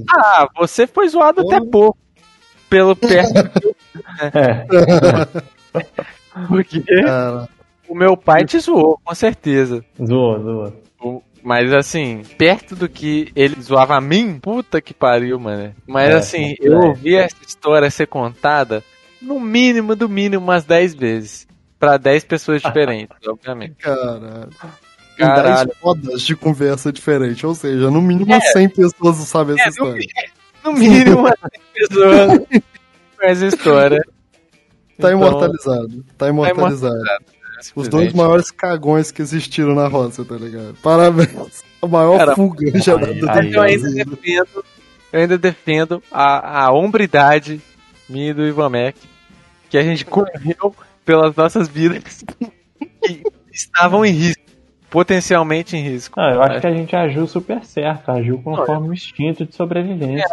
Ah, 0.10 0.48
você 0.58 0.86
foi 0.88 1.08
zoado 1.08 1.42
até 1.42 1.60
pouco. 1.62 1.98
Pelo 2.70 2.96
perto, 2.96 3.76
É, 4.34 4.66
porque 6.48 6.82
Cara, 6.82 7.48
o 7.88 7.94
meu 7.96 8.18
pai 8.18 8.46
te 8.46 8.60
zoou, 8.60 9.00
com 9.04 9.14
certeza. 9.14 9.84
zoou, 10.04 10.42
zoou. 10.42 10.74
O- 11.02 11.22
Mas 11.44 11.72
assim, 11.74 12.24
perto 12.38 12.76
do 12.76 12.88
que 12.90 13.32
ele 13.36 13.62
zoava 13.62 13.96
a 13.96 14.02
mim, 14.02 14.40
puta 14.40 14.82
que 14.82 14.94
pariu, 14.94 15.40
mano. 15.40 15.74
Mas 15.86 16.10
É, 16.10 16.14
assim, 16.14 16.52
é. 16.54 16.56
eu 16.62 16.80
ouvi 16.80 17.16
essa 17.16 17.36
história 17.46 17.92
ser 17.92 18.08
contada 18.08 18.84
no 19.22 19.40
mínimo, 19.40 19.96
do 19.96 20.08
mínimo, 20.10 20.44
umas 20.44 20.64
10 20.66 20.96
vezes. 20.96 21.48
Pra 21.80 21.98
10 21.98 22.24
pessoas 22.24 22.62
diferentes, 22.64 23.16
obviamente. 23.28 23.76
caralho. 23.76 24.50
10 25.18 25.68
rodas 25.82 26.22
de 26.22 26.36
conversa 26.36 26.92
diferente. 26.92 27.46
Ou 27.46 27.54
seja, 27.56 27.90
no 27.92 28.02
mínimo 28.02 28.34
É. 28.34 28.40
100 28.40 28.70
pessoas 28.70 29.18
sabem 29.18 29.56
essa 29.60 29.64
É, 29.80 29.84
no 29.84 29.98
história. 29.98 30.32
No 30.64 30.74
mínimo, 30.74 31.20
umas 31.20 31.34
10 31.42 31.90
pessoas 31.90 32.40
com 33.18 33.26
essa 33.26 33.46
história. 33.48 34.02
Tá 34.02 34.10
Então, 34.98 35.12
imortalizado. 35.12 36.06
Tá 36.18 36.28
imortalizado. 36.30 37.02
Os 37.76 37.88
dois 37.88 38.12
maiores 38.14 38.52
cagões 38.52 39.10
que 39.12 39.22
existiram 39.22 39.74
na 39.74 39.88
roça, 39.88 40.24
tá 40.26 40.36
ligado? 40.36 40.76
Parabéns. 40.84 41.64
A 41.82 41.88
maior 41.88 42.18
Cara, 42.18 42.36
fuga 42.36 42.80
já 42.80 42.98
aí- 42.98 43.20
da 43.22 43.34
aí- 43.34 43.54
Eu 43.54 43.62
ainda 43.62 43.90
defendo, 44.06 44.66
eu 45.12 45.20
ainda 45.22 45.38
defendo 45.38 46.04
a, 46.12 46.66
a 46.66 46.72
hombridade 46.74 47.62
minha 48.10 48.32
e 48.32 48.34
do 48.34 48.46
Ivan 48.46 48.70
Mac, 48.70 48.96
que 49.70 49.78
a 49.78 49.82
gente 49.82 50.06
correu 50.06 50.76
pelas 51.06 51.36
nossas 51.36 51.68
vidas 51.70 52.24
que 53.04 53.24
estavam 53.52 54.06
em 54.06 54.12
risco, 54.12 54.43
potencialmente 54.94 55.76
em 55.76 55.82
risco. 55.82 56.22
Não, 56.22 56.30
eu 56.30 56.44
acho 56.44 56.62
que 56.62 56.68
a 56.68 56.72
gente 56.72 56.96
agiu 56.96 57.26
super 57.26 57.66
certo, 57.66 58.12
agiu 58.12 58.40
conforme 58.44 58.90
o 58.90 58.94
instinto 58.94 59.44
de 59.44 59.56
sobrevivência. 59.56 60.24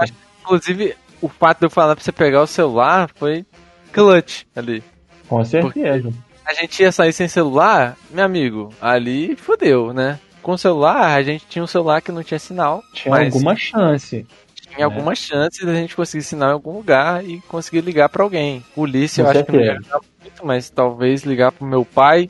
Inclusive, 0.42 0.94
o 1.22 1.28
fato 1.30 1.61
de 1.61 1.64
eu 1.64 1.70
falar 1.70 1.96
pra 1.96 2.04
você 2.04 2.12
pegar 2.12 2.42
o 2.42 2.46
celular 2.46 3.08
foi 3.14 3.46
clutch 3.90 4.42
ali. 4.54 4.84
Com 5.26 5.42
certeza. 5.46 6.12
A 6.44 6.52
gente 6.52 6.82
ia 6.82 6.92
sair 6.92 7.14
sem 7.14 7.26
celular, 7.26 7.96
meu 8.11 8.22
amigo, 8.22 8.68
ali 8.82 9.34
fodeu, 9.34 9.94
né? 9.94 10.20
Com 10.42 10.52
o 10.52 10.58
celular, 10.58 11.16
a 11.16 11.22
gente 11.22 11.46
tinha 11.48 11.64
um 11.64 11.66
celular 11.66 12.02
que 12.02 12.12
não 12.12 12.22
tinha 12.22 12.38
sinal. 12.38 12.82
Tinha 12.92 13.16
alguma 13.16 13.56
chance. 13.56 14.26
tinha 14.74 14.84
alguma 14.84 15.14
chance 15.14 15.64
da 15.64 15.74
gente 15.74 15.96
conseguir 15.96 16.22
sinal 16.22 16.50
em 16.50 16.52
algum 16.52 16.72
lugar 16.72 17.24
e 17.24 17.40
conseguir 17.42 17.80
ligar 17.80 18.11
pra 18.11 18.22
alguém. 18.22 18.62
Polícia, 18.74 19.24
Com 19.24 19.30
eu 19.30 19.36
acho 19.36 19.44
que 19.46 19.52
não 19.52 19.61
ia 19.61 19.72
certeza. 19.72 20.00
muito, 20.22 20.46
mas 20.46 20.68
talvez 20.68 21.22
ligar 21.22 21.50
pro 21.50 21.66
meu 21.66 21.82
pai. 21.82 22.28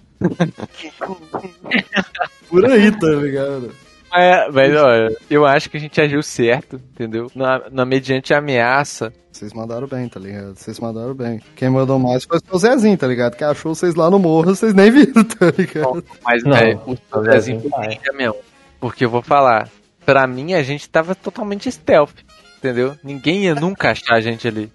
Por 2.48 2.64
aí, 2.64 2.90
tá 2.92 3.06
ligado? 3.08 3.72
É, 4.12 4.50
mas 4.50 4.74
olha, 4.74 5.16
eu 5.30 5.46
acho 5.46 5.70
que 5.70 5.76
a 5.76 5.80
gente 5.80 6.00
agiu 6.00 6.20
certo, 6.22 6.76
entendeu? 6.92 7.30
Na, 7.34 7.62
na 7.70 7.84
mediante 7.84 8.34
ameaça. 8.34 9.12
Vocês 9.30 9.52
mandaram 9.52 9.86
bem, 9.86 10.08
tá 10.08 10.18
ligado? 10.18 10.56
Vocês 10.56 10.80
mandaram 10.80 11.14
bem. 11.14 11.40
Quem 11.54 11.70
mandou 11.70 11.98
mais 11.98 12.24
foi 12.24 12.40
o 12.50 12.58
Zezinho, 12.58 12.98
tá 12.98 13.06
ligado? 13.06 13.36
Que 13.36 13.44
achou 13.44 13.72
vocês 13.74 13.94
lá 13.94 14.10
no 14.10 14.18
morro, 14.18 14.54
vocês 14.54 14.74
nem 14.74 14.90
viram, 14.90 15.22
tá 15.22 15.52
ligado? 15.56 16.04
Mas 16.24 16.42
Não, 16.42 16.56
é, 16.56 16.74
o 16.84 17.24
Zezinho 17.24 17.62
ninja 17.62 18.12
mesmo. 18.12 18.36
Porque 18.80 19.04
eu 19.04 19.10
vou 19.10 19.22
falar, 19.22 19.68
pra 20.04 20.26
mim 20.26 20.54
a 20.54 20.62
gente 20.62 20.90
tava 20.90 21.14
totalmente 21.14 21.70
stealth, 21.70 22.16
entendeu? 22.58 22.96
Ninguém 23.04 23.44
ia 23.44 23.54
nunca 23.54 23.92
achar 23.92 24.16
a 24.16 24.20
gente 24.20 24.48
ali. 24.48 24.72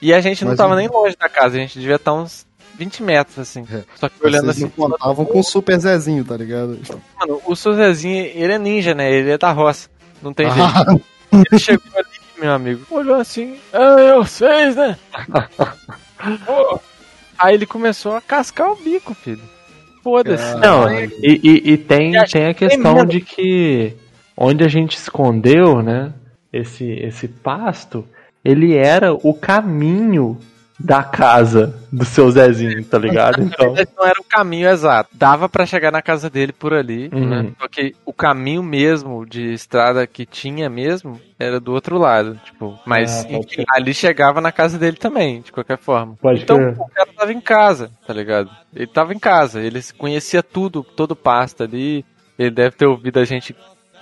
E 0.00 0.14
a 0.14 0.20
gente 0.22 0.42
não 0.42 0.52
Mas 0.52 0.58
tava 0.58 0.74
nem 0.76 0.88
longe 0.88 1.14
da 1.16 1.28
casa, 1.28 1.56
a 1.56 1.60
gente 1.60 1.78
devia 1.78 1.96
estar 1.96 2.14
uns 2.14 2.46
20 2.80 3.02
metros, 3.02 3.38
assim. 3.38 3.66
É. 3.70 3.84
Só 3.94 4.08
que 4.08 4.14
olhando 4.24 4.46
vocês 4.46 4.56
assim, 4.64 4.72
não 4.78 4.88
contavam 4.88 5.26
com 5.26 5.38
o 5.40 5.44
Super 5.44 5.78
Zezinho, 5.78 6.24
tá 6.24 6.34
ligado? 6.34 6.78
mano, 7.20 7.38
o 7.46 7.54
seu 7.54 7.74
Zezinho, 7.74 8.24
ele 8.34 8.54
é 8.54 8.58
ninja, 8.58 8.94
né? 8.94 9.12
Ele 9.12 9.30
é 9.30 9.36
da 9.36 9.52
roça. 9.52 9.90
Não 10.22 10.32
tem 10.32 10.46
jeito. 10.50 10.62
Ah, 10.62 10.96
Ele 11.30 11.60
chegou 11.60 11.92
ali, 11.94 12.06
meu 12.40 12.52
amigo, 12.52 12.86
olhou 12.90 13.16
assim, 13.16 13.58
eu 13.72 14.24
sei, 14.24 14.70
né? 14.74 14.96
Aí 17.38 17.54
ele 17.54 17.66
começou 17.66 18.14
a 18.16 18.20
cascar 18.20 18.70
o 18.70 18.76
bico, 18.76 19.14
filho. 19.14 19.42
Foda-se. 20.02 20.54
Não, 20.56 20.90
e, 20.90 21.10
e, 21.22 21.72
e 21.72 21.76
tem, 21.76 22.16
E 22.16 22.24
tem 22.26 22.46
a 22.46 22.54
que 22.54 22.60
tem 22.60 22.68
questão 22.68 22.94
mesmo. 22.94 23.08
de 23.10 23.20
que 23.20 23.94
onde 24.36 24.64
a 24.64 24.68
gente 24.68 24.96
escondeu, 24.96 25.82
né? 25.82 26.12
Esse, 26.52 26.84
esse 26.90 27.28
pasto, 27.28 28.04
ele 28.42 28.74
era 28.76 29.12
o 29.12 29.34
caminho 29.34 30.38
da 30.82 31.02
casa 31.02 31.74
do 31.92 32.04
seu 32.04 32.30
Zezinho, 32.30 32.82
tá 32.84 32.98
ligado? 32.98 33.42
Então, 33.42 33.74
não 33.96 34.04
era 34.06 34.20
o 34.20 34.24
caminho 34.24 34.68
exato. 34.68 35.10
Dava 35.12 35.48
pra 35.48 35.66
chegar 35.66 35.90
na 35.92 36.00
casa 36.00 36.30
dele 36.30 36.52
por 36.52 36.72
ali, 36.72 37.10
Uhum. 37.12 37.28
né? 37.28 37.52
Só 37.60 37.68
que 37.68 37.94
o 38.04 38.12
caminho 38.12 38.62
mesmo 38.62 39.26
de 39.26 39.52
estrada 39.52 40.06
que 40.06 40.24
tinha 40.24 40.70
mesmo 40.70 41.20
era 41.38 41.60
do 41.60 41.72
outro 41.72 41.98
lado, 41.98 42.40
tipo. 42.44 42.78
Mas 42.86 43.24
Ah, 43.24 43.32
enfim, 43.32 43.56
ser. 43.56 43.64
ali 43.68 43.92
chegava 43.92 44.40
na 44.40 44.50
casa 44.50 44.78
dele 44.78 44.96
também, 44.96 45.42
de 45.42 45.52
qualquer 45.52 45.78
forma. 45.78 46.16
Pode 46.20 46.42
então 46.42 46.56
crer. 46.56 46.74
o 46.78 46.88
cara 46.88 47.10
tava 47.16 47.32
em 47.32 47.40
casa, 47.40 47.90
tá 48.06 48.14
ligado? 48.14 48.50
Ele 48.74 48.86
tava 48.86 49.12
em 49.12 49.18
casa, 49.18 49.60
ele 49.60 49.80
conhecia 49.98 50.42
tudo, 50.42 50.82
todo 50.82 51.12
o 51.12 51.16
pasto 51.16 51.62
ali. 51.62 52.04
Ele 52.38 52.50
deve 52.50 52.76
ter 52.76 52.86
ouvido 52.86 53.18
a 53.20 53.24
gente 53.24 53.54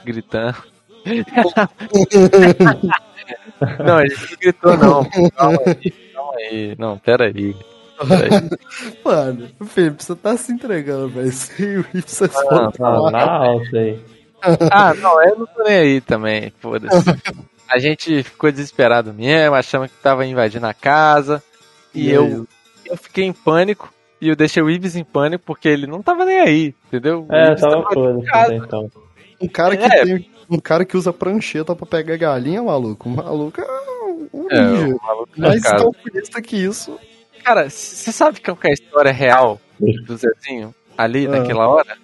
gritando. 0.04 0.56
não, 3.84 4.00
gente 4.00 4.30
não 4.30 4.38
gritou 4.40 4.76
não. 4.76 5.04
Calma 5.30 5.58
aí, 5.66 5.92
aí. 6.38 6.74
Não, 6.78 6.98
pera 6.98 7.26
aí. 7.26 7.54
Mano, 9.04 9.48
Felipe, 9.66 10.02
você 10.04 10.14
tá 10.14 10.36
se 10.36 10.52
entregando, 10.52 11.08
velho. 11.08 11.32
Sem 11.32 11.78
o 11.78 11.86
Ips, 11.94 12.12
vocês 12.12 12.36
Ah, 12.36 12.54
não, 12.64 12.72
falar. 12.72 13.10
na 13.10 13.22
alta 13.30 13.76
aí. 13.78 14.00
Ah, 14.70 14.94
não, 14.94 15.20
eu 15.24 15.36
não 15.36 15.46
tô 15.46 15.64
nem 15.64 15.76
aí 15.78 16.00
também, 16.00 16.52
foda-se. 16.60 16.94
A 17.68 17.76
gente 17.80 18.22
ficou 18.22 18.52
desesperado 18.52 19.12
mesmo, 19.12 19.56
achamos 19.56 19.90
que 19.90 19.96
tava 20.00 20.24
invadindo 20.24 20.64
a 20.64 20.72
casa. 20.72 21.42
E, 21.92 22.06
E 22.06 22.10
eu, 22.12 22.46
eu 22.86 22.96
fiquei 22.96 23.24
em 23.24 23.32
pânico. 23.32 23.92
E 24.20 24.28
eu 24.28 24.36
deixei 24.36 24.62
o 24.62 24.70
Ives 24.70 24.94
em 24.94 25.02
pânico 25.02 25.42
porque 25.44 25.68
ele 25.68 25.88
não 25.88 26.00
tava 26.02 26.24
nem 26.24 26.38
aí, 26.38 26.74
entendeu? 26.86 27.26
É, 27.30 27.54
tava 27.56 27.82
tava 27.82 27.92
foda 27.92 28.54
então. 28.54 28.90
Um 29.40 29.48
cara 29.48 29.76
que 29.76 29.84
É. 29.84 30.04
tem. 30.04 30.30
Um 30.50 30.58
cara 30.58 30.84
que 30.84 30.96
usa 30.96 31.12
prancheta 31.12 31.74
pra 31.76 31.86
pegar 31.86 32.16
galinha, 32.16 32.62
maluco. 32.62 33.08
O 33.08 33.12
maluco 33.16 33.60
é 33.60 33.66
um 34.32 34.46
É, 34.50 34.60
ninja. 34.62 34.94
o 34.96 35.02
maluco 35.02 35.40
da 35.40 35.48
Mais 35.48 35.62
calculista 35.62 36.40
que 36.42 36.56
isso. 36.56 36.98
Cara, 37.44 37.68
você 37.70 38.10
sabe 38.12 38.40
qual 38.40 38.56
que 38.56 38.66
é 38.66 38.70
a 38.70 38.74
história 38.74 39.12
real 39.12 39.60
do 39.78 40.16
Zezinho? 40.16 40.74
Ali, 40.96 41.26
Ah. 41.26 41.30
naquela 41.30 41.68
hora? 41.68 41.96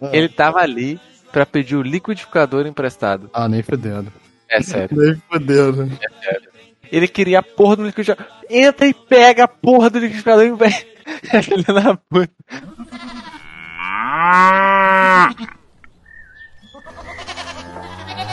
Ah. 0.00 0.10
Ele 0.12 0.28
tava 0.28 0.58
ali 0.60 0.98
pra 1.30 1.46
pedir 1.46 1.76
o 1.76 1.82
liquidificador 1.82 2.66
emprestado. 2.66 3.30
Ah, 3.32 3.48
nem 3.48 3.62
fedendo. 3.62 4.12
É 4.48 4.60
sério. 4.62 4.96
Nem 4.96 5.22
fedendo. 5.30 5.90
Ele 6.90 7.08
queria 7.08 7.38
a 7.38 7.42
porra 7.42 7.76
do 7.76 7.84
liquidificador. 7.86 8.26
Entra 8.50 8.86
e 8.86 8.92
pega 8.92 9.44
a 9.44 9.48
porra 9.48 9.88
do 9.88 9.98
liquidificador 9.98 10.44
e 10.44 10.50
vai. 10.52 10.70
Filho 11.42 11.64
da 11.64 11.96
puta. 11.96 12.32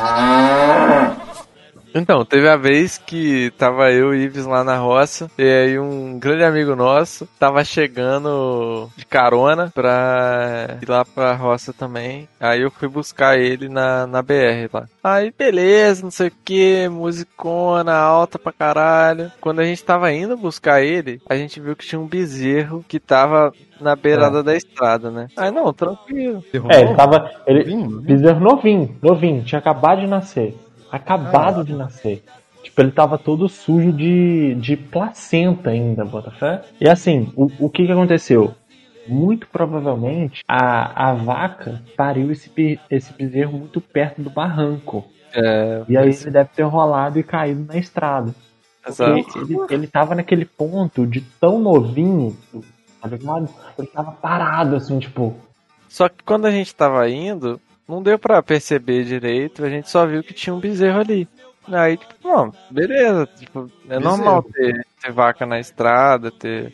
Ah. 0.02 1.09
Então, 1.94 2.24
teve 2.24 2.48
a 2.48 2.56
vez 2.56 2.98
que 2.98 3.52
tava 3.58 3.92
eu 3.92 4.14
e 4.14 4.24
Ives 4.24 4.46
lá 4.46 4.64
na 4.64 4.78
roça, 4.78 5.30
e 5.38 5.44
aí 5.44 5.80
um 5.80 6.20
grande 6.20 6.44
amigo 6.44 6.76
nosso 6.76 7.28
tava 7.40 7.64
chegando 7.64 8.90
de 8.96 9.06
carona 9.06 9.72
pra 9.74 10.78
ir 10.82 10.90
lá 10.90 11.04
pra 11.04 11.34
roça 11.34 11.74
também. 11.74 12.28
Aí 12.40 12.62
eu 12.62 12.72
fui 12.72 12.88
buscar 12.88 13.38
ele 13.40 13.68
na, 13.70 14.06
na 14.06 14.22
BR 14.22 14.70
lá. 14.72 14.86
Aí 15.04 15.34
beleza, 15.38 16.04
não 16.04 16.12
sei 16.12 16.28
o 16.28 16.34
que, 16.44 16.88
musicona 16.90 17.94
alta 17.94 18.38
pra 18.38 18.52
caralho. 18.52 19.32
Quando 19.42 19.60
a 19.60 19.66
gente 19.66 19.84
tava 19.84 20.12
indo 20.12 20.38
buscar 20.38 20.82
ele, 20.82 21.22
a 21.28 21.36
gente 21.36 21.60
viu 21.60 21.76
que 21.76 21.86
tinha 21.86 22.00
um 22.00 22.08
bezerro 22.08 22.84
que 22.88 23.00
tava 23.00 23.52
na 23.80 23.96
beirada 23.96 24.44
da 24.44 24.56
estrada, 24.56 25.10
né? 25.10 25.28
Aí 25.38 25.52
não, 25.52 25.74
tranquilo. 25.74 26.44
É, 26.70 26.82
ele 26.82 26.96
tava. 26.96 27.30
Ele, 27.48 27.60
Novinho? 27.60 28.02
bezerro 28.02 28.40
novinho, 28.40 28.98
novinho, 29.02 29.44
tinha 29.44 29.60
acabado 29.60 30.02
de 30.02 30.08
nascer. 30.08 30.56
Acabado 30.92 31.64
de 31.64 31.74
nascer. 31.74 32.24
Tipo, 32.64 32.82
ele 32.82 32.92
tava 32.92 33.18
todo 33.18 33.48
sujo 33.48 33.92
de, 33.94 34.56
de 34.56 34.76
placenta 34.76 35.70
ainda, 35.70 36.04
Botafé. 36.04 36.62
E 36.80 36.90
assim, 36.90 37.32
o, 37.36 37.50
o 37.60 37.70
que 37.70 37.86
que 37.86 37.92
aconteceu? 37.92 38.54
Muito 39.08 39.48
provavelmente 39.48 40.44
a, 40.48 41.10
a 41.10 41.14
vaca 41.14 41.82
pariu 41.98 42.32
esse, 42.32 42.80
esse 42.92 43.14
bezerro 43.14 43.58
muito 43.58 43.82
perto 43.82 44.22
do 44.22 44.30
barranco. 44.30 45.06
É, 45.34 45.84
E 45.88 45.98
aí 45.98 46.10
ele 46.10 46.32
deve 46.32 46.50
ter 46.56 46.64
rolado 46.64 47.18
e 47.18 47.24
caído 47.24 47.66
na 47.66 47.78
estrada. 47.78 48.34
Exato. 48.88 49.40
ele, 49.40 49.58
ele 49.70 49.88
tava 49.88 50.16
naquele 50.16 50.46
ponto 50.46 51.06
de 51.06 51.22
tão 51.22 51.60
novinho, 51.60 52.36
tá 53.02 53.08
ligado? 53.08 53.50
Ele 53.78 53.88
tava 53.88 54.12
parado, 54.12 54.76
assim, 54.76 55.00
tipo. 55.00 55.36
Só 55.88 56.08
que 56.08 56.24
quando 56.24 56.46
a 56.46 56.52
gente 56.52 56.74
tava 56.74 57.10
indo, 57.10 57.60
não 57.90 58.02
deu 58.04 58.18
pra 58.20 58.42
perceber 58.44 59.04
direito, 59.04 59.66
a 59.66 59.70
gente 59.70 59.90
só 59.90 60.06
viu 60.06 60.24
que 60.24 60.34
tinha 60.34 60.54
um 60.54 60.60
bezerro 60.60 61.00
ali. 61.00 61.28
Aí, 61.68 61.98
tipo, 61.98 62.14
bom, 62.24 62.52
beleza, 62.70 63.28
tipo, 63.38 63.70
é 63.86 64.00
Bezerro. 64.00 64.04
normal 64.04 64.44
ter, 64.44 64.86
ter 65.02 65.12
vaca 65.12 65.46
na 65.46 65.60
estrada, 65.60 66.32
ter 66.32 66.74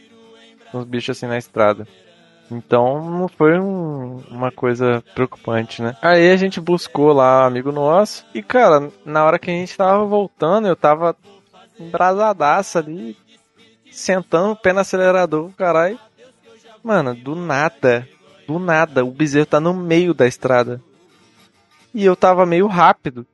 uns 0.74 0.86
bichos 0.86 1.18
assim 1.18 1.26
na 1.28 1.38
estrada. 1.38 1.88
Então 2.52 3.10
não 3.10 3.28
foi 3.28 3.60
um- 3.60 4.22
uma 4.30 4.52
coisa 4.52 5.04
preocupante, 5.16 5.82
né? 5.82 5.98
Aí 6.02 6.30
a 6.32 6.38
gente 6.38 6.62
buscou 6.62 7.12
lá 7.12 7.44
um 7.44 7.48
amigo 7.48 7.72
nosso, 7.72 8.24
e 8.34 8.44
cara, 8.44 8.92
na 9.04 9.26
hora 9.26 9.40
que 9.40 9.50
a 9.50 9.54
gente 9.54 9.76
tava 9.76 10.06
voltando, 10.06 10.68
eu 10.68 10.76
tava 10.76 11.16
embrasadaço 11.80 12.78
ali, 12.78 13.18
sentando 13.92 14.52
o 14.52 14.56
pé 14.56 14.72
no 14.74 14.80
acelerador, 14.80 15.50
caralho. 15.58 16.00
Mano, 16.84 17.16
do 17.16 17.36
nada, 17.36 18.08
do 18.48 18.60
nada, 18.60 19.04
o 19.04 19.12
bezerro 19.12 19.46
tá 19.48 19.60
no 19.60 19.74
meio 19.74 20.14
da 20.14 20.28
estrada. 20.28 20.80
E 21.96 22.04
eu 22.04 22.14
tava 22.16 22.46
meio 22.46 22.68
rápido. 22.68 23.26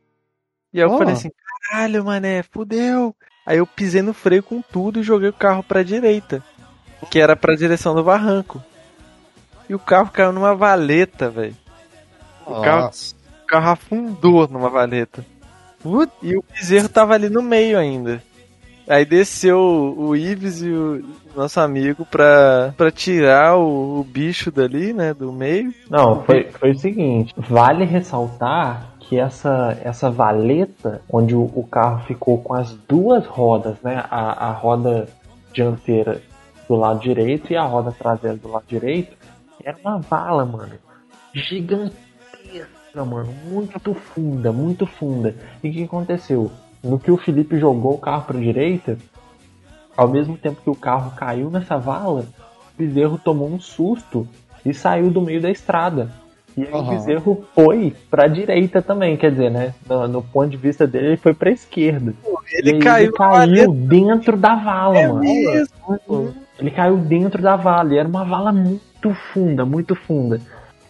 E 0.71 0.79
aí 0.79 0.87
eu 0.87 0.93
Oh. 0.93 0.97
falei 0.99 1.15
assim, 1.15 1.31
caralho, 1.71 2.05
mané, 2.05 2.43
fudeu. 2.43 3.15
Aí 3.43 3.57
eu 3.57 3.65
pisei 3.65 4.03
no 4.03 4.13
freio 4.13 4.43
com 4.43 4.61
tudo 4.61 4.99
e 4.99 5.03
joguei 5.03 5.29
o 5.29 5.33
carro 5.33 5.63
pra 5.63 5.81
direita. 5.81 6.43
Que 7.09 7.19
era 7.19 7.35
pra 7.35 7.55
direção 7.55 7.95
do 7.95 8.03
barranco. 8.03 8.63
E 9.67 9.73
o 9.73 9.79
carro 9.79 10.11
caiu 10.11 10.31
numa 10.31 10.53
valeta, 10.53 11.27
velho. 11.27 11.57
O 12.45 12.61
carro, 12.61 12.91
o 13.43 13.45
carro 13.47 13.69
afundou 13.71 14.47
numa 14.47 14.69
valeta. 14.69 15.25
E 16.21 16.37
o 16.37 16.43
bezerro 16.53 16.87
tava 16.87 17.15
ali 17.15 17.29
no 17.29 17.41
meio 17.41 17.79
ainda. 17.79 18.21
Aí 18.87 19.05
desceu 19.05 19.59
o 19.59 20.15
Ives 20.15 20.61
e 20.61 20.69
o 20.69 21.03
nosso 21.35 21.59
amigo 21.59 22.05
pra, 22.05 22.73
pra 22.75 22.91
tirar 22.91 23.57
o, 23.57 23.99
o 23.99 24.03
bicho 24.03 24.51
dali, 24.51 24.93
né, 24.93 25.13
do 25.13 25.31
meio. 25.31 25.73
Não, 25.89 26.23
foi, 26.23 26.45
foi 26.51 26.71
o 26.71 26.77
seguinte: 26.77 27.33
vale 27.37 27.85
ressaltar 27.85 28.91
que 28.99 29.19
essa, 29.19 29.77
essa 29.83 30.09
valeta, 30.09 31.01
onde 31.11 31.35
o, 31.35 31.43
o 31.53 31.67
carro 31.69 32.03
ficou 32.05 32.41
com 32.41 32.53
as 32.53 32.71
duas 32.87 33.25
rodas, 33.25 33.75
né? 33.81 34.03
A, 34.09 34.47
a 34.47 34.51
roda 34.53 35.07
dianteira 35.51 36.21
do 36.67 36.75
lado 36.75 37.01
direito 37.01 37.51
e 37.51 37.57
a 37.57 37.63
roda 37.63 37.91
traseira 37.91 38.37
do 38.37 38.49
lado 38.49 38.63
direito, 38.67 39.17
era 39.61 39.77
uma 39.83 39.99
vala, 39.99 40.45
mano. 40.45 40.71
Gigantesca, 41.33 43.05
mano. 43.05 43.33
Muito 43.45 43.93
funda, 43.93 44.51
muito 44.53 44.85
funda. 44.85 45.35
E 45.61 45.69
o 45.69 45.73
que 45.73 45.83
aconteceu? 45.83 46.49
No 46.83 46.99
que 46.99 47.11
o 47.11 47.17
Felipe 47.17 47.57
jogou 47.59 47.93
o 47.93 47.97
carro 47.99 48.25
pra 48.25 48.39
direita, 48.39 48.97
ao 49.95 50.07
mesmo 50.07 50.37
tempo 50.37 50.61
que 50.61 50.69
o 50.69 50.75
carro 50.75 51.11
caiu 51.15 51.49
nessa 51.49 51.77
vala, 51.77 52.21
o 52.21 52.77
bezerro 52.77 53.19
tomou 53.23 53.47
um 53.49 53.59
susto 53.59 54.27
e 54.65 54.73
saiu 54.73 55.09
do 55.11 55.21
meio 55.21 55.41
da 55.41 55.49
estrada. 55.51 56.11
E 56.57 56.63
aí 56.63 56.71
o 56.73 56.77
Aham. 56.77 56.89
bezerro 56.89 57.45
foi 57.55 57.95
pra 58.09 58.27
direita 58.27 58.81
também, 58.81 59.15
quer 59.15 59.31
dizer, 59.31 59.49
né? 59.49 59.73
No, 59.87 60.07
no 60.07 60.21
ponto 60.21 60.49
de 60.49 60.57
vista 60.57 60.85
dele, 60.85 61.07
ele 61.07 61.17
foi 61.17 61.33
pra 61.33 61.51
esquerda. 61.51 62.13
E 62.51 62.57
Ele 62.57 62.79
caiu, 62.79 63.05
ele 63.05 63.13
caiu 63.13 63.73
dentro 63.73 64.35
da 64.35 64.55
vala, 64.55 64.99
É 64.99 65.07
mano. 65.07 65.21
mesmo. 65.21 66.33
Ele 66.59 66.71
caiu 66.71 66.97
dentro 66.97 67.41
da 67.41 67.55
vala. 67.55 67.93
E 67.93 67.97
era 67.97 68.07
uma 68.07 68.25
vala 68.25 68.51
muito 68.51 69.13
funda, 69.33 69.65
muito 69.65 69.95
funda. 69.95 70.41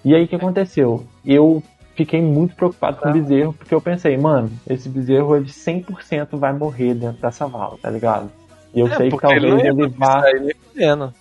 E 0.03 0.15
aí 0.15 0.23
o 0.23 0.27
que 0.27 0.35
aconteceu? 0.35 1.05
Eu 1.23 1.61
fiquei 2.01 2.21
muito 2.21 2.55
preocupado 2.55 2.97
com 2.97 3.09
o 3.09 3.13
bezerro, 3.13 3.53
porque 3.53 3.73
eu 3.73 3.81
pensei, 3.81 4.17
mano, 4.17 4.51
esse 4.67 4.89
bezerro 4.89 5.35
ele 5.35 5.45
100% 5.45 6.37
vai 6.37 6.53
morrer 6.53 6.93
dentro 6.95 7.21
dessa 7.21 7.47
vala, 7.47 7.77
tá 7.81 7.89
ligado? 7.89 8.29
E 8.73 8.79
eu 8.79 8.87
É, 8.87 8.95
sei 8.95 9.09
que 9.09 9.15
ele 9.15 9.21
talvez 9.21 9.63
ia 9.63 9.69
ele 9.69 9.87
vá. 9.89 10.21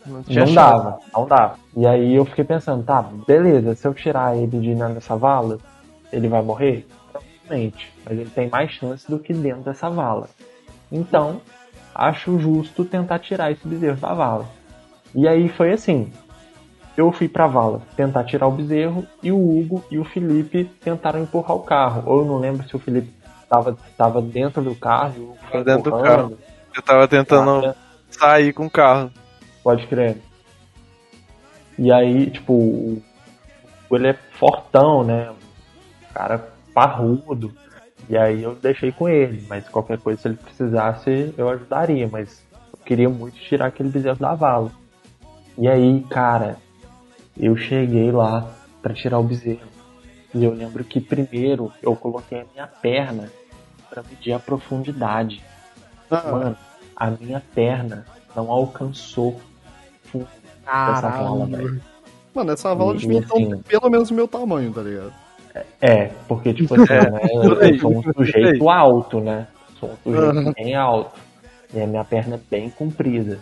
Não, 0.07 0.25
Não 0.29 0.55
dava, 0.55 0.99
não 1.13 1.27
dava. 1.27 1.57
E 1.77 1.87
aí 1.87 2.15
eu 2.15 2.25
fiquei 2.25 2.45
pensando, 2.45 2.85
tá, 2.85 3.03
beleza, 3.27 3.75
se 3.75 3.87
eu 3.87 3.93
tirar 3.93 4.37
ele 4.37 4.59
de 4.59 4.75
dentro 4.75 4.95
dessa 4.95 5.17
vala, 5.17 5.59
ele 6.13 6.29
vai 6.29 6.43
morrer? 6.43 6.87
Provavelmente. 7.13 7.93
Mas 8.05 8.19
ele 8.19 8.31
tem 8.31 8.49
mais 8.49 8.71
chance 8.71 9.11
do 9.11 9.19
que 9.19 9.33
dentro 9.35 9.63
dessa 9.63 9.91
vala. 9.91 10.29
Então, 10.91 11.41
acho 11.95 12.39
justo 12.39 12.85
tentar 12.85 13.19
tirar 13.19 13.51
esse 13.51 13.67
bezerro 13.67 13.99
da 14.01 14.15
vala. 14.15 14.47
E 15.15 15.27
aí 15.27 15.49
foi 15.49 15.73
assim. 15.73 16.13
Eu 16.97 17.11
fui 17.13 17.29
pra 17.29 17.47
vala 17.47 17.83
tentar 17.97 18.25
tirar 18.25 18.47
o 18.47 18.51
bezerro 18.53 19.07
e 19.23 19.31
o 19.33 19.37
Hugo 19.39 19.85
e 19.91 19.99
o 19.99 20.05
Felipe 20.05 20.65
tentaram 20.83 21.23
empurrar 21.23 21.57
o 21.57 21.61
carro. 21.63 22.03
Ou 22.07 22.19
eu 22.21 22.25
não 22.27 22.39
lembro 22.39 22.67
se 22.69 22.75
o 22.77 22.79
Felipe 22.79 23.11
tava, 23.49 23.77
tava 23.97 24.21
dentro 24.21 24.63
do 24.63 24.75
carro 24.75 25.37
foi 25.51 25.65
Dentro 25.65 25.83
do 25.83 25.89
empurrando. 25.97 26.39
Eu 26.77 26.83
tava 26.83 27.09
tentando 27.09 27.67
Ah, 27.67 27.75
sair 28.11 28.53
com 28.53 28.67
o 28.67 28.71
carro. 28.71 29.11
Pode 29.63 29.87
crer. 29.87 30.19
E 31.79 31.91
aí, 31.93 32.31
tipo, 32.31 32.53
o- 32.53 33.03
ele 33.93 34.09
é 34.09 34.13
fortão, 34.33 35.03
né? 35.03 35.33
Cara 36.13 36.49
parrudo. 36.75 37.53
E 38.09 38.17
aí 38.17 38.43
eu 38.43 38.55
deixei 38.55 38.93
com 38.93 39.09
ele. 39.09 39.45
Mas 39.49 39.69
qualquer 39.69 39.99
coisa, 39.99 40.21
se 40.21 40.29
ele 40.29 40.37
precisasse, 40.37 41.33
eu 41.39 41.49
ajudaria. 41.49 42.09
Mas 42.11 42.43
eu 42.73 42.79
queria 42.85 43.09
muito 43.09 43.37
tirar 43.41 43.67
aquele 43.67 43.89
bezerro 43.89 44.19
da 44.19 44.35
vala. 44.35 44.71
E 45.57 45.69
aí, 45.69 46.05
cara, 46.11 46.57
eu 47.39 47.57
cheguei 47.57 48.11
lá 48.11 48.51
pra 48.83 48.95
tirar 48.95 49.19
o 49.19 49.23
bezerro. 49.23 49.69
E 50.35 50.45
eu 50.45 50.53
lembro 50.53 50.85
que 50.85 51.01
primeiro 51.01 51.73
eu 51.83 51.95
coloquei 51.97 52.41
a 52.41 52.45
minha 52.53 52.67
perna 52.67 53.31
pra 53.89 54.03
medir 54.03 54.33
a 54.33 54.39
profundidade. 54.39 55.43
Ah, 56.11 56.31
Mano, 56.31 56.57
a 56.95 57.11
minha 57.11 57.43
perna 57.55 58.07
não 58.35 58.51
alcançou 58.51 59.33
o 59.33 59.41
fundo 60.09 60.29
dessa 60.87 61.09
vala, 61.11 61.47
velho. 61.47 61.83
Mano, 62.35 62.53
essa 62.53 62.75
vala 62.75 62.95
devia 62.95 63.19
assim- 63.19 63.61
pelo 63.63 63.91
menos 63.91 64.11
o 64.11 64.15
meu 64.15 64.29
tamanho, 64.29 64.73
tá 64.73 64.83
ligado? 64.83 65.13
É, 65.81 66.07
porque, 66.29 66.55
tipo 66.55 66.75
assim, 66.75 66.85
É, 66.93 67.11
né, 67.11 67.21
eu, 67.33 67.79
sou 67.81 67.99
um 67.99 68.03
sujeito 68.15 68.69
alto, 68.71 69.21
né? 69.21 69.49
Sou 69.81 69.91
um 69.91 69.97
sujeito 70.05 70.39
Aham. 70.39 70.53
bem 70.53 70.75
alto. 70.77 71.19
E 71.75 71.81
a 71.81 71.87
minha 71.87 72.05
perna 72.05 72.37
é 72.37 72.41
bem 72.51 72.71
comprida. 72.71 73.39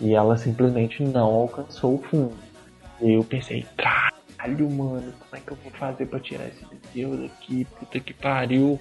E 0.00 0.14
ela 0.14 0.36
simplesmente 0.36 1.02
não 1.04 1.26
alcançou 1.26 1.94
o 1.94 2.02
fundo. 2.02 2.34
E 3.00 3.12
eu 3.12 3.24
pensei, 3.24 3.66
caralho, 3.76 4.70
mano, 4.70 5.12
como 5.12 5.36
é 5.36 5.40
que 5.40 5.50
eu 5.50 5.56
vou 5.62 5.72
fazer 5.72 6.06
pra 6.06 6.20
tirar 6.20 6.46
esse 6.46 6.64
bezerro 6.66 7.16
daqui? 7.16 7.64
Puta 7.78 8.00
que 8.00 8.14
pariu. 8.14 8.78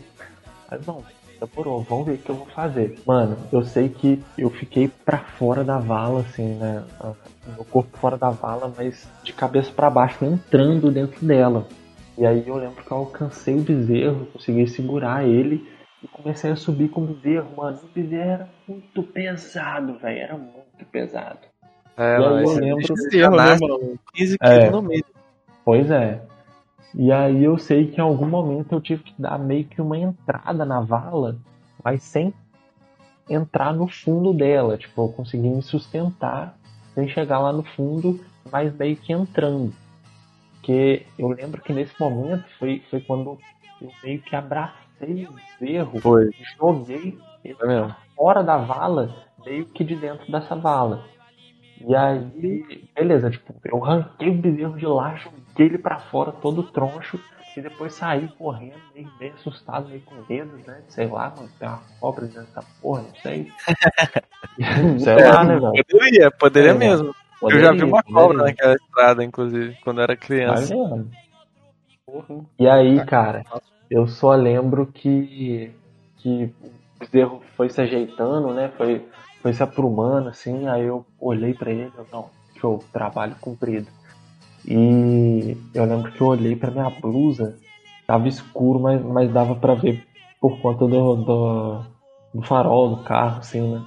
Mas 0.69 0.85
não, 0.85 1.03
demorou, 1.39 1.81
vamos 1.83 2.05
ver 2.05 2.13
o 2.13 2.17
que 2.17 2.29
eu 2.29 2.35
vou 2.35 2.47
fazer. 2.47 2.97
Mano, 3.05 3.37
eu 3.51 3.63
sei 3.63 3.89
que 3.89 4.23
eu 4.37 4.49
fiquei 4.49 4.87
pra 4.87 5.19
fora 5.19 5.63
da 5.63 5.77
vala, 5.77 6.21
assim, 6.21 6.55
né? 6.55 6.83
Meu 7.47 7.65
corpo 7.65 7.97
fora 7.97 8.17
da 8.17 8.29
vala, 8.29 8.73
mas 8.75 9.09
de 9.23 9.33
cabeça 9.33 9.71
pra 9.71 9.89
baixo, 9.89 10.23
entrando 10.23 10.91
dentro 10.91 11.25
dela. 11.25 11.67
E 12.17 12.25
aí 12.25 12.47
eu 12.47 12.55
lembro 12.55 12.83
que 12.83 12.91
eu 12.91 12.97
alcancei 12.97 13.55
o 13.55 13.61
bezerro, 13.61 14.27
consegui 14.27 14.67
segurar 14.67 15.27
ele 15.27 15.67
e 16.01 16.07
comecei 16.07 16.51
a 16.51 16.55
subir 16.55 16.89
com 16.89 17.01
o 17.01 17.07
bezerro, 17.07 17.55
mano. 17.57 17.79
O 17.83 17.87
bezerro 17.87 18.29
era 18.29 18.49
muito 18.67 19.03
pesado, 19.03 19.97
velho. 19.97 20.19
Era 20.19 20.37
muito 20.37 20.85
pesado. 20.91 21.39
É, 21.97 22.01
E 22.19 22.25
aí 22.25 22.69
eu 22.69 22.77
lembro- 22.77 23.09
já 23.11 23.29
né, 23.29 23.57
mano? 23.61 23.99
15 24.13 24.37
É. 24.41 24.59
quilos 24.59 24.71
no 24.71 24.81
meio. 24.81 25.05
Pois 25.63 25.89
é. 25.91 26.21
E 26.95 27.11
aí 27.11 27.43
eu 27.43 27.57
sei 27.57 27.87
que 27.87 27.97
em 27.97 28.03
algum 28.03 28.27
momento 28.27 28.73
eu 28.73 28.81
tive 28.81 29.03
que 29.03 29.13
dar 29.19 29.37
meio 29.39 29.65
que 29.65 29.81
uma 29.81 29.97
entrada 29.97 30.63
na 30.65 30.79
vala, 30.79 31.37
mas 31.83 32.03
sem 32.03 32.33
entrar 33.29 33.73
no 33.73 33.87
fundo 33.87 34.33
dela. 34.33 34.77
Tipo, 34.77 35.03
eu 35.05 35.09
consegui 35.09 35.49
me 35.49 35.61
sustentar 35.61 36.55
sem 36.93 37.07
chegar 37.07 37.39
lá 37.39 37.51
no 37.51 37.63
fundo, 37.63 38.19
mas 38.51 38.75
meio 38.75 38.95
que 38.95 39.11
entrando. 39.13 39.73
Porque 40.53 41.05
eu 41.17 41.27
lembro 41.29 41.61
que 41.61 41.73
nesse 41.73 41.93
momento 41.99 42.45
foi, 42.59 42.81
foi 42.89 43.01
quando 43.01 43.37
eu 43.81 43.89
meio 44.03 44.21
que 44.21 44.35
abracei 44.35 45.27
o 45.27 45.33
bezerro 45.59 45.99
Foi. 45.99 46.25
e 46.29 46.43
joguei 46.57 47.17
ele 47.43 47.57
É 47.61 47.95
fora 48.15 48.41
da 48.43 48.57
vala, 48.57 49.13
meio 49.45 49.65
que 49.65 49.83
de 49.83 49.95
dentro 49.95 50.31
dessa 50.31 50.55
vala. 50.55 51.03
E 51.85 51.95
aí, 51.95 52.87
beleza, 52.95 53.29
tipo, 53.29 53.53
eu 53.65 53.83
arranquei 53.83 54.29
o 54.29 54.41
bezerro 54.41 54.77
de 54.77 54.85
lá, 54.85 55.15
joguei 55.15 55.67
ele 55.67 55.77
pra 55.77 55.99
fora, 55.99 56.31
todo 56.31 56.63
troncho, 56.63 57.19
e 57.55 57.61
depois 57.61 57.93
saí 57.93 58.27
correndo, 58.39 58.79
meio, 58.95 59.07
meio 59.19 59.33
assustado, 59.33 59.89
meio 59.89 60.01
com 60.01 60.15
medo, 60.27 60.55
né? 60.65 60.81
Sei 60.87 61.07
lá, 61.07 61.29
mano, 61.29 61.49
tem 61.59 61.67
uma 61.67 61.81
cobra 61.99 62.25
dentro 62.25 62.43
dessa 62.43 62.63
porra, 62.81 63.01
não 63.01 63.15
sei. 63.15 63.51
sei 64.99 65.15
lá, 65.15 65.43
né, 65.43 65.59
velho? 65.59 65.85
Poderia, 65.91 66.31
poderia 66.31 66.71
É, 66.71 66.77
mesmo. 66.77 67.07
eu 67.07 67.39
Poderia, 67.39 67.65
já 67.65 67.71
vi 67.73 67.83
uma 67.83 68.01
poderia. 68.01 68.27
cobra 68.27 68.43
naquela 68.43 68.73
estrada, 68.75 69.23
inclusive, 69.23 69.77
quando 69.83 69.97
eu 69.99 70.03
era 70.03 70.15
criança. 70.15 70.73
vendo? 70.73 71.09
E 72.57 72.67
aí, 72.67 73.05
cara, 73.05 73.45
eu 73.89 74.07
só 74.07 74.33
lembro 74.33 74.87
que, 74.87 75.71
que 76.17 76.45
o 76.61 76.99
bezerro 76.99 77.41
foi 77.57 77.69
se 77.69 77.81
ajeitando, 77.81 78.53
né? 78.53 78.71
Foi, 78.77 79.05
foi 79.43 79.53
se 79.53 79.61
aprumando, 79.61 80.29
assim. 80.29 80.67
Aí 80.67 80.85
eu 80.85 81.05
olhei 81.19 81.53
pra 81.53 81.69
ele, 81.69 81.91
eu, 81.95 82.07
não, 82.11 82.29
show, 82.59 82.83
trabalho 82.91 83.35
cumprido. 83.41 83.87
E 84.65 85.57
eu 85.75 85.83
lembro 85.83 86.11
que 86.13 86.21
eu 86.21 86.27
olhei 86.27 86.55
pra 86.55 86.71
minha 86.71 86.89
blusa, 86.89 87.59
tava 88.07 88.29
escuro, 88.29 88.79
mas, 88.79 89.03
mas 89.03 89.31
dava 89.31 89.53
pra 89.55 89.75
ver 89.75 90.07
por 90.39 90.57
conta 90.61 90.87
do, 90.87 91.15
do, 91.17 91.83
do 92.33 92.41
farol 92.41 92.95
do 92.95 93.03
carro, 93.03 93.39
assim, 93.39 93.61
né? 93.61 93.85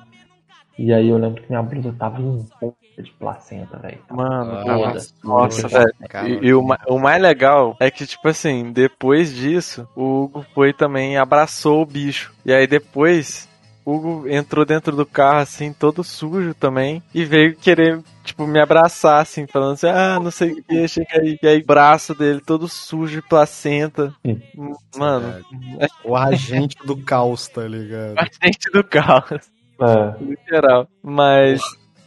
E 0.78 0.92
aí 0.92 1.08
eu 1.08 1.16
lembro 1.16 1.42
que 1.42 1.48
minha 1.48 1.62
blusa 1.62 1.94
tava 1.98 2.20
em 2.20 2.46
ponta 2.60 2.76
de 2.98 3.10
placenta, 3.12 3.78
velho. 3.78 3.98
Mano, 4.10 4.52
Ah, 4.68 4.94
nossa, 5.24 5.68
velho. 5.68 5.94
E, 6.26 6.48
e 6.48 6.54
o, 6.54 6.62
o 6.88 6.98
mais 6.98 7.20
legal 7.20 7.74
é 7.80 7.90
que, 7.90 8.06
tipo 8.06 8.28
assim, 8.28 8.72
depois 8.72 9.34
disso, 9.34 9.88
o 9.96 10.24
Hugo 10.24 10.46
foi 10.54 10.74
também 10.74 11.14
e 11.14 11.16
abraçou 11.16 11.80
o 11.80 11.86
bicho. 11.86 12.34
E 12.44 12.52
aí 12.52 12.66
depois, 12.66 13.45
Hugo 13.86 14.28
entrou 14.28 14.64
dentro 14.64 14.96
do 14.96 15.06
carro, 15.06 15.38
assim, 15.38 15.72
todo 15.72 16.02
sujo 16.02 16.52
também, 16.52 17.00
e 17.14 17.24
veio 17.24 17.54
querer, 17.54 18.02
tipo, 18.24 18.44
me 18.44 18.60
abraçar, 18.60 19.22
assim, 19.22 19.46
falando 19.46 19.74
assim, 19.74 19.86
ah, 19.86 20.18
não 20.20 20.32
sei 20.32 20.52
o 20.52 20.64
que, 20.64 20.88
chega 20.88 21.20
aí. 21.20 21.38
E 21.40 21.46
aí, 21.46 21.60
o 21.60 21.66
braço 21.66 22.12
dele 22.12 22.40
todo 22.40 22.66
sujo 22.66 23.20
de 23.20 23.28
placenta. 23.28 24.12
Hum. 24.24 24.74
Mano, 24.96 25.44
O 26.04 26.16
agente 26.16 26.76
do 26.84 26.96
caos, 26.96 27.46
tá 27.46 27.62
ligado? 27.62 28.16
a 28.18 28.46
gente 28.46 28.70
do 28.72 28.82
carro. 28.82 29.38
É. 29.78 30.24
no 30.24 30.34
geral. 30.48 30.88
Mas 31.02 31.60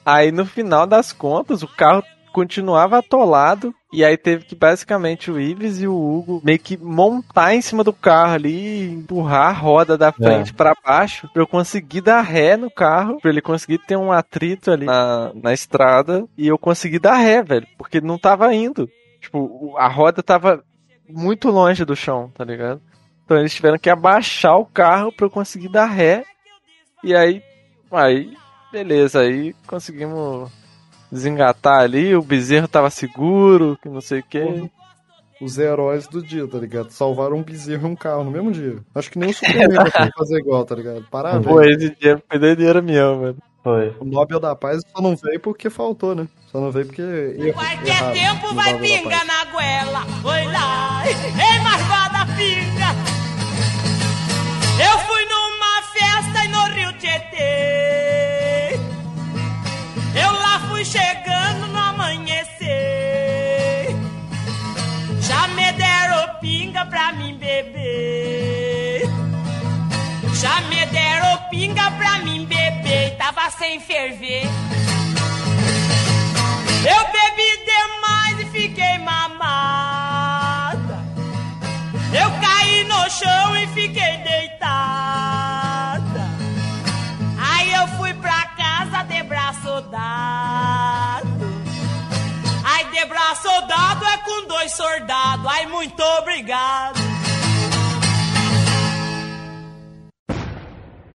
aí 0.05 0.31
no 0.31 0.45
final 0.45 0.87
das 0.87 1.13
contas, 1.13 1.61
o 1.61 1.67
carro 1.67 2.03
continuava 2.31 2.97
atolado. 2.97 3.73
E 3.91 4.05
aí 4.05 4.15
teve 4.15 4.45
que 4.45 4.55
basicamente 4.55 5.31
o 5.31 5.39
Ives 5.39 5.81
e 5.81 5.87
o 5.87 5.95
Hugo 5.95 6.41
meio 6.43 6.59
que 6.59 6.77
montar 6.77 7.55
em 7.55 7.61
cima 7.61 7.83
do 7.83 7.91
carro 7.91 8.33
ali 8.33 8.51
e 8.51 8.91
empurrar 8.91 9.47
a 9.47 9.51
roda 9.51 9.97
da 9.97 10.11
frente 10.11 10.53
pra 10.53 10.75
baixo 10.85 11.27
pra 11.33 11.41
eu 11.41 11.47
conseguir 11.47 12.01
dar 12.01 12.21
ré 12.21 12.55
no 12.55 12.69
carro, 12.69 13.19
pra 13.19 13.31
ele 13.31 13.41
conseguir 13.41 13.79
ter 13.79 13.97
um 13.97 14.11
atrito 14.11 14.69
ali 14.69 14.85
na, 14.85 15.31
na 15.33 15.53
estrada 15.53 16.23
e 16.37 16.47
eu 16.47 16.57
conseguir 16.57 16.99
dar 16.99 17.15
ré, 17.15 17.41
velho, 17.41 17.67
porque 17.77 17.99
não 17.99 18.19
tava 18.19 18.53
indo. 18.53 18.87
Tipo, 19.19 19.75
a 19.75 19.87
roda 19.87 20.21
tava 20.21 20.63
muito 21.07 21.49
longe 21.49 21.83
do 21.83 21.95
chão, 21.95 22.31
tá 22.35 22.43
ligado? 22.43 22.79
Então 23.25 23.37
eles 23.37 23.53
tiveram 23.53 23.79
que 23.79 23.89
abaixar 23.89 24.57
o 24.57 24.65
carro 24.65 25.11
pra 25.11 25.25
eu 25.25 25.31
conseguir 25.31 25.69
dar 25.69 25.85
ré. 25.85 26.23
E 27.03 27.15
aí, 27.15 27.41
aí, 27.91 28.33
beleza, 28.71 29.21
aí 29.21 29.53
conseguimos 29.65 30.51
desengatar 31.11 31.81
ali, 31.81 32.15
o 32.15 32.21
bezerro 32.21 32.67
tava 32.67 32.89
seguro, 32.89 33.77
que 33.81 33.89
não 33.89 34.01
sei 34.01 34.19
o 34.19 34.23
que. 34.23 34.69
Os 35.41 35.57
heróis 35.57 36.05
do 36.07 36.21
dia, 36.21 36.45
tá 36.47 36.57
ligado? 36.57 36.91
Salvaram 36.91 37.37
um 37.37 37.43
bezerro 37.43 37.87
e 37.87 37.91
um 37.91 37.95
carro 37.95 38.25
no 38.25 38.31
mesmo 38.31 38.51
dia. 38.51 38.77
Acho 38.93 39.09
que 39.09 39.17
nem 39.17 39.29
o 39.29 39.33
Superman 39.33 39.69
vai 39.69 40.11
fazer 40.17 40.39
igual, 40.39 40.65
tá 40.65 40.75
ligado? 40.75 41.05
Parabéns. 41.09 41.45
Pô, 41.45 41.61
esse 41.61 41.95
dia 41.95 42.21
foi 42.29 42.39
doideira 42.39 42.81
minha, 42.81 43.15
mano. 43.15 43.37
Foi. 43.63 43.95
O 43.99 44.05
Nobel 44.05 44.39
da 44.39 44.55
Paz 44.55 44.81
só 44.93 45.01
não 45.01 45.15
veio 45.15 45.39
porque 45.39 45.69
faltou, 45.69 46.15
né? 46.15 46.27
Só 46.51 46.59
não 46.59 46.71
veio 46.71 46.87
porque. 46.87 47.03
Qualquer 47.53 48.11
tempo 48.13 48.53
vai 48.53 48.77
pingar 48.79 49.25
na 49.25 49.45
goela. 49.45 50.05
Oi 50.23 50.45
lá, 50.45 51.03
ei, 51.05 51.59
marvada 51.61 52.18
mim 72.23 72.45
beber, 72.45 73.17
tava 73.17 73.49
sem 73.51 73.79
ferver. 73.79 74.43
Eu 76.85 77.05
bebi 77.11 77.65
demais 77.65 78.39
e 78.39 78.45
fiquei 78.45 78.97
mamada. 78.99 81.03
Eu 82.13 82.31
caí 82.41 82.83
no 82.85 83.09
chão 83.09 83.57
e 83.57 83.67
fiquei 83.67 84.17
deitada. 84.17 84.69
Aí 87.39 87.73
eu 87.73 87.87
fui 87.97 88.13
pra 88.13 88.45
casa 88.57 89.03
de 89.03 89.23
braço 89.23 89.81
dado. 89.89 91.27
Ai, 92.63 92.85
de 92.85 93.03
braço 93.05 93.61
dado 93.67 94.05
é 94.05 94.17
com 94.17 94.47
dois 94.47 94.71
soldados. 94.73 95.45
Ai, 95.45 95.65
muito 95.65 96.01
obrigado. 96.01 97.08